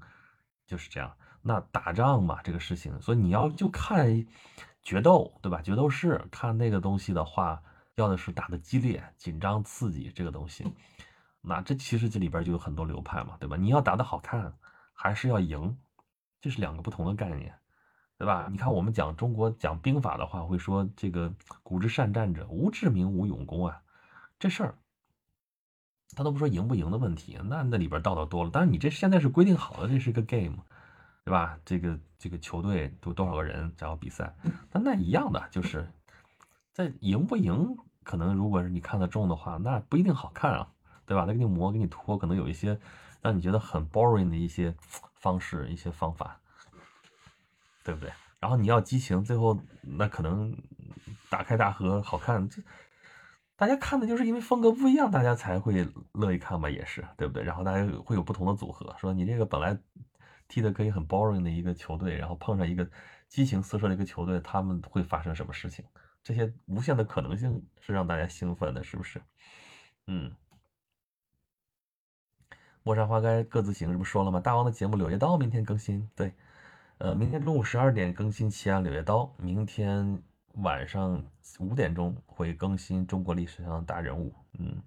[0.65, 1.11] 就是这样。
[1.41, 4.26] 那打仗嘛，这个事情，所以你要就看
[4.82, 5.61] 决斗，对吧？
[5.61, 7.61] 决斗士看那个东西的话，
[7.98, 10.65] 要的是打的激烈、紧张、刺激这个东西。
[11.41, 13.57] 那这其实这里边就有很多流派嘛，对吧？
[13.57, 14.53] 你要打的好看，
[14.94, 15.78] 还是要赢，
[16.40, 17.53] 这是两个不同的概念。
[18.19, 18.48] 对吧？
[18.52, 23.80] 你看，我们讲中国讲兵法的话，会说这个古之善战者，无智名，无勇功啊。
[24.40, 24.76] 这事儿，
[26.15, 28.49] 他都不说赢不赢的问题，那那里边道道多了。
[28.52, 30.57] 但是你这现在是规定好的，这是个 game，
[31.24, 31.60] 对吧？
[31.64, 34.36] 这个这个球队都多少个人然后比赛，
[34.72, 35.88] 但那一样的就是
[36.74, 40.65] 在赢不赢，可能如果是你看得重的话，那不一定好看啊，
[41.05, 41.25] 对吧？
[41.25, 42.79] 他给你磨给你拖，可能有一些
[43.21, 44.73] 让你觉得很 boring 的一些
[45.15, 46.39] 方式、一些方法，
[47.84, 48.09] 对不对？
[48.39, 50.55] 然后你要激情，最后那可能
[51.29, 52.61] 大开大合好看，这
[53.57, 57.43] 大家看的就是因为风格不一样，大家才会乐意看吧，也是对不对？
[57.43, 59.77] 然后大家会有不同的组合，说你这个本来
[60.47, 62.89] 踢的可以很 boring 的一个球队，然后碰上一个
[63.27, 65.84] 激情四射的一个球队，他们会发生什么事情？
[66.28, 69.22] 这些无限的可能性是让大家兴奋的，是不是？
[70.08, 70.30] 嗯，
[72.84, 74.38] 陌上花开各自行，这不说了吗？
[74.38, 76.34] 大王的节目《柳叶刀》明天更新，对。
[76.98, 80.22] 呃，明天中午十二点更新《奇案柳叶刀》，明天
[80.56, 81.24] 晚上
[81.60, 84.36] 五点钟会更新中国历史上的大人物。
[84.60, 84.84] 嗯，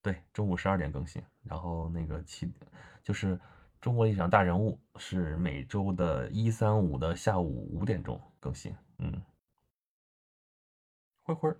[0.00, 1.22] 对，中午十二点更新。
[1.42, 2.50] 然后那个七，
[3.02, 3.38] 就是
[3.78, 8.74] 中国历史上大人物是每周的一三五的下午五点钟更新。
[9.00, 9.22] 嗯，
[11.34, 11.56] 灰灰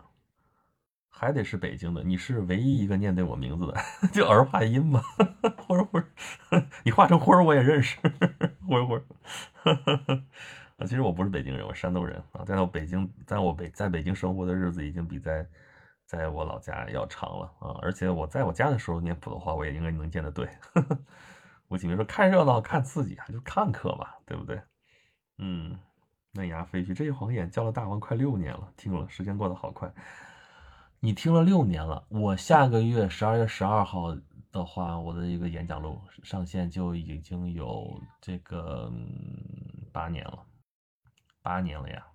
[1.09, 3.75] 还得是北京的，你是唯一一个念对我名字的，
[4.13, 5.03] 就儿化音嘛。
[5.67, 6.03] 灰灰
[6.85, 7.99] 你化成灰儿我也认识。
[8.67, 8.97] 灰灰
[10.79, 12.45] 啊，其实我不是北京人，我山东人啊。
[12.45, 15.47] 在我北京，在我北在北京生活的日子已经比在
[16.07, 17.79] 在我老家要长了啊。
[17.83, 20.49] 而且我在我家的时候念普通话，我也应该能念得对。
[21.69, 24.61] 我姐妹说看热闹看刺激，还是看客嘛，对不对？
[25.39, 25.79] 嗯，
[26.33, 29.93] 嫩芽飞絮，这一晃眼叫了大王快六年了，听了时间过得好快。
[31.01, 34.17] 你听了六年了，我下个月十二月十二号
[34.53, 38.93] 的话，我的一个演讲录上线就已经有这个
[39.93, 40.45] 八年了，
[41.43, 42.07] 八年了呀。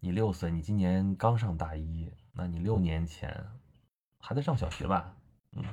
[0.00, 3.46] 你六岁，你今年刚上大一，那你六年前
[4.18, 5.16] 还在上小学吧？
[5.52, 5.64] 嗯。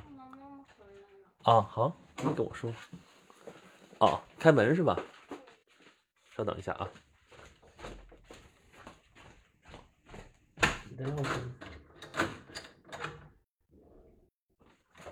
[1.42, 2.72] 啊，好，你跟我说。
[3.98, 4.98] 哦，开门是吧？
[6.36, 6.90] 稍等一下啊。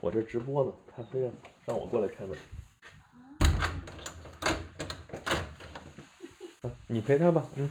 [0.01, 1.31] 我这直播呢，他非要
[1.65, 2.37] 让我过来开门。
[6.89, 7.71] 你陪他吧，嗯。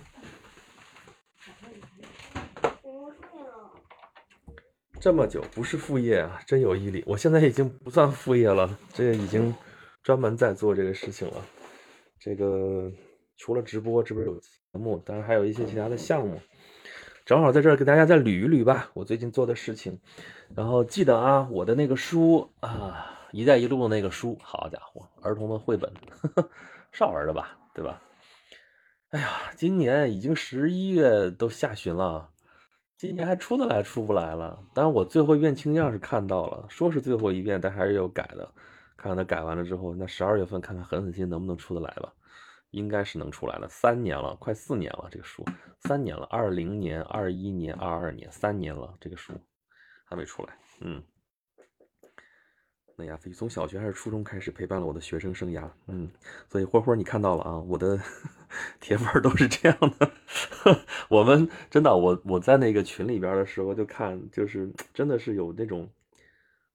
[4.99, 7.03] 这么久不是副业啊，真有毅力。
[7.07, 9.53] 我现在已经不算副业了，这已经
[10.03, 11.43] 专门在做这个事情了。
[12.19, 12.91] 这个
[13.41, 16.39] 除了直播，这边有节目，当然还有一些其他的项目。
[17.25, 19.99] 正好在这儿给大家再捋一捋吧，我最近做的事情。
[20.55, 25.91] 然后记得啊，我的那个书啊，《一带一路》的那个书，好家伙，儿童的绘本，
[26.91, 27.99] 少儿的吧，对吧？
[29.09, 32.29] 哎呀，今年已经十一月都下旬了，
[32.95, 34.59] 今年还出得来出不来了。
[34.75, 38.47] 当然，我最后一遍清样是看到了，说是最后一遍，但还是有改的。
[38.95, 42.13] 看看他改完了之后，那十二月份看看狠狠心能不能出得来吧。
[42.71, 45.45] 应该是能出来了，三年了，快四年了，这个书
[45.81, 49.33] 三年了，二零年、二一年、二二年，三年了，这个书
[50.05, 50.57] 还没出来。
[50.79, 51.03] 嗯，
[52.95, 55.69] 那呀，从小学还是初中开始陪伴了我的学生生涯。
[55.87, 56.09] 嗯，
[56.49, 57.99] 所以花花你看到了啊，我的
[58.79, 60.11] 铁粉都是这样的。
[61.09, 65.89] 我们真的，我我在那个群里边的时候就看，就是真的是有那种，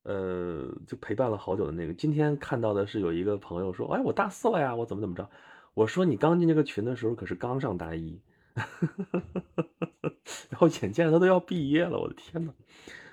[0.02, 1.94] 呃，就陪伴了好久的那个。
[1.94, 5.30] 今天看到的是有一个朋友说，哎，我大四了呀，我怎么怎么着。
[5.76, 8.18] 我说你刚进这个群的时候可是刚上大一，
[10.48, 12.54] 然后眼见他都要毕业了，我的天呐。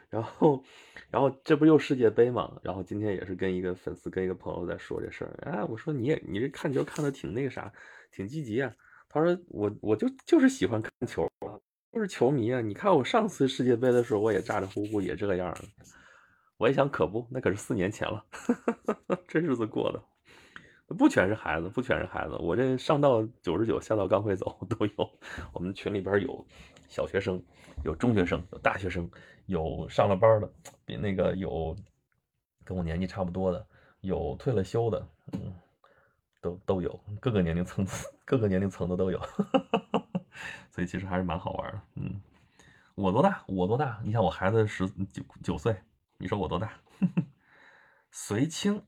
[0.09, 0.63] 然后，
[1.11, 2.57] 然后这不又世界杯嘛？
[2.63, 5.37] 然后今天也是跟一个粉丝跟一个朋友在说这事儿。
[5.41, 7.69] 哎，我说你也你这看球看的挺那个啥，
[8.13, 8.73] 挺积极啊。
[9.09, 11.59] 他说我我就就是喜欢看球啊，
[11.91, 12.61] 就是球迷啊。
[12.61, 15.53] 你看我上次世界杯的时候我也咋咋呼呼也这个样。
[16.55, 18.23] 我一想可不，那可是四年前了，
[19.27, 20.01] 这日子过的。
[20.93, 25.09] 不全是孩子，不全是孩子，我这上到九十九，下到刚会走 都有。
[25.51, 26.45] 我们群里边有
[26.87, 27.41] 小学生，
[27.83, 29.09] 有中学生，有大学生，
[29.47, 30.51] 有上了班的，
[30.85, 31.75] 比那个有
[32.63, 33.65] 跟我年纪差不多的，
[34.01, 35.53] 有退了休的，嗯，
[36.41, 39.19] 都都有，各个年龄层次，各个年龄层的都有。
[40.71, 42.21] 所以其实还是蛮好玩的，嗯。
[42.95, 43.43] 我多大？
[43.47, 43.99] 我多大？
[44.03, 45.75] 你想我孩子十九九岁，
[46.19, 46.71] 你说我多大？
[48.11, 48.83] 随清。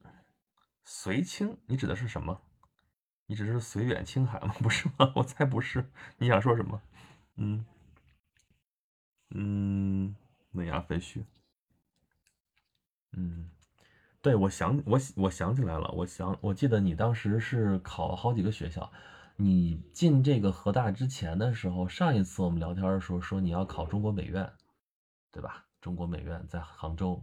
[0.86, 2.40] 随清，你指的是什么？
[3.26, 4.54] 你指的是随远青海吗？
[4.62, 5.12] 不是吗？
[5.16, 5.90] 我猜不是。
[6.20, 6.80] 你想说什么？
[7.38, 7.66] 嗯
[9.32, 10.16] 嗯，
[10.52, 11.24] 嫩芽废墟。
[13.14, 13.50] 嗯，
[14.22, 18.92] 对，我想我我想起来了，我想我记得你当时是考了好几个学校。
[19.38, 24.54] 你进这个河大之前的时候，上一次我们聊天的时候说你要考中国美院，
[25.32, 25.66] 对吧？
[25.82, 27.22] 中国美院在杭州。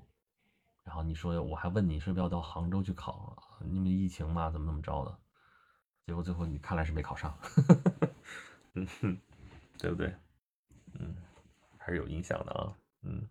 [0.84, 5.18] 然后你说我还问你是不是要到杭州去考，你们疫情嘛，怎么怎么着的，
[6.06, 7.36] 结果最后你看来是没考上，
[8.74, 9.18] 嗯哼，
[9.78, 10.14] 对不对？
[10.98, 11.14] 嗯，
[11.78, 13.28] 还是有影响的啊，嗯，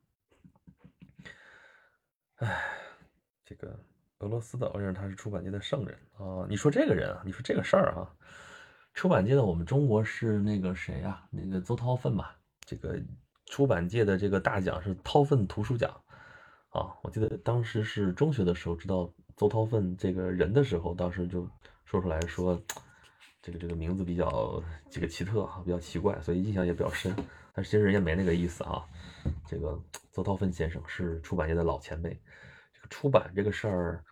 [2.36, 2.64] 哎，
[3.46, 3.78] 这个
[4.20, 6.46] 俄罗斯的，我认为他是出版界的圣人啊。
[6.50, 8.10] 你说这个人啊，你说这个事儿啊，
[8.94, 11.28] 出版界的我们中国是那个谁呀？
[11.30, 12.30] 那个邹韬奋嘛，
[12.62, 13.02] 这个
[13.48, 15.92] 出版界的这个大奖是韬奋图书奖
[16.70, 16.96] 啊。
[17.04, 19.14] 我记得当时是中学的时候知道。
[19.42, 21.50] 邹韬奋这个人的时候，当时就
[21.84, 22.62] 说出来说，
[23.42, 27.12] 这个这个名字比较这个奇特哈，比较奇怪，所以印象也比较深。
[27.52, 28.86] 但是其实人家没那个意思啊。
[29.48, 29.80] 这个
[30.12, 32.12] 邹韬奋先生是出版界的老前辈，
[32.72, 34.04] 这个出版这个事儿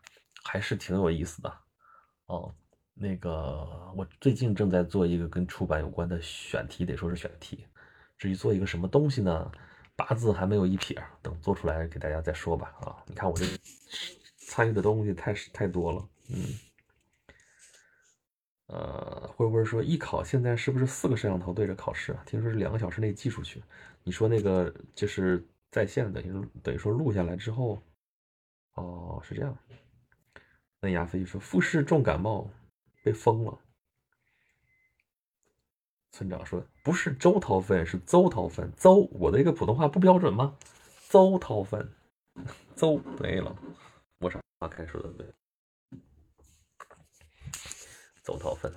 [0.43, 1.53] 还是挺有意思的
[2.26, 2.51] 哦。
[2.95, 7.68] 那个我最近正在做一个跟出版有关的选题，得说是选题。
[8.18, 9.51] 至于做一个什么东西呢？
[9.95, 12.73] 八字还没有一撇，等做出来给大家再说吧。
[12.81, 13.45] 啊，你看我这。
[14.50, 16.60] 参与的东西太太多了，嗯，
[18.66, 22.24] 呃，会不会说艺考现在是不是四个摄像头对着考试啊？
[22.26, 23.62] 听说是两个小时内寄出去。
[24.04, 27.80] 你说那个就是在线，等于等于说录下来之后，
[28.74, 29.56] 哦，是这样。
[30.80, 32.50] 那亚飞就说复试重感冒
[33.04, 33.56] 被封了。
[36.12, 38.72] 村长说不是周涛奋，是邹涛奋。
[38.76, 40.58] 邹，我的一个普通话不标准吗？
[41.08, 41.88] 邹涛奋，
[42.76, 43.56] 邹没了。
[44.60, 45.26] 我啥话开说的对，
[48.23, 48.69] 邹韬奋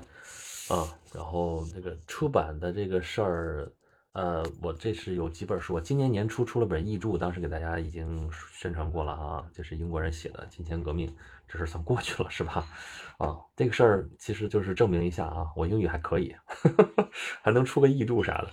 [0.68, 3.72] 啊，然后这个出版的这个事儿，
[4.12, 11.08] 呃，我这是有几本书，今年年初出了本译著，当时给大家已经宣传过了啊，就是英国人写的《金钱革命》，
[11.48, 12.64] 这事算过去了是吧？
[13.18, 16.32] 啊，这个事儿其实就是证明一下啊，我英语还可以，
[17.42, 18.50] 还能出个译著啥的。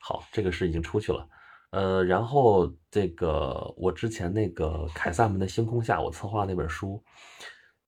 [0.00, 1.28] 好，这个事已经出去了。
[1.70, 7.00] 呃，然后这个我之前那个凯撒们的星空下，我策划那本书，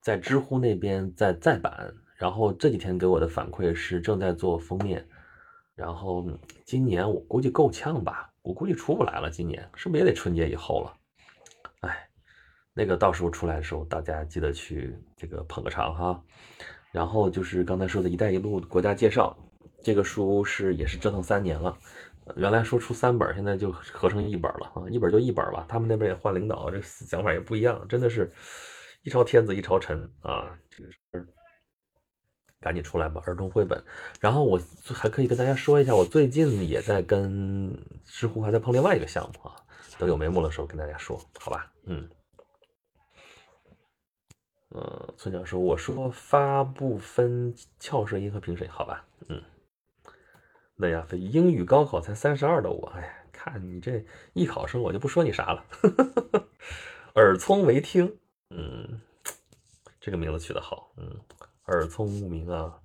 [0.01, 5.05] 在知乎那边在再版，然后这几天给我的反馈是正在做封面，
[5.75, 6.25] 然后
[6.65, 10.93] 今年我估计够呛吧，我估计出不来了，今年是不是也得春节以后了？
[11.81, 12.07] 哎，
[12.73, 16.23] 那个到时候出来的时候，大家记得去这个捧个场哈。
[16.93, 19.35] 然后就是刚才说的一带一路国家介绍，
[19.83, 21.77] 这个书是也是折腾三年了。
[22.35, 24.83] 原来说出三本，现在就合成一本了啊！
[24.89, 25.65] 一本就一本吧。
[25.67, 28.31] 他们那边也换领导，这想法也不一样，真的是
[29.01, 30.57] 一朝天子一朝臣啊！
[30.69, 30.99] 这个事
[32.61, 33.83] 赶紧出来吧，儿童绘本。
[34.21, 34.57] 然后我
[34.93, 39.55] 还可以跟大家说一下，我最近也在跟知乎还在碰另外一个项目啊，
[39.97, 41.69] 等有眉目的时候跟大家说，好吧？
[41.87, 42.09] 嗯，
[44.69, 49.05] 呃，村长说，我说发不分翘舌音和平舌音，好吧？
[49.27, 49.43] 嗯。
[50.75, 55.63] 那呀，英语高考才三十二的我，哎呀，看你这艺考生，我就不说你啥了。
[57.15, 58.17] 耳聪为听，
[58.49, 58.99] 嗯，
[60.01, 61.21] 这个名字取得好，嗯，
[61.67, 62.79] 耳聪目明啊，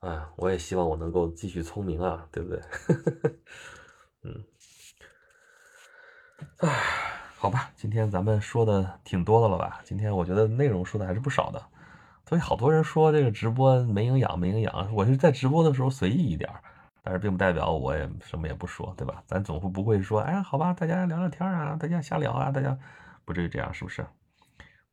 [0.00, 2.62] 哎，我也希望我能够继续聪明啊，对不对？
[4.24, 4.44] 嗯，
[6.60, 6.68] 哎，
[7.36, 9.82] 好吧，今天咱们说的挺多的了吧？
[9.84, 11.62] 今天我觉得内容说的还是不少的，
[12.26, 14.94] 所以好多人说这个直播没营养，没营养。
[14.94, 16.50] 我是在直播的时候随意一点。
[17.06, 19.22] 但是并不代表我也什么也不说，对吧？
[19.28, 22.76] 咱总会不会说，哎，好吧，大家聊聊天啊，大家瞎聊啊，大家
[23.24, 24.04] 不至于这样，是不是？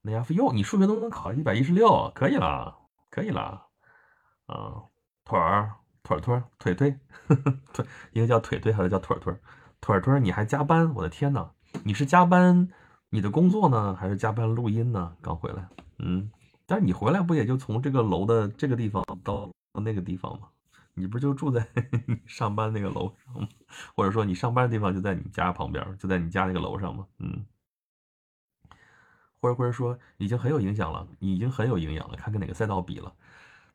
[0.04, 2.78] 那家伙哟，你数学都能考一百一十六，可以了，
[3.10, 3.66] 可以了，
[4.46, 4.84] 啊，
[5.26, 5.74] 腿儿
[6.04, 7.00] 腿儿腿儿腿腿
[7.74, 9.34] 腿，一个叫腿腿，还是叫腿腿
[9.82, 10.94] 腿腿，你还加班？
[10.94, 11.50] 我的天呐，
[11.84, 12.70] 你是加班
[13.10, 15.16] 你的工作呢，还是加班录音呢？
[15.20, 15.68] 刚回来，
[15.98, 16.30] 嗯，
[16.68, 19.50] 但是你回来不也就从这个楼的这个地方到
[19.84, 20.48] 那个地方吗？
[20.96, 21.68] 你不就住在
[22.28, 23.48] 上班那个楼上吗？
[23.96, 27.08] 或者说你上班的地方就在你家旁边，就在你家那个楼上吗？
[27.20, 27.46] 嗯，
[29.42, 32.16] 或者或者说已经很有影响了，已经很有营养了。
[32.16, 33.14] 看跟哪个赛道比了，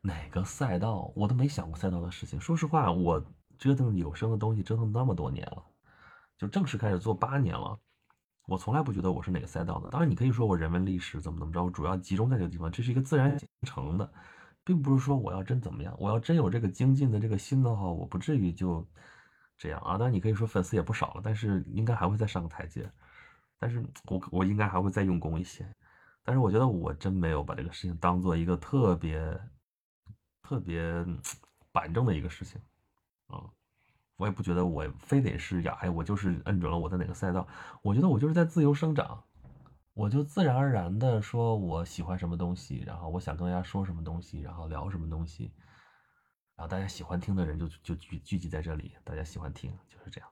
[0.01, 2.41] 哪个赛道我都没想过赛道的事情。
[2.41, 3.25] 说实话，我
[3.59, 5.63] 折腾有声的东西折腾那么多年了，
[6.37, 7.77] 就正式开始做八年了，
[8.47, 9.91] 我从来不觉得我是哪个赛道的。
[9.91, 14.13] 当然，你可以说我人文历史怎么怎么着，我主要集中在这个地方，这是一个自然形成的。
[14.69, 18.87] 并不是说我要真怎么样，我要真有这个精进的这个心的话，我不至于就
[19.57, 19.97] 这样啊。
[19.97, 22.87] 当然你可以说粉丝也不少了，但是应该还会再上个台阶。
[23.59, 25.67] 但是我我应该还会再用功一些。
[26.23, 29.41] 但是我觉得我真没有把这个事情当做一个特别
[30.43, 31.03] 特别
[31.73, 32.61] 板正的一个事情
[33.29, 33.49] 啊。
[34.19, 37.49] 我也不觉得我非得是呀，哎，我就是摁准了我的哪个赛道。
[37.81, 39.25] 我觉得我就是在自由生长。
[39.99, 45.53] 我就自然而然的说，我喜欢什么东西，然后我想跟大家说什么东西，然后聊什么东西，
[46.55, 50.31] 然后大家喜欢听的人就就聚聚集在这里，大家喜欢听就是这样。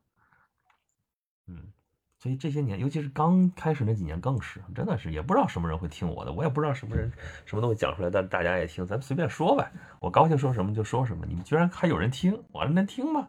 [1.48, 1.72] 嗯，
[2.16, 7.10] 所以这些年，尤其是刚开始那几年，更是真的是也不知道什么人会听我的，我也不知道什么人
[7.44, 9.68] 什么东西讲出来，但大家也听，咱们随便说呗，
[9.98, 11.26] 我高兴说什么就说什么。
[11.26, 13.28] 你们居然还有人听，我还能听吗？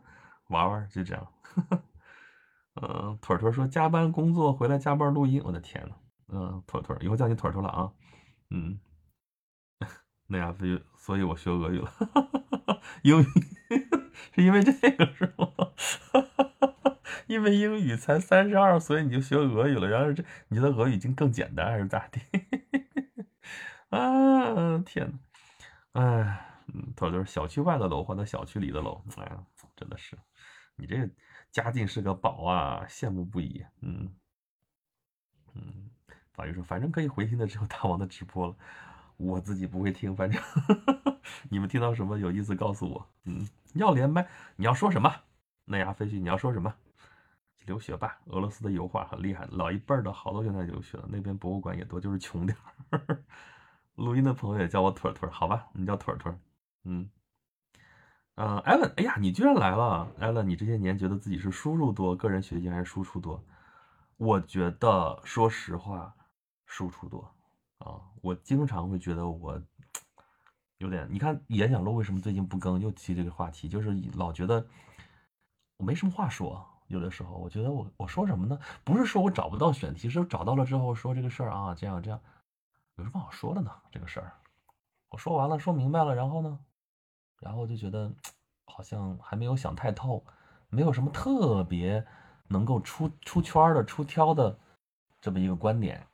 [0.50, 1.28] 玩玩就这样。
[2.76, 5.96] 嗯， 腿腿说加班工作回来加班录音，我的天呐。
[6.30, 7.92] 嗯，腿腿以后叫你腿腿了啊。
[8.50, 8.80] 嗯，
[10.28, 11.92] 那呀，所以所以我学俄语了，
[13.04, 13.26] 英语
[14.36, 15.48] 是因为这个是吗？
[17.28, 19.88] 因为英语才三十二，所以你就学俄语了。
[19.88, 22.22] 然后这你的俄语已经更简单还是咋地？
[23.90, 25.20] 啊，天呐，
[25.94, 29.46] 哎，嗯，头就是小区外的楼换到小区里的楼，哎呀，
[29.76, 30.18] 真的是，
[30.78, 31.10] 你这
[31.52, 33.66] 家境是个宝啊，羡慕不已。
[33.82, 34.14] 嗯
[35.56, 35.87] 嗯，
[36.38, 38.56] 法律说反正可以回听的只有大王的直播了，
[39.18, 40.40] 我自己不会听，反正
[41.50, 43.08] 你们听到什么有意思告诉我。
[43.24, 45.12] 嗯，要连麦，你要说什么？
[45.66, 46.72] 那牙飞絮，你要说什么？
[47.66, 52.56] 留学吧，俄罗斯的油画很厉害，老一辈的好多现在留学了，那边博物馆也多，就是穷点
[52.92, 53.24] 儿。
[53.96, 56.32] 录音的朋友也叫我腿腿，好吧，你叫腿腿。
[56.84, 57.10] 嗯，
[58.36, 63.44] 嗯，艾伦，哎呀，你居然来了，艾伦，你这些年觉得自己是输入多，个人学习还是输出多？
[64.18, 66.16] 我觉得，说实话，
[66.68, 67.28] 输出多
[67.80, 68.00] 啊。
[68.22, 69.60] 我经常会觉得我
[70.78, 74.64] 有点，你看演讲录为什么最近不更，又提这个话题，就是老觉得
[75.78, 76.64] 我没什么话说。
[76.88, 78.58] 有的时候，我觉得我我说什么呢？
[78.86, 82.18] 不是说我找不到选题，是找到了之后说这个事儿啊，这样这样，
[82.96, 83.70] 有什么好说的呢？
[83.92, 84.32] 这个事儿，
[85.10, 86.58] 我说完了，说明白了，然后呢，
[87.42, 88.10] 然后就觉得
[88.68, 90.24] 好像还没有想太透，
[90.70, 92.08] 没有什么特别
[92.48, 94.58] 能够出出圈的、出挑的
[95.20, 96.08] 这么一个观点，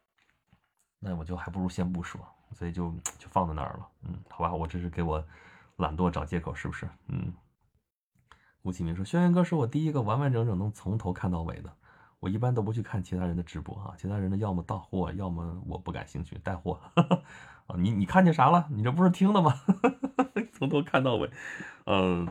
[1.03, 2.21] 那我就还不如先不说，
[2.53, 2.89] 所以就
[3.19, 3.88] 就放在那儿了。
[4.03, 5.23] 嗯，好吧，我这是给我
[5.75, 6.88] 懒惰找借口，是不是？
[7.07, 7.34] 嗯。
[8.61, 11.69] 吴启明说：“轩辕哥是我第一个完完整整能从头看到尾的。
[12.21, 16.80] 我一般都不去看其他人的直播啊，其他人的要么到货，要么我不感兴趣带货。
[17.67, 18.65] 啊，你你看见啥了？
[18.71, 19.53] 你这不是听的吗？
[20.53, 21.30] 从头看到尾。
[21.85, 22.25] 嗯，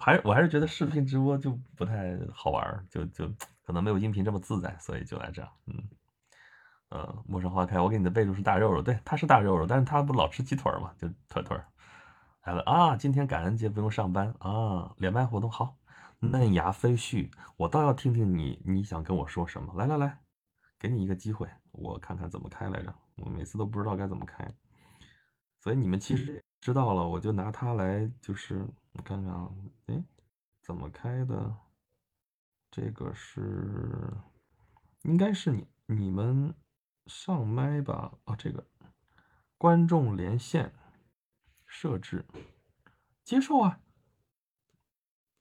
[0.00, 3.30] 还我还是觉得视频直播就不太好玩，就就
[3.62, 5.46] 可能没有音频这么自在，所以就来这。
[5.66, 5.74] 嗯，
[6.90, 11.60] 呃，陌上花开，我给你的备注是大肉肉，对，他是大肉肉，但是他不老吃鸡腿嘛，就腿腿。”
[12.46, 12.96] 来了啊！
[12.96, 15.76] 今天感恩节不用上班啊，连麦活动好。
[16.20, 19.74] 嫩芽飞絮，我倒要听听你你想跟我说什么。
[19.74, 20.20] 来来来，
[20.78, 22.94] 给你一个机会，我看看怎么开来着。
[23.16, 24.48] 我每次都不知道该怎么开，
[25.60, 29.50] 所以你们其实 知道了，我就拿它来，就是我看看啊，
[29.86, 30.02] 哎，
[30.62, 31.52] 怎么开的？
[32.70, 34.12] 这个是
[35.02, 36.54] 应该是你你们
[37.06, 38.12] 上麦吧？
[38.24, 38.66] 啊，这个
[39.58, 40.72] 观众连线。
[41.68, 42.24] 设置，
[43.24, 43.80] 接受啊。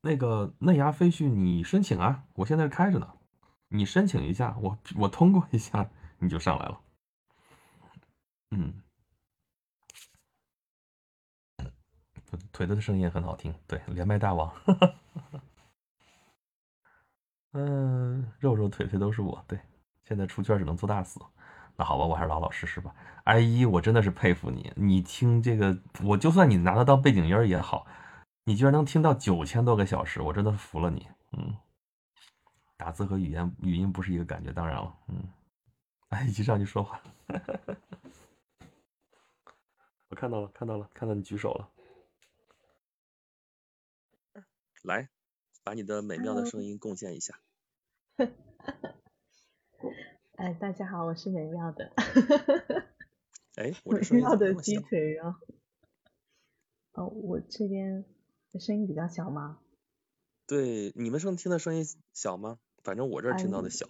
[0.02, 3.14] 那个嫩芽飞絮，你申请啊，我现在开着呢。
[3.70, 6.82] 你申请一下，我我通过一下，你就上来了。
[8.52, 8.82] 嗯，
[12.28, 14.54] 腿腿的声音很好听，对，连麦大王。
[17.54, 19.60] 嗯，肉肉腿腿都是我，对，
[20.04, 21.20] 现在出圈只能做大死。
[21.78, 22.96] 那好吧，我还是老老实实吧。
[23.24, 24.72] I 一，我真的是佩服你。
[24.76, 27.86] 你听这个，我就算你拿它当背景音也好，
[28.44, 31.08] 你居然能听到九千多个小时，我真的服了你。
[31.32, 31.58] 嗯，
[32.78, 34.96] 打字和语言语音不是一个感觉，当然了。
[35.08, 35.28] 嗯，
[36.10, 37.02] 哎，一起上去说话。
[40.10, 41.70] 我看到了，看到了，看到你举手了。
[44.84, 45.10] 来，
[45.64, 47.40] 把你的美妙的声音贡献一下。
[50.38, 51.94] 哎，大家好，我是美妙的。
[53.56, 55.34] 哎，美妙的鸡腿肉。
[56.92, 58.04] 哦，我这边
[58.60, 59.60] 声音比较小吗？
[60.46, 62.60] 对，你们声听的声音小吗？
[62.84, 63.88] 反正我这儿听到的小。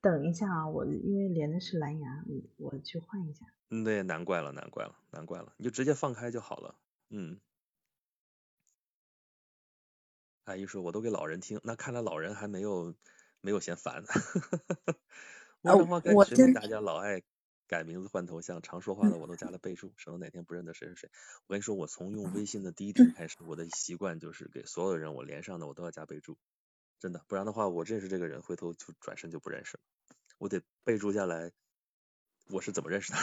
[0.00, 2.24] 等一下啊，我因为连的是蓝牙，
[2.56, 3.46] 我去换一下。
[3.70, 6.74] 嗯，对，难怪了，难怪了，难怪了，你就直接放开就好了。
[7.10, 7.38] 嗯。
[10.42, 12.96] 阿姨说：“我都给老人听，那看来老人还没有
[13.40, 14.02] 没有嫌烦。
[15.62, 17.22] ”陌生花开，群里大家老爱
[17.68, 21.10] 改名字换头像，常说话的我都加了备注，省得哪天不认得谁是谁。
[21.46, 26.36] 我跟你说，我从用微信的第一天开始，我的习惯就是给所有人我连上的我都要加备注，
[27.00, 29.80] 真的，不然的话我认识这个人，回头就转身就不认识了。
[30.38, 31.52] 我得备注下来
[32.50, 33.18] 我是怎么认识的，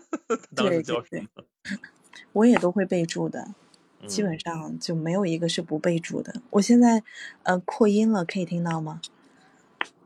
[0.56, 1.44] 当时叫什么。
[2.32, 3.54] 我也都会备注的，
[4.08, 6.42] 基本上就没有一个是不备注的。
[6.50, 7.04] 我现在
[7.42, 9.00] 呃扩音了，可以听到吗？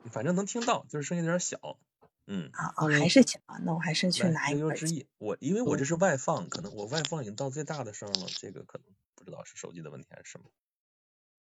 [0.09, 1.78] 反正能听到，就是声音有点小，
[2.26, 4.72] 嗯，啊哦，还是小，那我还是去拿一个。
[4.72, 10.51] 之意，我因为我这是外放，可能我外放已经到最大的声了，这个可能不知道是手机的问题还是什么，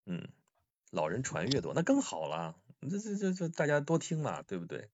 [0.06, 0.28] 嗯，
[0.90, 2.56] 老人传越多，那更好了。
[2.88, 4.90] 这这这这大家多听嘛，对不对？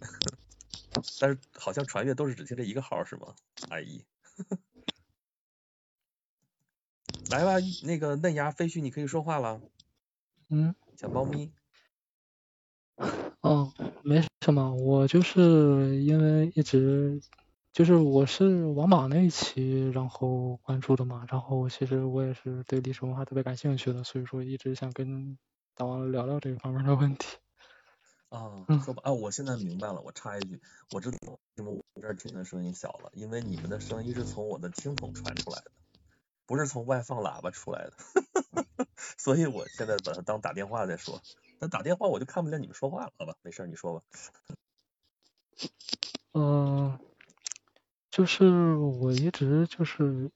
[1.20, 3.34] 但是好像传阅都是只听这一个号是吗？
[3.68, 4.04] 阿姨，
[7.30, 7.54] 来吧，
[7.84, 9.60] 那个嫩芽飞絮，你可以说话了。
[10.48, 10.74] 嗯。
[10.96, 11.52] 小猫咪。
[13.48, 13.72] 哦，
[14.02, 17.18] 没什么，我就是因为一直
[17.72, 25.38] 就是我是王莽那一期然后关注的嘛，然后其实我也是对历史文化特别感兴趣的，所以说一直想跟
[25.74, 27.38] 大王聊聊这个方面的问题。
[28.28, 30.60] 啊， 说吧，啊，我现在明白了，我插一句，
[30.92, 35.70] 我知道为什么我这儿听的声音小了，因为你们的声音是从我的听筒传出来的，
[36.44, 37.92] 不是从外放喇叭出来的，
[39.16, 41.22] 所以我现在把它当打电话在说。
[41.58, 44.04] 那打电话我就看不见你们说话了，好吧，没事，你说吧。
[46.34, 46.98] 嗯，
[48.10, 50.30] 就是我一直就是。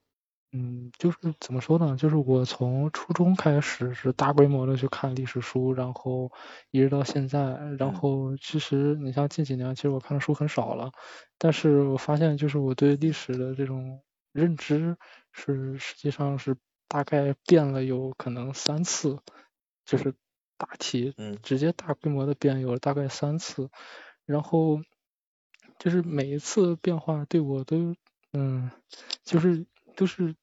[0.54, 1.96] 嗯，就是怎么说呢？
[1.96, 6.30] 就是我从初中开始是大规模的去看历史书，然后
[6.70, 7.38] 一直到现在。
[7.78, 10.92] 然后其实你像近几年，其实我看的书很少了，
[11.38, 14.98] 但是我发现就是我对历史的这种认知
[15.32, 16.54] 是实际上是
[16.86, 19.20] 大概变了有可能三次，
[19.86, 20.12] 就是
[20.62, 23.68] 大体直接大规模的变有了大概三次，
[24.24, 24.80] 然后
[25.78, 27.96] 就是每一次变化对我都
[28.32, 28.70] 嗯，
[29.24, 29.66] 就是
[29.96, 30.36] 都是。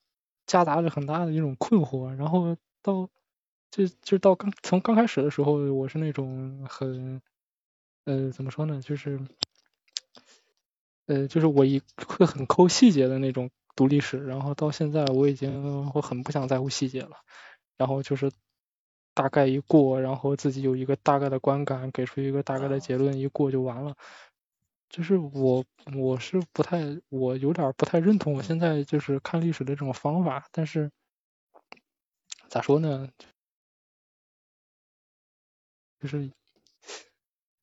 [0.49, 3.07] 夹杂着很大的一种困惑，然后到
[3.69, 7.21] 就就到刚从刚开始的时候，我是那种很
[8.05, 9.19] 呃怎么说呢，就是
[11.05, 17.17] 呃就是我一会很抠细节的那种读历史，然后到现在我已经我很不想在乎细节了，
[17.77, 18.31] 然后就是
[19.19, 23.93] 大概一过，然后自己有一个大概的观感，给出一个大概的结论，一过就完了。
[24.87, 25.61] 就是我，
[25.93, 26.79] 我是不太，
[27.09, 30.89] 我有点不太认同我现在就是看历史的这种方法，但是
[32.47, 33.09] 咋说呢？
[35.99, 36.31] 就是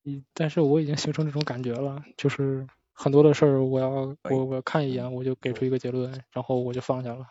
[0.03, 7.25] 一，但是我已经形成这种感觉了，就是很多的事儿，我要我我看一眼，我就给出一个结论，然后我就放下了。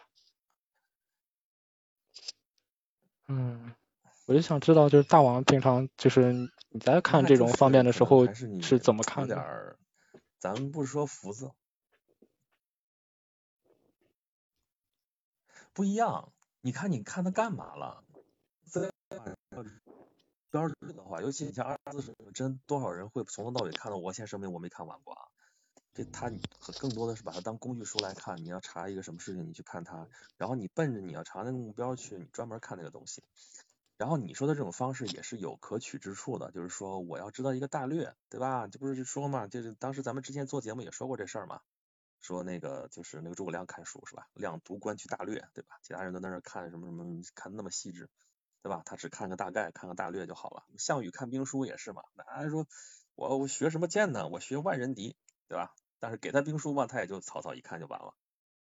[3.29, 3.76] 嗯，
[4.27, 6.33] 我就想知道，就是大王平常就是
[6.71, 9.79] 你在看这种方面的时候是怎么看的？
[10.39, 11.53] 咱们不说福字，
[15.73, 16.33] 不一样。
[16.61, 18.03] 你看，你看他干嘛了？
[18.65, 18.93] 在
[20.51, 23.97] 标志的话，尤其你像二十四史，真多少人会从头到尾看到？
[23.97, 25.29] 我先声明，我没看完过啊。
[25.95, 26.31] 这他
[26.81, 28.37] 更多的是把它当工具书来看。
[28.45, 33.23] 你要查一个什么事情，你去看它，然后你奔着你要查那个目标去，你专门看那个东西。
[33.97, 38.67] 然后你说的这种方式也是有可取之处的，就是说我要知道一个大略，对吧？
[38.67, 41.63] 这不是就说嘛，就是当时咱们之前做节目也说过这事儿嘛，
[42.21, 44.29] 说那个就是那个诸葛亮看书是吧？
[44.35, 45.79] 亮读观去大略，对吧？
[45.83, 48.11] 其他人都在那看什么什么，看那么细致，
[48.63, 48.83] 对吧？
[48.85, 50.65] 他只看个大概，看个大略就好了。
[50.77, 52.67] 项羽看兵书也是嘛，那说
[53.15, 54.29] 我我学什么剑呢？
[54.29, 55.17] 我学万人敌，
[55.49, 55.75] 对吧？
[55.99, 58.15] 但是给他兵书嘛，他也就草草一看就完了。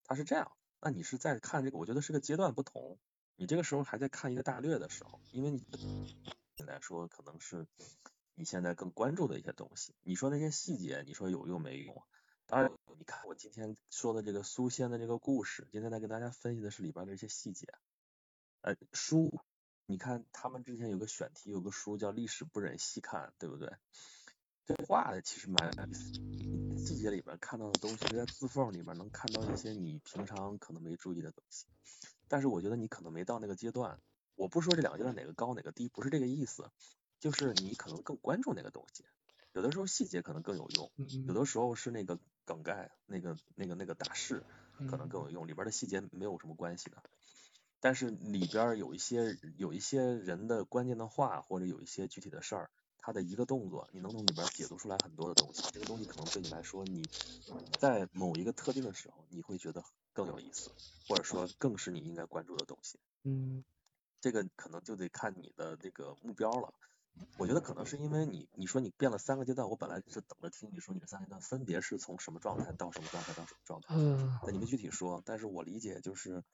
[0.02, 0.50] 他是这样，
[0.80, 1.78] 那你是在看这个？
[1.78, 2.98] 我觉得是个阶段不同。
[3.40, 5.64] 你这个时候还在看一个大略的时候，因为你
[6.66, 7.66] 来说可能是
[8.34, 9.94] 你现在更关注的一些东西。
[10.02, 12.02] 你说那些细节，你说有用没用？
[12.44, 17.66] 当然，你看我今天说的这个苏仙的这个故事，今天在跟大家分析的是里边的一些细节。
[18.60, 19.40] 呃，书，
[19.86, 23.72] 你看他们之前有个选题，有个书叫《历史不忍细看》，对不对？
[24.66, 26.12] 这画的其实蛮有意思，
[26.76, 31.64] 细节里边看到的东西，在字缝里边能看到一些你平常可能没注意的东西。
[32.30, 33.98] 但是我觉得你可能没到那个阶段，
[34.36, 36.70] 我不说这两个阶段哪个高哪个低，不是这个意思，
[37.18, 39.04] 就是你可能更关注那个东西，
[39.52, 40.92] 有的时候细节可能更有用，
[41.26, 44.44] 有的时候是那个梗概，那个那个那个大势
[44.88, 47.02] 可能更有用，里边的细节没有什么关系的，
[47.80, 57.02] 但是里边有一些有一些人的关键的话，或者有一些具体的事儿，他的一个动作，你能从里边解读出来很多的东西，这个东西可能对你来说，你
[57.80, 59.82] 在某一个特定的时候，你会觉得。
[60.24, 60.70] 更有意思，
[61.08, 62.98] 或者说更是你应该关注的东西。
[63.22, 63.64] 嗯，
[64.20, 66.74] 这个可能就得看你的这个目标了。
[67.36, 73.94] 我觉得可能是因为你，你说你变了三个阶段，我本来是等着听你说你的三个阶段分别是从什么状态到什么状态到什么状态。
[73.96, 74.38] 嗯。
[74.44, 76.44] 那你没具体说，但是我理解就是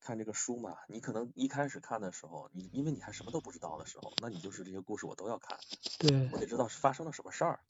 [0.00, 5.58] 看这个书嘛，你可能一开始看的时候，你因为你还什么都不知道的时候，那你就是这些故事我都要看。
[5.98, 6.28] 对。
[6.32, 7.60] 我得知道是发生了什么事儿。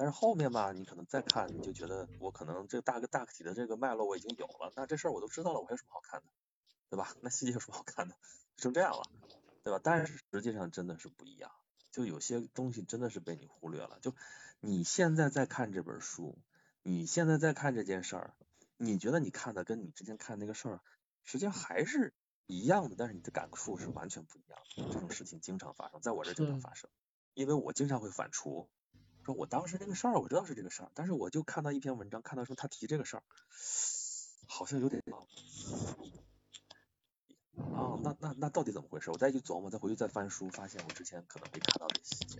[0.00, 6.26] 但是后面吧，你可能再看，你就觉得我可能这大个大体的这个脉络我已经有了，那这事儿我都知道了，我还有什么好看的，
[6.88, 7.14] 对吧？
[7.20, 8.16] 那细节有什么好看的？
[8.56, 9.02] 成这样了，
[9.62, 9.78] 对吧？
[9.84, 11.50] 但是实际上真的是不一样，
[11.90, 13.98] 就有些东西真的是被你忽略了。
[14.00, 14.14] 就
[14.60, 16.38] 你现在在看这本书，
[16.82, 18.34] 你现在在看这件事儿，
[18.78, 20.80] 你觉得你看的跟你之前看那个事儿，
[21.24, 22.14] 实际上还是
[22.46, 24.94] 一样的，但是你的感触是完全不一样的。
[24.94, 26.88] 这种事情经常发生在我这经常发生，
[27.34, 28.66] 因为我经常会反刍，
[29.32, 33.22] 我当时这个事儿我知道是这个事儿，但是我就看到一篇文章，看到说他提这个事儿，
[34.46, 35.02] 好像有点
[37.56, 39.10] 啊，那那那到底怎么回事？
[39.10, 42.38] 我再去琢磨，再回去再翻书，发现我之前可能没看到的细节。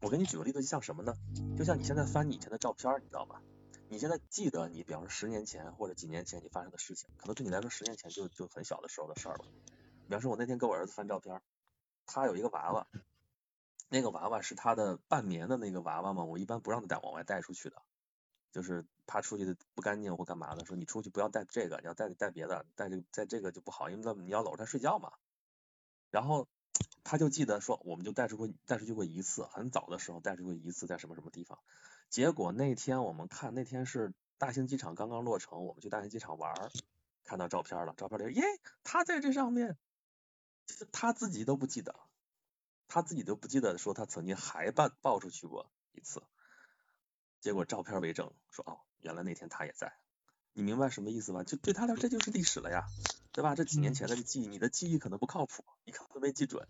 [0.00, 1.14] 我给你举个例子，就像什么呢？
[1.56, 3.40] 就像你现在翻你以前的照片，你知道吗？
[3.88, 9.44] 你现在记得你，比方说十年前或者几年前你发生的事情，可能对你来说十年前就就很小的时候的事儿了。
[10.06, 11.40] 比方说，我那天给我儿子翻照片，
[12.06, 12.86] 他有一个娃娃，
[13.88, 17.82] 那个娃娃是他的半眠的那个娃娃嘛，我一般不让他带往外带出去的。
[18.52, 25.12] 就是怕出去的不干净或干嘛的，说你出去不要带这个，你要带带别的，带这带这个就不好，因为那你要搂着他睡觉嘛。
[26.12, 26.46] 然后
[27.02, 31.58] 他就记得说，我们就带出过带出去过一次，很早的时候带出去过一次，在什么什么地方。
[32.10, 36.70] 结果那天我们看，那天是大兴机场刚刚落成，我们去大兴机场玩，
[37.24, 38.44] 看到照片了，照片里耶，
[38.84, 39.76] 他在这上面，
[40.92, 41.96] 他自己都不记得，
[42.88, 46.22] 他自己都不记得说他曾经还抱抱出去过一次。
[47.40, 49.98] 结果照片为证，说哦，原来那天他也在，
[50.54, 51.44] 你明白什么意思吗？
[51.44, 52.86] 就对他来说这就是历史了呀，
[53.32, 53.54] 对吧？
[53.54, 56.66] 这几年前的记忆，你的记忆可能不靠谱，你可能没记准，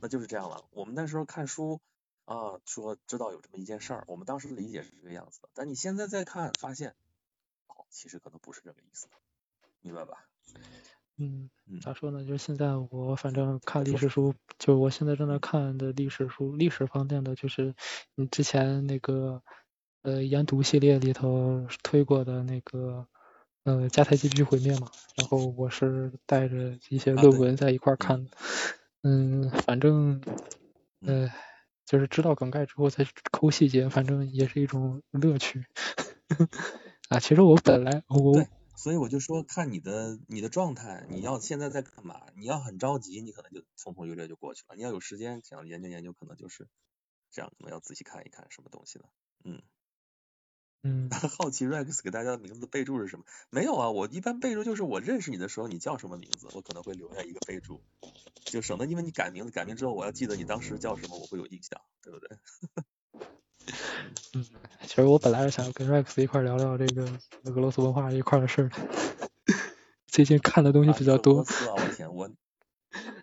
[0.00, 0.66] 那就是这样了。
[0.70, 1.82] 我们那时候看书
[2.24, 6.96] 啊，说知道有这么一件事儿，我们当时理解是这个样子的，但你现在再看，发现
[7.66, 9.08] 哦，其实可能不是这个意思，
[9.80, 10.26] 明白吧？
[11.18, 11.50] 嗯，
[11.82, 12.24] 咋说呢？
[12.24, 17.74] 就是现在我反正看历史书，就是我现在正在看的历史书，历史方面的就是
[18.14, 19.42] 你之前那个。
[20.02, 23.04] 呃，研读系列里头推过的那个
[23.64, 28.30] 呃迦太基地区毁灭嘛，然后我是带着一些论文在一块看的，
[29.02, 30.22] 嗯，反正
[31.04, 31.28] 呃
[31.84, 35.64] 就是知道梗概之后再抠细节，反正也是一种乐趣。
[37.10, 38.46] 啊，其实我本来我对，
[38.78, 42.26] 所以我就说看你的你的状态，你要现在在干嘛？
[42.36, 46.68] 你要很着急，你可能就匆匆略略就过去了；你要有时间想研究研究，可能就是
[47.32, 49.08] 这样，可能要仔细看一看什么东西的，
[49.42, 49.60] 嗯。
[50.84, 51.10] 嗯，
[51.40, 53.24] 好奇 Rex 给大家的名字备注是什么？
[53.50, 57.80] 没有啊，我一般备注就是我认识你的时候你叫什么名字，我可能会留下一个备注，
[58.44, 62.38] 就省得因为你改名字，改名之后我要记得你当时叫什么，我会有印象，对不对？
[64.34, 64.44] 嗯，
[64.82, 67.02] 其实我本来是想跟 Rex 一块聊聊这个
[67.44, 68.70] 俄罗斯文化这一块的事儿，
[70.06, 71.36] 最近看的东西比较多。
[71.36, 71.44] 我
[71.96, 72.30] 天，我，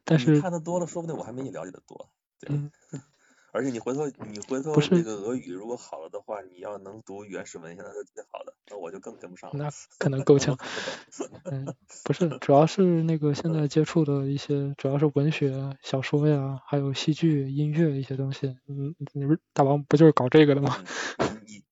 [0.04, 2.10] 但是看的多了，说不定我还没你了解的多。
[2.48, 2.72] 嗯。
[3.56, 8.54] 而且你回头你回头这个俄语如果好了的话，你要能读原始文献，那是最好的。
[8.70, 9.56] 那我就更跟不上了。
[9.58, 10.58] 那可能够呛。
[11.50, 11.74] 嗯，
[12.04, 18.58] 不是，主要是那个现在接触的一些，主要是文学、小说呀，还有戏剧、音乐一些东西。
[18.68, 20.84] 嗯，你们大王不就是搞这个的吗？
[21.46, 21.64] 你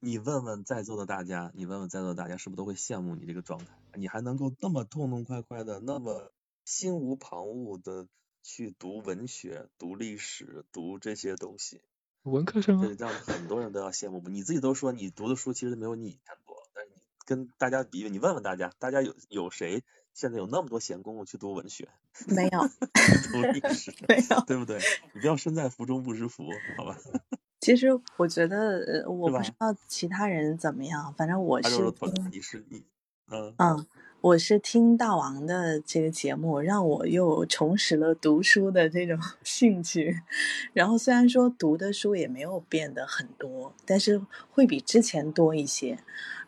[0.00, 3.66] 你问问在座的大家，你问问在座的大家，是不是都会羡慕你这个状态？
[3.94, 6.32] 你还能够那么痛痛快快的，那么
[6.64, 8.08] 心无旁骛的。
[8.42, 11.80] 去读文学、读历史、读这些东西，
[12.24, 14.20] 文科生，这让很多人都要羡慕。
[14.28, 19.82] 你自己都说你读的书其实没有你以前多，但是你跟大家比，你问问大家，大家有有谁
[20.12, 21.88] 现在有那么多闲工夫去读文学？
[22.26, 22.68] 没有。
[23.32, 23.94] 读历史？
[24.08, 24.78] 没有，对不对？
[25.14, 26.44] 你不要身在福中不知福，
[26.76, 26.98] 好吧？
[27.60, 31.68] 其实我觉得，我不知道其他人怎么样，反正我是。
[32.30, 32.84] 你是你，
[33.30, 33.54] 嗯。
[33.56, 33.86] 嗯。
[34.22, 40.16] 我是听大王的这个节目，让我又重拾了读书的这种 兴趣。
[40.72, 45.98] 然后虽然说读的书也没有变得很多，但是会比之前多一些，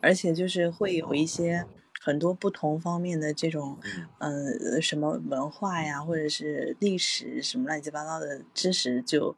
[0.00, 1.66] 而且就是会有一些
[2.00, 3.76] 很多不同方面的这种，
[4.18, 9.34] 嗯，什么文化呀，或者是历史什么乱七八糟的知识就。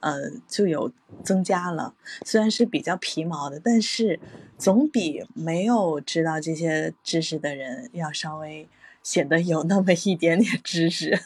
[0.00, 0.92] 呃，就有
[1.24, 1.94] 增加了，
[2.24, 4.18] 虽然是比较皮毛的，但是
[4.58, 8.68] 总比没有知道这些知识的人要稍微
[9.02, 11.18] 显得有那么一点点知识，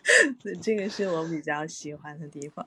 [0.62, 2.66] 这个是我比较喜欢的地方。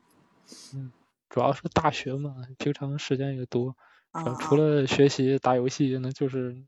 [0.74, 0.92] 嗯，
[1.30, 3.76] 主要是大学嘛，平常时间也多，
[4.40, 6.64] 除了学习打游戏，那就是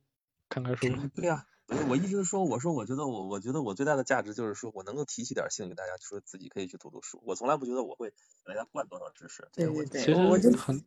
[0.49, 0.87] 看看书。
[1.15, 1.45] 对呀。
[1.67, 7.21] 我一直说，我说我觉得我我觉得我最大的价值就是说我能够提起点兴趣，大家说自己可以去读读书。
[7.25, 8.15] 我从来不觉得我会给
[8.45, 9.47] 大家灌多少知识。
[9.53, 10.83] 对对对，其实我就很，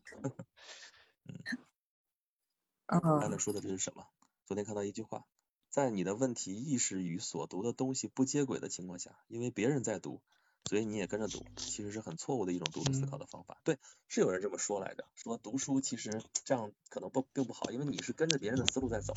[2.87, 4.07] 嗯， 刚才说的这是什么？
[4.45, 5.25] 昨天看到一句话，
[5.71, 10.21] 在你的问题意识与所读的东西不接轨的情况下，因为别人在读。
[10.69, 13.57] 所以你也跟着读，其实是很错误的一种读书思考的方法。
[13.63, 13.79] 对，
[14.09, 19.15] 是有人这么说来着，说读书其实这样可能不并不好，因为你是跟着别人的思路在走。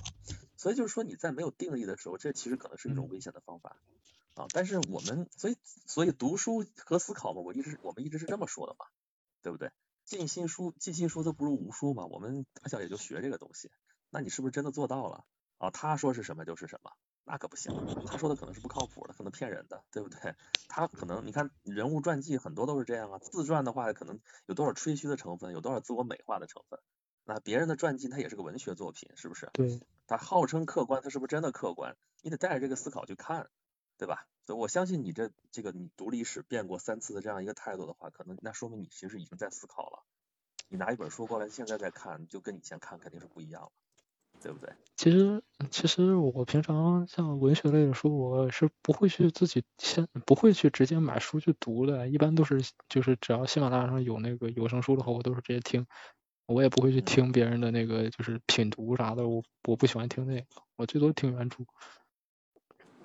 [0.55, 3.77] 所以就是说你在没有定义的时候，这其实可能是一种危险的方法
[4.35, 4.45] 啊。
[4.53, 8.85] 但是我们所以所以读书和思考嘛，我一直我们一直是这么说的嘛，
[9.41, 9.71] 对不对？
[10.05, 12.05] 尽心书尽心书都不如无书嘛。
[12.05, 13.71] 我们打小也就学这个东西，
[14.11, 15.25] 那你是不是真的做到了
[15.57, 15.71] 啊？
[15.71, 16.91] 他说是什么就是什么。
[17.31, 17.71] 那可不行，
[18.07, 20.33] 他说的可能是不靠谱的，可能骗人的，对不对？
[20.67, 26.79] 他可能你看人物传记很多都是这样啊，自传的话可能有多少吹嘘的成分，有多少自我美化的成分。
[27.25, 29.47] 那别人的传记它也是个文学作品，是不是？
[29.53, 29.79] 对。
[30.07, 31.95] 他号称客观，他是不是真的客观？
[32.23, 33.47] 你得带着这个思考去看，
[33.99, 34.25] 对吧？
[34.47, 40.03] 所以我相信你这这个你读历史变过三次的这样一个态度的话，可能那说明你其实已经在思考了。
[40.67, 43.71] 你拿一本书过来，现在再看，就跟你以前看肯定是不一样了。
[44.41, 44.71] 对不对？
[44.95, 45.41] 其实，
[45.71, 55.85] 其实我平常像文学类的书，我是不会去自己先不会去直接买书去读的，一般都是就是只要喜马拉雅上有那个有声书的话，我都是直接听，
[56.47, 60.45] 我也不会去听别人的那个就是品读啥的，我我不喜欢听那个，
[60.75, 61.63] 我最多听原著，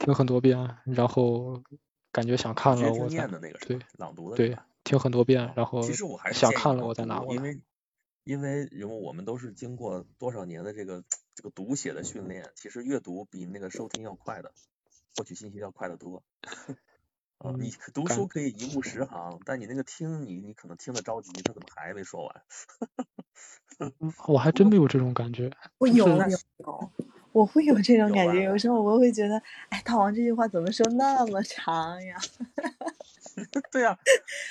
[0.01, 1.63] 听很多遍，然后
[2.11, 3.29] 感觉想看了我再
[3.67, 5.81] 对朗读的对听很多遍，然后
[6.33, 7.41] 想看了我再拿过来。
[8.25, 11.05] 因为因为我们都是经过多少年的这个
[11.35, 14.53] 这个读写的训练，其实阅读比那个收听要快的，
[15.17, 16.23] 获取信息要快得多。
[17.39, 22.43] 啊，你读书可以一目十行，但你那个听，你你可能听得着急，他怎么还没说完？
[24.29, 25.51] 我还真没有这种感觉。
[25.79, 26.17] 我有有
[26.59, 26.93] 有，
[27.33, 28.45] 我会有这种感觉。
[28.45, 32.17] 有时候我会觉得，哎，大王这句话怎么说那么长呀？
[33.73, 33.99] 对呀，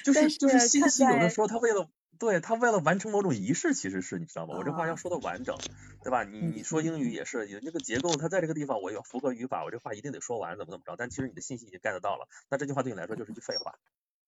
[0.03, 1.89] 就是就是信息有的时候他为了。
[2.23, 4.55] 对他为了完成某种仪式，其实是你知道吗？
[4.57, 5.55] 我这话要说的完整，
[6.03, 6.23] 对吧？
[6.23, 10.95] 你你说英语也是，有那个结构，它在这个地方我要符合语法，我这话一定得说完，怎么怎么着？
[10.97, 13.75] 但其实你的信息已经 get 到了，那这句话对你来说就是句废话，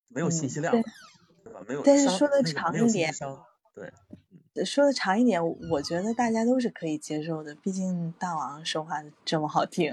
[0.07, 0.73] 没有信息量，
[1.43, 1.61] 对吧？
[1.67, 3.13] 没有，但是说的长一点，
[3.73, 3.91] 对。
[4.63, 9.91] 说的长一点，我觉得大家都是可以接受的，毕竟大王说话这么好听。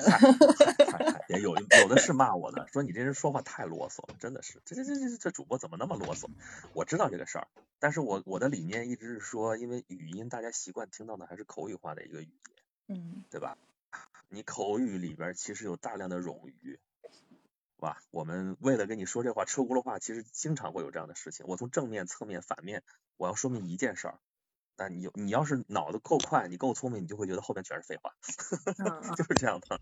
[1.29, 6.27] 也有有的是骂我的，说你这人说话太啰嗦了，真的是，这这这这这主播怎么那么啰嗦？
[6.75, 7.49] 我知道这个事儿，
[7.79, 12.29] 但是我我的理念一直是说，因为语音大家习惯听到的还是口语化的一个语
[12.87, 13.57] 言，嗯，对吧？
[14.29, 17.99] 你口语里边其实有大量的冗余，是吧？
[18.11, 21.47] 我们为了跟你说这话，车轱辘话，其实经常会有这样的事情。
[21.49, 22.83] 我从正面、侧面、反面，
[23.17, 24.19] 我要说明一件事儿。
[24.83, 28.13] 那你你要是脑子够快，你够聪明，你就会觉得后边全是废话，
[29.17, 29.79] 就是这样的。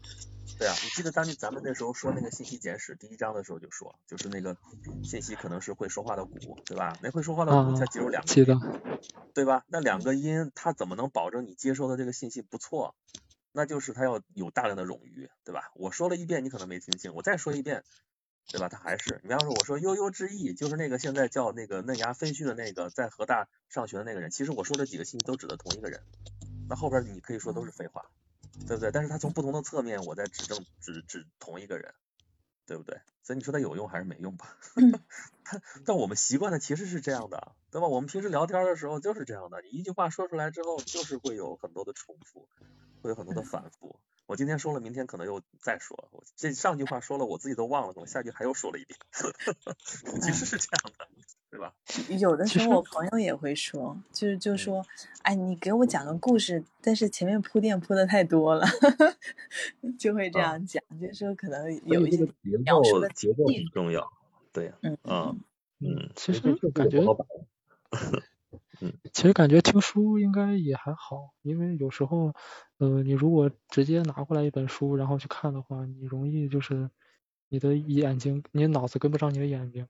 [0.59, 4.55] 对啊，你记得当年咱们那时候说那个信息简史第一章的时候就说，就是那个
[5.03, 6.99] 信息可能是会说话的鼓，对吧？
[7.03, 8.45] 那会说话的鼓才只有两个音，
[9.33, 9.65] 对吧？
[9.69, 12.95] 那两个音它怎么能保证你接收的这个信息不错？
[13.53, 15.71] 那就是它要有大量的冗余，对吧？
[15.77, 17.85] 我说了一遍，你可能没听清，我再说一遍。
[18.49, 18.69] 对吧？
[18.69, 24.31] 他还是，你比方说我说悠悠之意，就是那个现在叫那个嫩芽飞絮的那个在河大上学的那个人。
[24.31, 26.03] 其实我说这几个信息都指的同一个人，
[26.69, 28.11] 那后边你可以说都是废话，
[28.67, 28.91] 对不对？
[28.91, 31.95] 但是他从不同的侧面我在指证指指同一个人，
[32.67, 33.01] 对不对？
[33.23, 34.57] 所以你说他有用还是没用吧？
[35.45, 37.87] 他但我们习惯的其实是这样的，对吧？
[37.87, 42.49] 我们平时聊天的时候就是这样的，你一句话说出来之后，就是会有很多的重复，
[43.03, 44.01] 会有很多的反复。
[44.31, 46.09] 我今天说了，明天可能又再说。
[46.13, 48.97] 我这上句话说了，我自己都忘了，我下句还又说了一遍。
[50.23, 51.09] 其实是这样的，
[51.51, 51.75] 对吧？
[52.17, 54.87] 有的时候我朋友也会说，就是就说，
[55.23, 58.65] 哎，你给我讲个故事，但是前面铺垫铺的太多了，
[59.99, 62.25] 就会这样讲，就是说可能有一些
[62.65, 64.13] 描述的节奏很重要。
[64.53, 65.41] 对，嗯嗯
[65.81, 66.41] 嗯，其实
[66.73, 67.03] 感觉。
[68.81, 72.35] 嗯，其实感觉听书应该也还好，因为有时候，
[72.79, 76.91] 呃，你如果直接拿过来一本书然后去看的话，你容易就是
[77.49, 79.87] 你的眼睛，你脑子跟不上你的眼睛，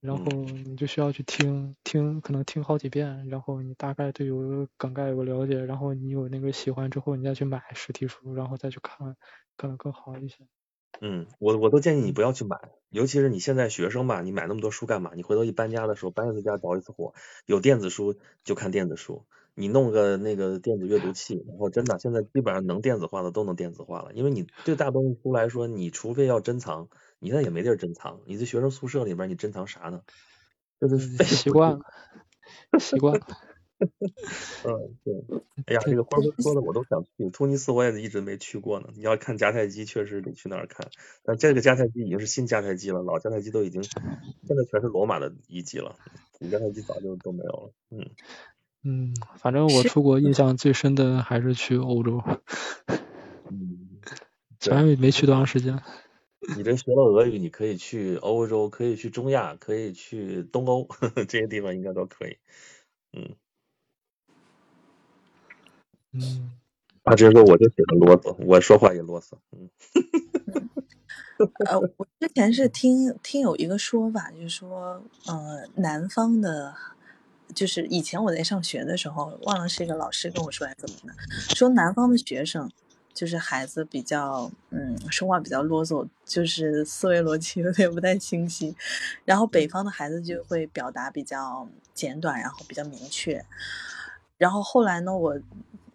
[0.00, 0.24] 然后
[0.64, 9.16] 你就需要去听听，可能听好几遍，然后你大概对有梗概有个了解，然后你有那个喜欢之后，你再去买实体书，然后再去看，
[9.56, 10.46] 可能更好一些。
[11.00, 12.58] 嗯，我我都建议你不要去买，
[12.90, 15.12] 尤其是你现在学生吧，你买那么多书干嘛？
[15.14, 17.14] 你回头一搬家的时候，搬一次家着一次火。
[17.46, 19.24] 有电子书就看电子书，
[19.54, 28.20] 你弄个那个电子阅读器，然后真的现在基本上能电子化的都能电子化了，因为你对大多数书来说，你除非要珍藏，你那也没地儿珍藏。
[28.26, 30.02] 你在学生宿舍里边，你珍藏啥呢？
[30.80, 31.80] 就是习惯了，
[32.78, 33.20] 习惯了。
[34.64, 35.14] 嗯，对，
[35.66, 38.88] 哎呀，这个花哥说的我都想去，突尼斯我也一直没去过呢。
[38.94, 40.88] 你要看迦太基，确实得去那儿看。
[41.22, 45.96] 但这个迦太基已经是新迦太基了，老迦太基都已经现在全是罗马的遗迹了，
[46.32, 47.72] 古迦太基早就都没有了。
[47.90, 48.10] 嗯
[48.82, 52.22] 嗯，反正我出国印象最深的还是去欧洲。
[53.50, 54.00] 嗯，
[54.60, 55.82] 虽然没去多长时间。
[56.56, 60.88] 你这学了俄语，你可以去欧洲，可以去中亚，可以去东欧，
[61.28, 62.38] 这些地方应该都可以。
[63.12, 63.36] 嗯。
[66.12, 66.50] 嗯，
[67.04, 69.34] 他直接说我就喜欢啰嗦，我说话也啰嗦。
[69.52, 69.70] 嗯，
[71.66, 76.74] 呃，我之前是听听有一个说法，就是说，呃，南方的，
[77.54, 81.14] 就是以前我在上学的时候，忘了是一个老师跟我说还是怎么的，
[81.54, 82.70] 说南方的学生。
[83.12, 88.74] 就是孩子比较嗯说话比较啰嗦，就是思维逻辑 有点不太清晰。
[89.24, 93.44] 然后北方的孩子就会表达比较简短，然后比较明确。
[94.38, 95.38] 然后后来呢，我。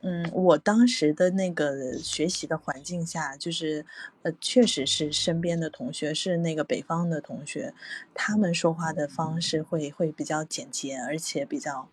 [0.08, 3.84] 嗯，我当时的那个学习的环境下，就是
[4.22, 7.74] 呃，确实是身边的同学是那个北方的同学，
[8.14, 11.90] 他们说话的方式会会比较简洁，而且比较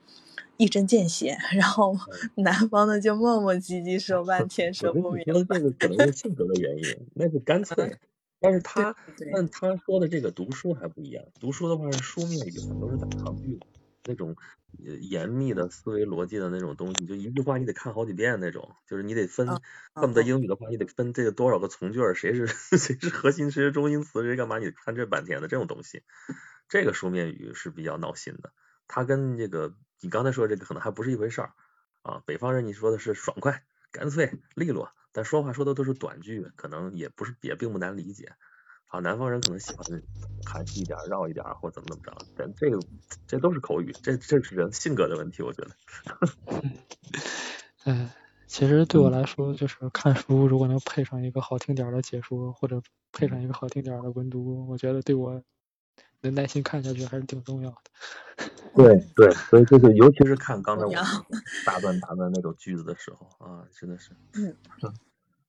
[0.58, 1.38] 一针见血。
[1.56, 1.96] 然后
[2.34, 5.56] 南方的就磨磨唧唧说半天说不明白。
[5.58, 7.96] 这个可能是性格的原因，那是干脆。
[8.38, 8.94] 但是他，
[9.32, 13.58] 但他说的这个读书还不一样，读书的话是书面语，都是打长句
[14.04, 14.36] 那种。
[15.02, 19.46] 严密的思维逻辑的那种东西，就一句话你得看好几遍那种，就是你得分，
[19.92, 22.46] 恨不得英语的话你得分这个多少个从句，谁是
[22.78, 26.04] 谁是核心，谁是中心词，谁干嘛，你看这半天的这种东西，
[26.70, 28.54] 这个书面语是比较闹心的。
[28.88, 31.52] 它跟这个你刚才说这个可能还不是一回事儿
[32.00, 32.22] 啊。
[32.24, 38.32] 北方人你说的是爽快、干脆、利落，但说话说的都是短句，可能也不是也并不难理解。
[38.92, 40.02] 啊，南方人可能喜欢
[40.44, 42.78] 含蓄一点、绕一点，或怎么怎么着，但这个
[43.26, 45.70] 这都是口语，这这是人性格的问题，我觉得。
[47.86, 48.10] 嗯，
[48.46, 52.82] 其实对我来说，就是看书，如果能配上一个好听点的解说，或者
[53.12, 55.42] 配上一个好听点的文读，我觉得对我
[56.20, 58.50] 能耐心看下去还是挺重要的。
[58.76, 60.92] 对 对，所以就是尤其是看刚才我
[61.64, 64.10] 大段大段那种句子的时候啊，真的是。
[64.34, 64.54] 嗯。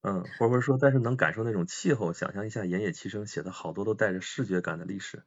[0.03, 5.23] 嗯，或者说，但是能感受那种气候，想象一下，岩野七生写的好多都带着视觉感的历史，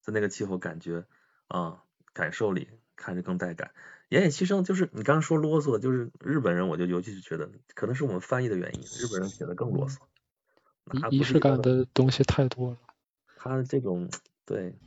[0.00, 1.04] 在那个气候感觉
[1.48, 1.82] 啊
[2.12, 3.72] 感受里看着更带感。
[4.08, 9.98] 岩野七生就是你刚刚说啰嗦，就是日本人，我就尤其是觉得可能是我们翻译的原因，日本人写的更啰嗦，
[11.10, 12.78] 仪式感的东西太多了。
[13.36, 14.08] 他这种
[14.46, 14.78] 对，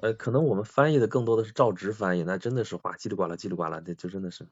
[0.00, 4.46] 呃，可能我们翻译的更多的是照直翻译，那真的是哇叽里呱啦叽里呱啦的，就真的是，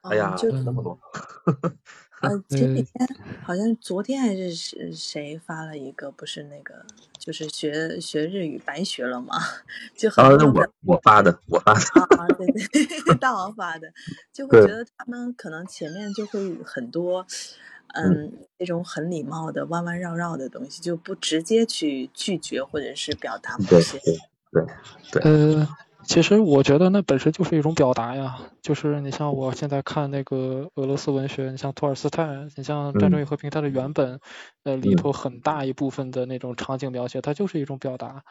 [0.00, 0.34] 哎呀，
[0.64, 0.98] 那么多。
[2.20, 3.08] 呃，前几天
[3.42, 6.84] 好像昨天还是谁谁发了一个，不是那个，
[7.18, 9.36] 就是学学日语白学了吗？
[9.96, 11.80] 就很多我我发的，我发的。
[12.16, 13.92] 啊，对对， 大王发的，
[14.32, 17.24] 就 会觉得他们可能前面就会很多，
[17.94, 23.98] 嗯，那种很礼貌的弯弯绕绕的东西，就不直接去拒绝或者是表达某些。
[24.50, 24.66] 对
[25.12, 25.22] 对。
[25.22, 25.68] 呃。
[26.08, 32.26] 其实我觉得那本身就是一种表达呀，就是你像我现在看那个俄罗斯文学，你像托尔斯泰，
[32.56, 34.18] 你像《战争与和平》，它的原本
[34.64, 38.24] 呃里头很大一部分的那种场景描写，它就是一种表达。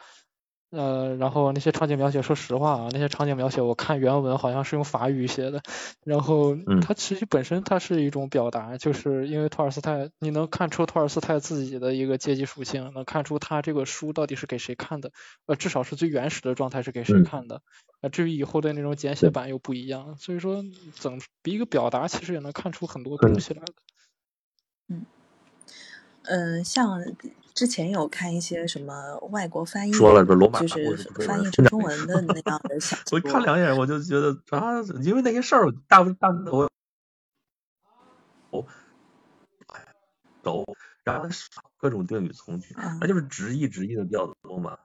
[0.70, 5.62] 呃，然后那些场景描写，说实话啊，那些场景描写，我看原文好像是用法语写的，
[6.04, 15.10] 然后它其实本身它是一种表达，就是因为托尔斯泰，你能看出托尔斯泰自己的一个阶级属性，能看出他这个书到底是给谁看的，
[15.46, 17.62] 呃，至少是最原始的状态是给谁看的，
[18.02, 20.62] 呃，至于以后的那种简写版又不一样，所以说
[20.92, 23.72] 怎比一个表达，其实也能看出很多东西来的。
[24.88, 25.06] 嗯，
[26.24, 27.02] 嗯，像。
[27.58, 36.70] 之前有看一些什么外国翻译，说了个罗马就是翻译成中文的那样的小 我看两眼我就觉得啊，因为那些事儿大部大部分我
[38.50, 38.64] 哦，
[40.40, 40.64] 都
[41.02, 41.28] 然后
[41.78, 44.78] 各种定语从句，那就是直译直译的比较多嘛。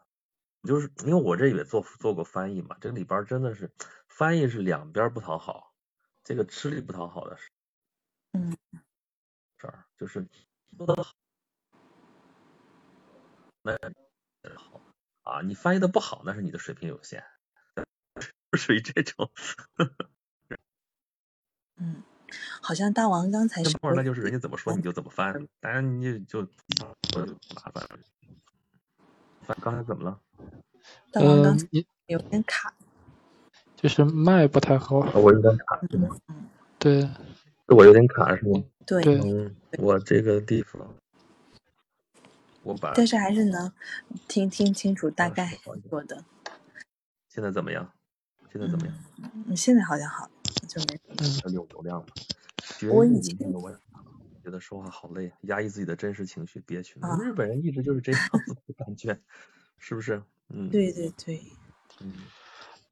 [0.63, 3.71] 就是因为我这也做做过翻译嘛，这里边真的是
[4.07, 5.75] 翻译是两边不讨好，
[6.23, 7.51] 这个吃力不讨好的事，
[8.31, 8.57] 嗯，
[9.59, 10.27] 这儿就是
[10.75, 11.13] 说的好。
[13.63, 13.77] 那
[14.55, 14.81] 好
[15.23, 17.23] 啊，你翻译的不好，那是你的水平有限，
[18.57, 19.31] 属于这种。
[21.77, 22.03] 嗯，
[22.61, 27.99] 好像大王刚才说，那就是人家怎么说你就怎么翻，当然你就麻烦了。
[29.41, 30.19] 翻刚才怎么了？
[31.11, 31.67] 大王刚才
[32.07, 32.73] 有点卡，
[33.75, 34.99] 就是麦不太好。
[35.15, 36.09] 我有点卡，是吗？
[36.27, 37.09] 嗯，对，
[37.67, 38.61] 我有点卡是吗？
[38.85, 40.93] 对，嗯，我这个地方。
[42.63, 43.71] 我把，但是还是能
[44.27, 46.23] 听听清楚大概说的。
[47.29, 47.91] 现在怎么样？
[48.51, 48.95] 现在怎么样？
[49.47, 50.29] 嗯，现在好像好，
[50.67, 50.99] 就没。
[51.17, 52.05] 嗯，有流量了。
[52.91, 53.37] 我以前
[54.43, 56.99] 觉得说话好累，压抑自己的真实情绪，憋屈。
[57.21, 59.19] 日本人一直就是这样子的感觉，
[59.77, 60.21] 是不是？
[60.49, 60.69] 嗯。
[60.69, 61.41] 对对对。
[62.01, 62.13] 嗯。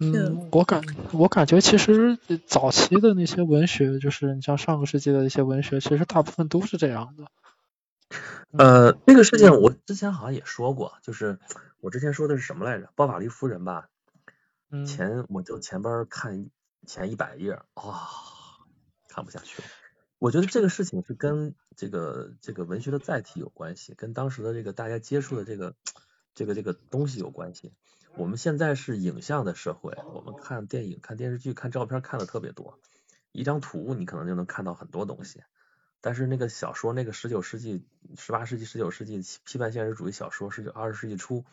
[0.03, 0.81] 嗯，我感
[1.13, 2.17] 我感觉其实
[2.47, 7.25] 早期的那些文学，就是你像上个世纪的一些文学，其实大部分都是这样的。
[8.51, 11.39] 呃，这个事情我之前好像也说过，就是
[11.79, 12.91] 我之前说的是什么来着？
[12.95, 13.87] 包法利夫人吧。
[14.85, 16.49] 前我就前边看
[16.87, 18.09] 前一百页，啊，
[19.09, 19.67] 看不下去了。
[20.17, 25.75] 我觉得这个事情是跟这个这个文学的载体有关系，跟当时的这个大家接触的这个
[26.33, 27.73] 这个这个东西有关系。
[28.15, 32.79] 我们现在是影像的社会，我们看电影、看电视剧、看照片看的特别多，
[33.31, 35.43] 一张图你可能就能看到很多东西。
[36.01, 37.85] 但是那个小说，那个十九世纪、
[38.17, 41.45] 十八世纪、十九世纪批判现实主义小说，是二十世纪初，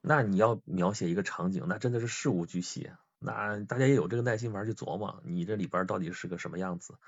[0.00, 2.90] 那你要描写一个场景，那真的是事无巨细。
[3.20, 6.98] 那大家也有这个耐心玩去琢磨，你这里边到底是个什么样子，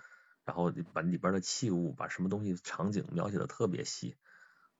[0.44, 4.16] 然后把里边的器物、把什么东西、场景描写的特别细，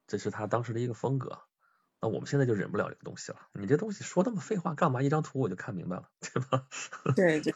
[0.07, 1.43] 这是他当时的一个风格。
[2.01, 3.39] 那我们现在就忍不了这个东西了。
[3.55, 5.03] 你这东西说那么废话干嘛？
[5.03, 6.67] 一张图我就看明白了，对吧？
[7.17, 7.53] 对就，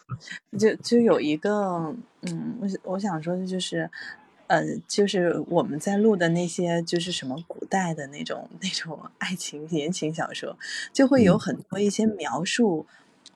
[0.58, 3.90] 就就有一个，嗯，我我想说的就是，
[4.46, 10.58] 呃，就是我们在录的那些，就是什么古代的那种那种爱情言情小说，
[10.92, 12.86] 就会有很多一些描述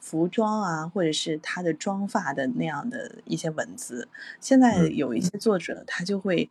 [0.00, 4.08] 服装啊，或者是他的妆发的那样的一些文字。
[4.40, 6.48] 现在有一些作者，他就会。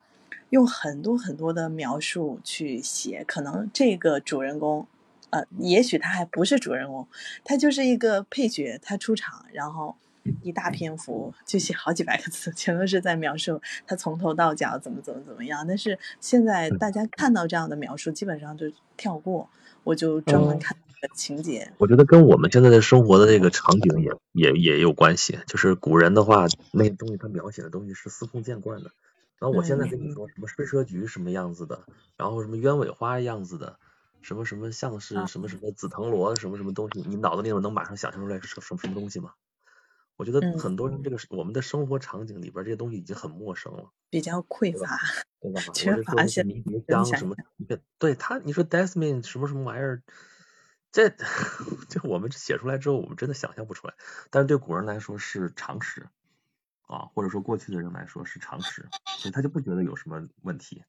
[0.54, 4.86] 用很多很多的描述去写，可能这个主人公，
[5.32, 7.08] 呃，也许他还不是主人公，
[7.44, 9.96] 他就是一个配角，他出场，然后
[10.44, 15.66] 一大篇幅就写好几百个字， 全都是在描述他从头到脚怎么怎么怎么样。
[15.68, 19.50] 但是现在大家看到这样的描述，基本上就跳过，
[19.84, 20.78] 我就专门看
[21.16, 21.74] 情节。
[21.80, 28.92] 我觉得跟我们现在的生活的这个场景也也也有关系，就是古人的话，那些东西他描写的东西是司空见惯的。
[29.40, 31.86] 然后我现在跟你说什么睡车菊什么样子的，
[32.18, 33.80] 然后什么鸢尾花样子的，
[34.22, 39.34] 什么什么像是什么什么紫藤萝什么什么东西，你脑子里面能马上想象出来是什么什么东西吗？
[40.18, 44.98] 我觉得很多人这个我们的生活场景里边这些东西已经很陌生了，比较匮乏，
[45.42, 45.64] 对吧？
[45.74, 47.36] 缺乏一些迷迭香什么，
[48.00, 50.04] 对他你说 Desmond 什么什么玩意儿，
[50.92, 51.10] 这
[51.90, 53.96] 这我们写出来之后，我们真的想象不出来，
[54.30, 56.08] 但是对古人来说是常识。
[56.88, 58.88] 啊，或者说过去的人来说是常识，
[59.18, 60.84] 所以他就不觉得有什么问题，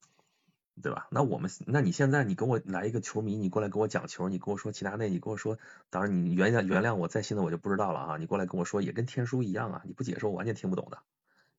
[0.83, 1.07] 对吧？
[1.11, 5.57] 那我们，那你现在你跟我来一个球迷，你过来跟我讲球，你跟我说齐达内，你跟我说，
[5.91, 8.17] 当然你原谅原谅我，再新的我就不知道了啊。
[8.17, 10.99] 你过来跟我说也跟天书一样啊，你不解释我完全听不懂的，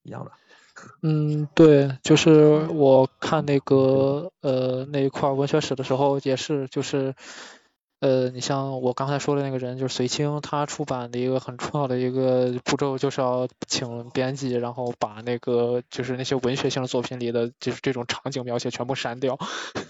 [0.03, 0.31] 一样的。
[1.01, 7.15] 嗯，对，就是我看那个呃那一块文学史的时候也是，就是。
[8.05, 19.39] 呃，你像我刚才说的那个人，就是随清，他出版的一个很重要的一个步骤，就是要请编辑，然后把那个就是那些文学性的作品里的，就是这种场景描写全部删掉，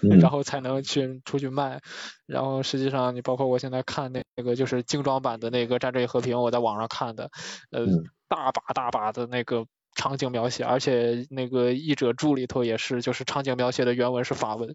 [0.18, 1.82] 然后才能去出去卖。
[2.24, 7.30] 然后实际上，你包括我现在看那那个就是精装版的那个《战争与和平》，我在网上看的，
[7.70, 7.84] 呃，
[8.30, 14.74] 大把大把的那个场景描写，而且那个译者注里头也是，就是场景描写的原文是法文，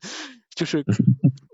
[0.56, 0.86] 就是。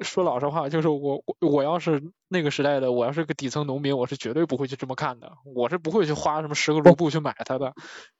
[0.01, 7.73] 说老实话，就是我我我要是那个时代的，我要是个底层农民，我是绝对不会去这么看的，我是不会去花什么十个卢布去买它的。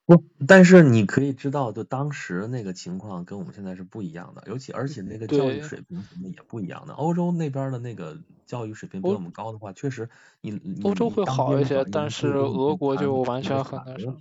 [0.06, 6.94] 不，但是你可以知道，就当时那个情况跟我们现在是不一样的，尤其而且那个教育水平什么也不一样的。
[6.94, 10.10] 欧洲那边的那个教育水平比我们高的话，确实
[10.42, 14.18] 你欧洲会好一些，但是俄国就完全很难受。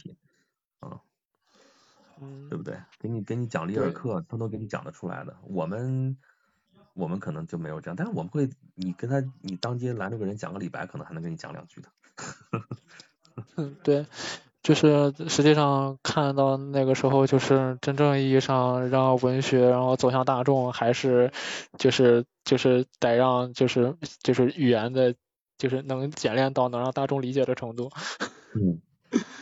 [2.20, 2.76] 嗯，对不对？
[2.98, 5.36] 给你给你讲里尔克，他都给你讲得出来的。
[5.48, 6.18] 我们。
[6.96, 11.88] 我们可能就没有这样，但是我们会，你跟他，你当街拦着个人讲个李白，可能还能跟你讲两句的。
[13.56, 14.06] 嗯，对，
[14.62, 21.30] 就是实际上看到那个时候，就是真正意义上让文学然后走向大众，还是
[21.78, 25.14] 就是就是得让就是就是语言的，
[25.58, 27.90] 就是能简练到能让大众理解的程度。
[28.56, 28.80] 嗯，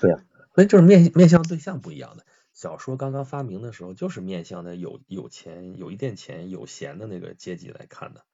[0.01, 0.19] 对呀，
[0.57, 2.25] 所以就是面面向对象不一样的。
[2.65, 8.25] 小说刚刚发明的时候，就是面向的有有钱、有一点钱、有闲的那个阶级来看的。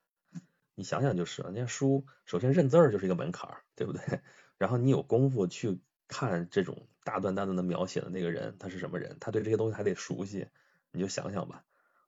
[0.77, 4.21] 你想想就是，人家书首先认字儿就是一个门槛，对不对？
[4.57, 9.17] 然后你有功夫去看这种大段大段的描写的那个人，他是什么人？
[9.19, 10.47] 他对这些东西还得熟悉。
[10.93, 11.65] 你就想想吧，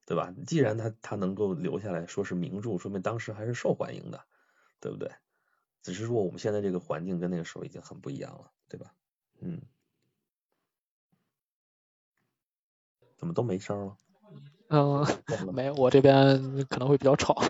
[0.06, 0.32] 对吧？
[0.46, 4.24] 既然他他能够留下来说是名著，说明当时还是受欢迎的，
[4.78, 5.10] 对不对？
[5.82, 8.94] 只是说我们现在这个环境跟那个时候已经很不一样了，对吧？
[9.40, 9.60] 嗯。
[13.22, 13.92] 怎么都没声了？
[14.68, 15.06] 嗯，
[15.54, 17.40] 没有，我这边可能会比较吵。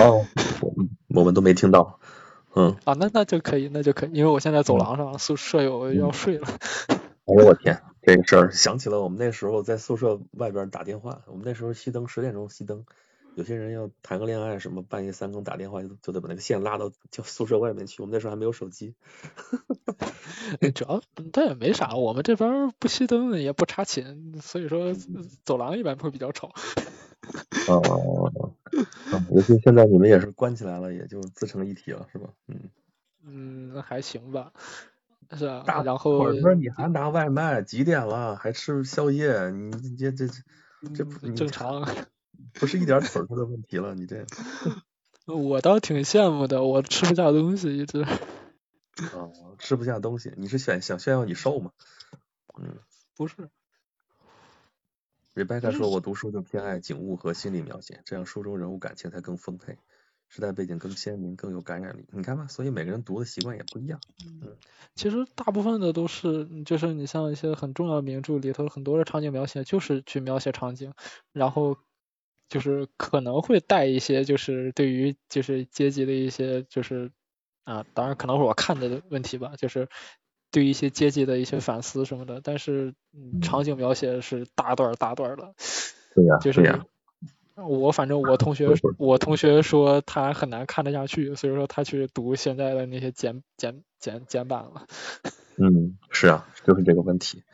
[0.00, 0.26] 哦，
[1.14, 2.00] 我们都没听到。
[2.56, 2.76] 嗯。
[2.82, 6.48] 啊，那那就可以，那就可以，因为我现在走廊上，宿舍友要睡了。
[6.88, 12.84] 哎呦我天，这个事儿想起了我们那时候在宿舍外边打电话，我们那时候熄灯，十点钟熄灯。
[13.36, 18.02] 有些人要谈个恋爱什么，半夜三更打电话就就得把那个线拉到就宿舍外面去。
[18.02, 18.94] 我们那时候还没有手机，
[20.74, 21.00] 主要
[21.32, 24.94] 但也没啥，我们这边不熄灯也不插琴，所以说
[25.44, 26.52] 走廊一般会比较吵。
[27.68, 28.52] 哦，
[29.30, 32.30] 尤其现在你们也是关起来了，也就自成一体了，是吧？
[32.48, 32.70] 嗯
[33.24, 34.52] 嗯，还行吧，
[35.36, 35.62] 是啊。
[35.84, 37.62] 然后我说你还拿外卖？
[37.62, 38.34] 几点了？
[38.36, 39.50] 还吃宵夜？
[39.50, 40.26] 你这这
[40.94, 41.86] 这不正常。
[42.54, 44.24] 不是一点腿头的问题了，你这。
[45.26, 48.04] 我倒挺羡慕的，我吃不下东西一直。
[49.12, 51.72] 哦，吃不下东西，你是想想炫耀你瘦吗？
[52.60, 52.78] 嗯。
[53.16, 53.50] 不是。
[55.34, 59.76] Rebecca 说：“我读书就偏爱景物和心理描写，这样书中人物感情才更丰沛，
[60.28, 62.06] 时代背景更鲜明，更有感染力。
[62.12, 64.00] 你看吧，所以每个人读的习惯也不一样。
[64.24, 64.56] 嗯，
[64.94, 70.94] 其实大部分的都是，就是你像一些很重要的名著里头，很多的场景描写就是去描写场景，
[71.32, 71.76] 然后
[72.50, 77.10] 就是可能会带一些就是对于就是阶级的一些就是
[77.64, 79.88] 啊，当然可能是我看的问题吧，就是
[80.50, 85.54] 对于一些阶级的一些反思什么的，但是嗯场景描写是大段儿大段儿的，
[86.14, 86.80] 对呀、就是
[87.54, 88.66] 我反正我同学
[88.98, 94.86] 我同学说他很难看得下去，所以说他去读现在的那些简简简简版了。
[95.56, 97.44] 嗯，是啊，就是这个问题。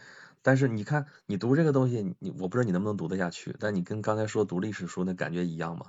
[0.47, 5.87] 但是你看，你读这个东西，你我不知道你能不能读得下去，但你跟刚才说读历史书那感觉一样吗？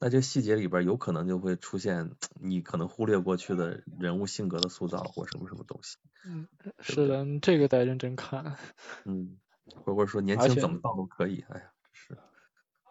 [0.00, 5.98] 那这细节里边有可能就会出现你可能忽略过去的人物性格的塑造或什么什么东西。
[6.24, 6.48] 嗯，
[6.80, 8.56] 是的，这个得认真看。
[9.04, 9.38] 嗯，
[9.86, 11.44] 或者说年轻怎么造都可以。
[11.48, 12.18] 哎呀，是，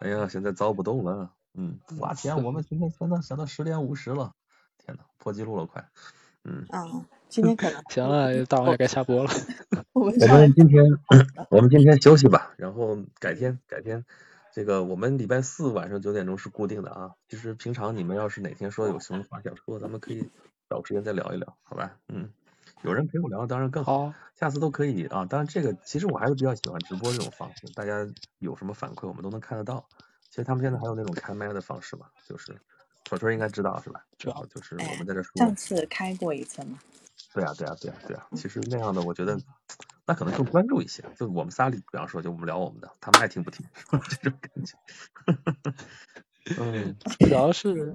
[0.00, 1.34] 哎呀，现在造不动了。
[1.52, 4.32] 嗯，哇天，我们今天现在想到十点五十了，
[4.78, 5.90] 天呐，破纪录了快。
[6.44, 9.30] 嗯，啊，今天可能行了，大王也该下播了。
[9.92, 10.82] 我我们今天
[11.50, 14.04] 我们今天休息吧，然后改天改天，
[14.52, 17.12] 这个我们礼拜四晚上九点钟是固定的啊。
[17.28, 20.30] 其实平常你们要是哪天说有什么话想说，咱们可以
[20.68, 21.96] 找时间再聊一聊，好吧？
[22.08, 22.30] 嗯，
[22.82, 25.24] 有人陪我聊当然更好，好，下次都可以啊。
[25.26, 28.06] 当然这个其实我还是比较喜欢直播这种方式，大家
[28.38, 29.86] 有什么反馈我们都能看得到。
[30.28, 32.56] 其实他们现在还有那种开麦的方式嘛，就是
[33.18, 34.04] 腿腿应该知道是吧？
[34.18, 35.32] 主要就是我们在这说。
[35.36, 36.78] 上次开过一次嘛，
[37.32, 38.26] 对啊，对啊，对啊，对啊。
[38.36, 39.38] 其实那样的，我觉得
[40.06, 41.04] 那可能更关注一些。
[41.16, 43.66] 就我们仨里，比方说，就我们聊我们的，他们爱听不听，
[44.22, 44.76] 这种感觉。
[46.58, 47.94] 嗯，主要是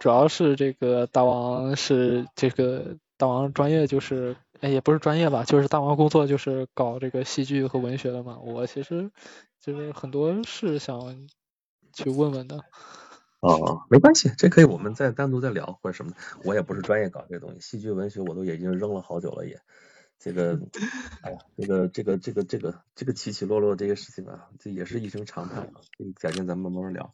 [0.00, 8.38] 主要是这个大王是这个大王专业就是，哎也不是专业吧，就是大王工作就是搞这个戏剧和文学的嘛。
[8.38, 9.10] 我其实
[9.60, 11.28] 就是很多是想
[11.92, 12.64] 去问问的。
[13.42, 16.16] 哦，没关系，这可以我们再单独再聊或者什么的。
[16.44, 19.60] 我也不是专业搞这个东西，戏剧文学我都已经扔了好久了也。
[20.20, 20.56] 这个，
[21.22, 25.70] 哎呀，这个这个这个这个这个起起落落这些事情啊，这也是一生常态啊。
[25.98, 27.12] 这个改天咱们慢慢聊。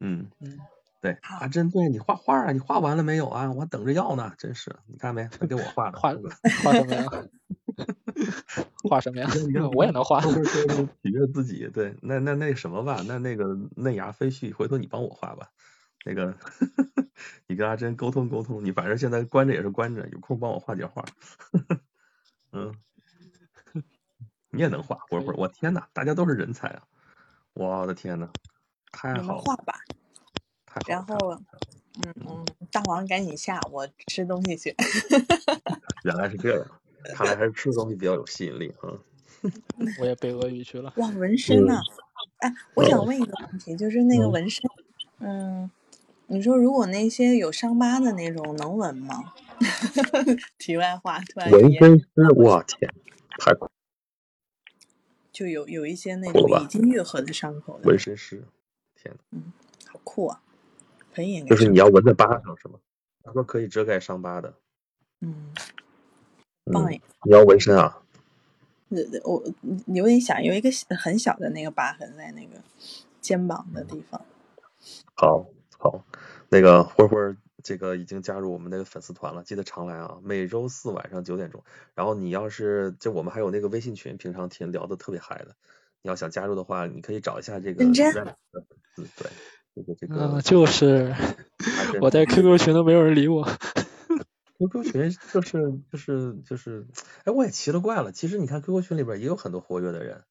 [0.00, 0.58] 嗯，嗯，
[1.02, 3.52] 对，好阿珍，对你画画啊，你画完了没有啊？
[3.52, 5.28] 我还等着要呢，真是，你看没？
[5.38, 6.20] 他给我画了，画了
[6.64, 7.04] 画什么呀？
[8.88, 9.28] 画什么呀？
[9.74, 10.20] 我也能画。
[11.02, 15.50] 取悦 自己，对，那那那什么吧，那那个嫩芽飞絮，回头你帮我画吧。
[16.04, 16.34] 那个，
[17.48, 21.04] 你跟阿珍沟通沟通，你反正现在关着也是关着，有空帮我画点画。
[22.52, 22.72] 嗯，
[24.50, 26.82] 你也能画，不是不是，我天呐，大家都是人才啊！
[27.54, 28.30] 我的天呐，
[28.92, 29.74] 太好了，们画吧。
[30.64, 30.86] 太好了！
[30.86, 31.40] 然后，
[32.04, 34.74] 嗯嗯，大王赶紧下，我吃东西去。
[36.04, 36.66] 原来是这样，
[37.14, 38.92] 看来还是吃东西比较有吸引力啊。
[40.00, 40.92] 我也背俄语去了。
[40.96, 41.80] 哇，纹身呐、
[42.38, 44.62] 哎，我想嗯问一个问题，就是那个嗯纹身，
[45.20, 45.70] 嗯，
[46.26, 49.32] 你说如果那些有伤疤的那种能纹吗？
[50.58, 52.06] 题外话，突然纹间身师，
[52.36, 52.92] 我天，
[53.38, 53.68] 太酷！
[55.32, 58.44] 就有有一些那种已经愈合的伤口的纹，身师，
[58.96, 59.40] 天呐，
[59.86, 60.42] 好酷啊！
[61.14, 62.78] 可以就是你要纹在疤上是吗？
[63.22, 64.54] 他说可以遮盖伤疤的。
[65.20, 65.52] 嗯，
[67.24, 68.02] 你要纹身啊？
[68.90, 69.44] 呃我
[69.86, 72.52] 有点想有一个很小的那个疤痕在那个
[73.20, 74.18] 肩膀的地方。
[75.14, 75.46] 好，
[75.76, 76.02] 好，
[76.48, 77.16] 那个灰灰
[77.62, 81.62] 这个已经加入我们那个粉丝团了，记得常来啊，每周四晚上九点钟。
[81.94, 85.54] 然后你要是就我们还有那个微信群，平常天聊的特别嗨的，
[86.00, 89.04] 你要想加入的话，你可以找一下这个认真对，
[89.74, 91.14] 这个这嗯，个就是
[92.00, 93.46] 我在 QQ 群都没有人理我。
[94.58, 96.86] QQ 群就是就是就是，
[97.24, 98.12] 哎，我也奇了怪了。
[98.12, 100.24] 其实你看 QQ 群里边也有很多活跃的人，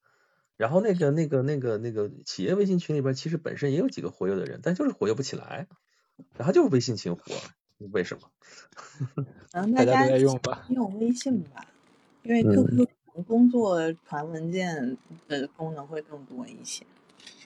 [0.57, 5.67] 然后那个那个那个那个企业微信群里边其实本身也有几个活跃的人，但就是活跃不起来，
[6.35, 7.21] 然后就是微信群活，
[7.91, 8.29] 为什么？
[9.53, 10.65] 然后大家都在用吧？
[10.69, 11.65] 用微信吧，
[12.23, 12.87] 因为嗯 QQ
[13.25, 14.97] 工作传文件
[15.27, 16.85] 的功能会更多一些。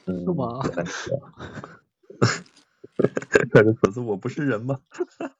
[0.05, 0.59] 嗯，是吗
[2.97, 3.49] 原来是这样。
[3.53, 4.79] 但是可是我不是人吗？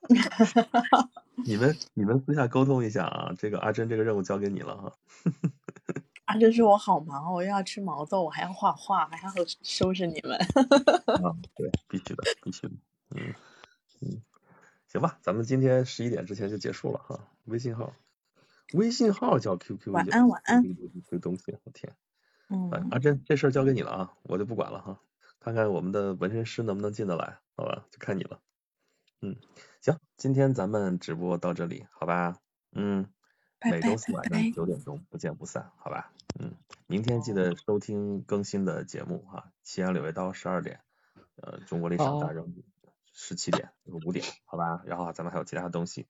[1.46, 4.94] 你们你们私下沟通一下啊，这个阿珍这个任务交给你了哈。
[6.26, 10.34] 阿珍说我好忙，我又要吃毛豆，我还要画画，还要收拾你们。
[10.38, 12.74] 啊，对，必须的，必须的，
[13.16, 13.34] 嗯
[14.02, 14.22] 嗯，
[14.88, 17.20] 行吧，咱们今天十一点之前就结束了哈。
[17.46, 17.94] 微信号，
[18.74, 20.64] 微信号叫 QQ，晚也安晚安
[21.10, 21.92] 这东西，我天，
[22.48, 25.02] 哎嗯，阿珍这事儿交给你了啊，我就不管了哈，
[25.44, 28.40] 看看我们的纹身师能不能进得来，好吧，就看你了。
[29.22, 29.36] 嗯，
[29.82, 32.38] 行，今天咱们直播到这里，好吧？
[32.72, 33.12] 嗯，
[33.60, 36.14] 每周四晚上九点钟不见不散，好吧？
[36.40, 36.56] 嗯，
[36.86, 40.82] 明天记得收听更新的节目哈，西安柳叶刀十二点，
[41.38, 42.64] 呃，中国历史大人物
[43.12, 44.84] 十七点五点，好吧？
[44.86, 46.08] 然后咱们还有其他的东西，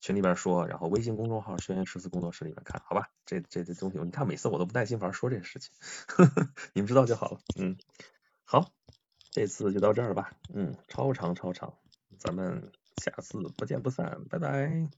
[0.00, 3.08] 群里边说，然后微信公众号轩辕十四工作室里面看，好吧？
[3.24, 5.72] 这这这东西，你看每次我都不耐心法说这个事情，
[6.74, 7.40] 你们知道就好了。
[7.58, 7.76] 嗯，
[8.52, 8.72] 好，
[9.30, 10.32] 这次就到这儿吧。
[10.52, 11.72] 嗯，超长超长，
[12.18, 14.88] 咱们下次不见不散，拜拜。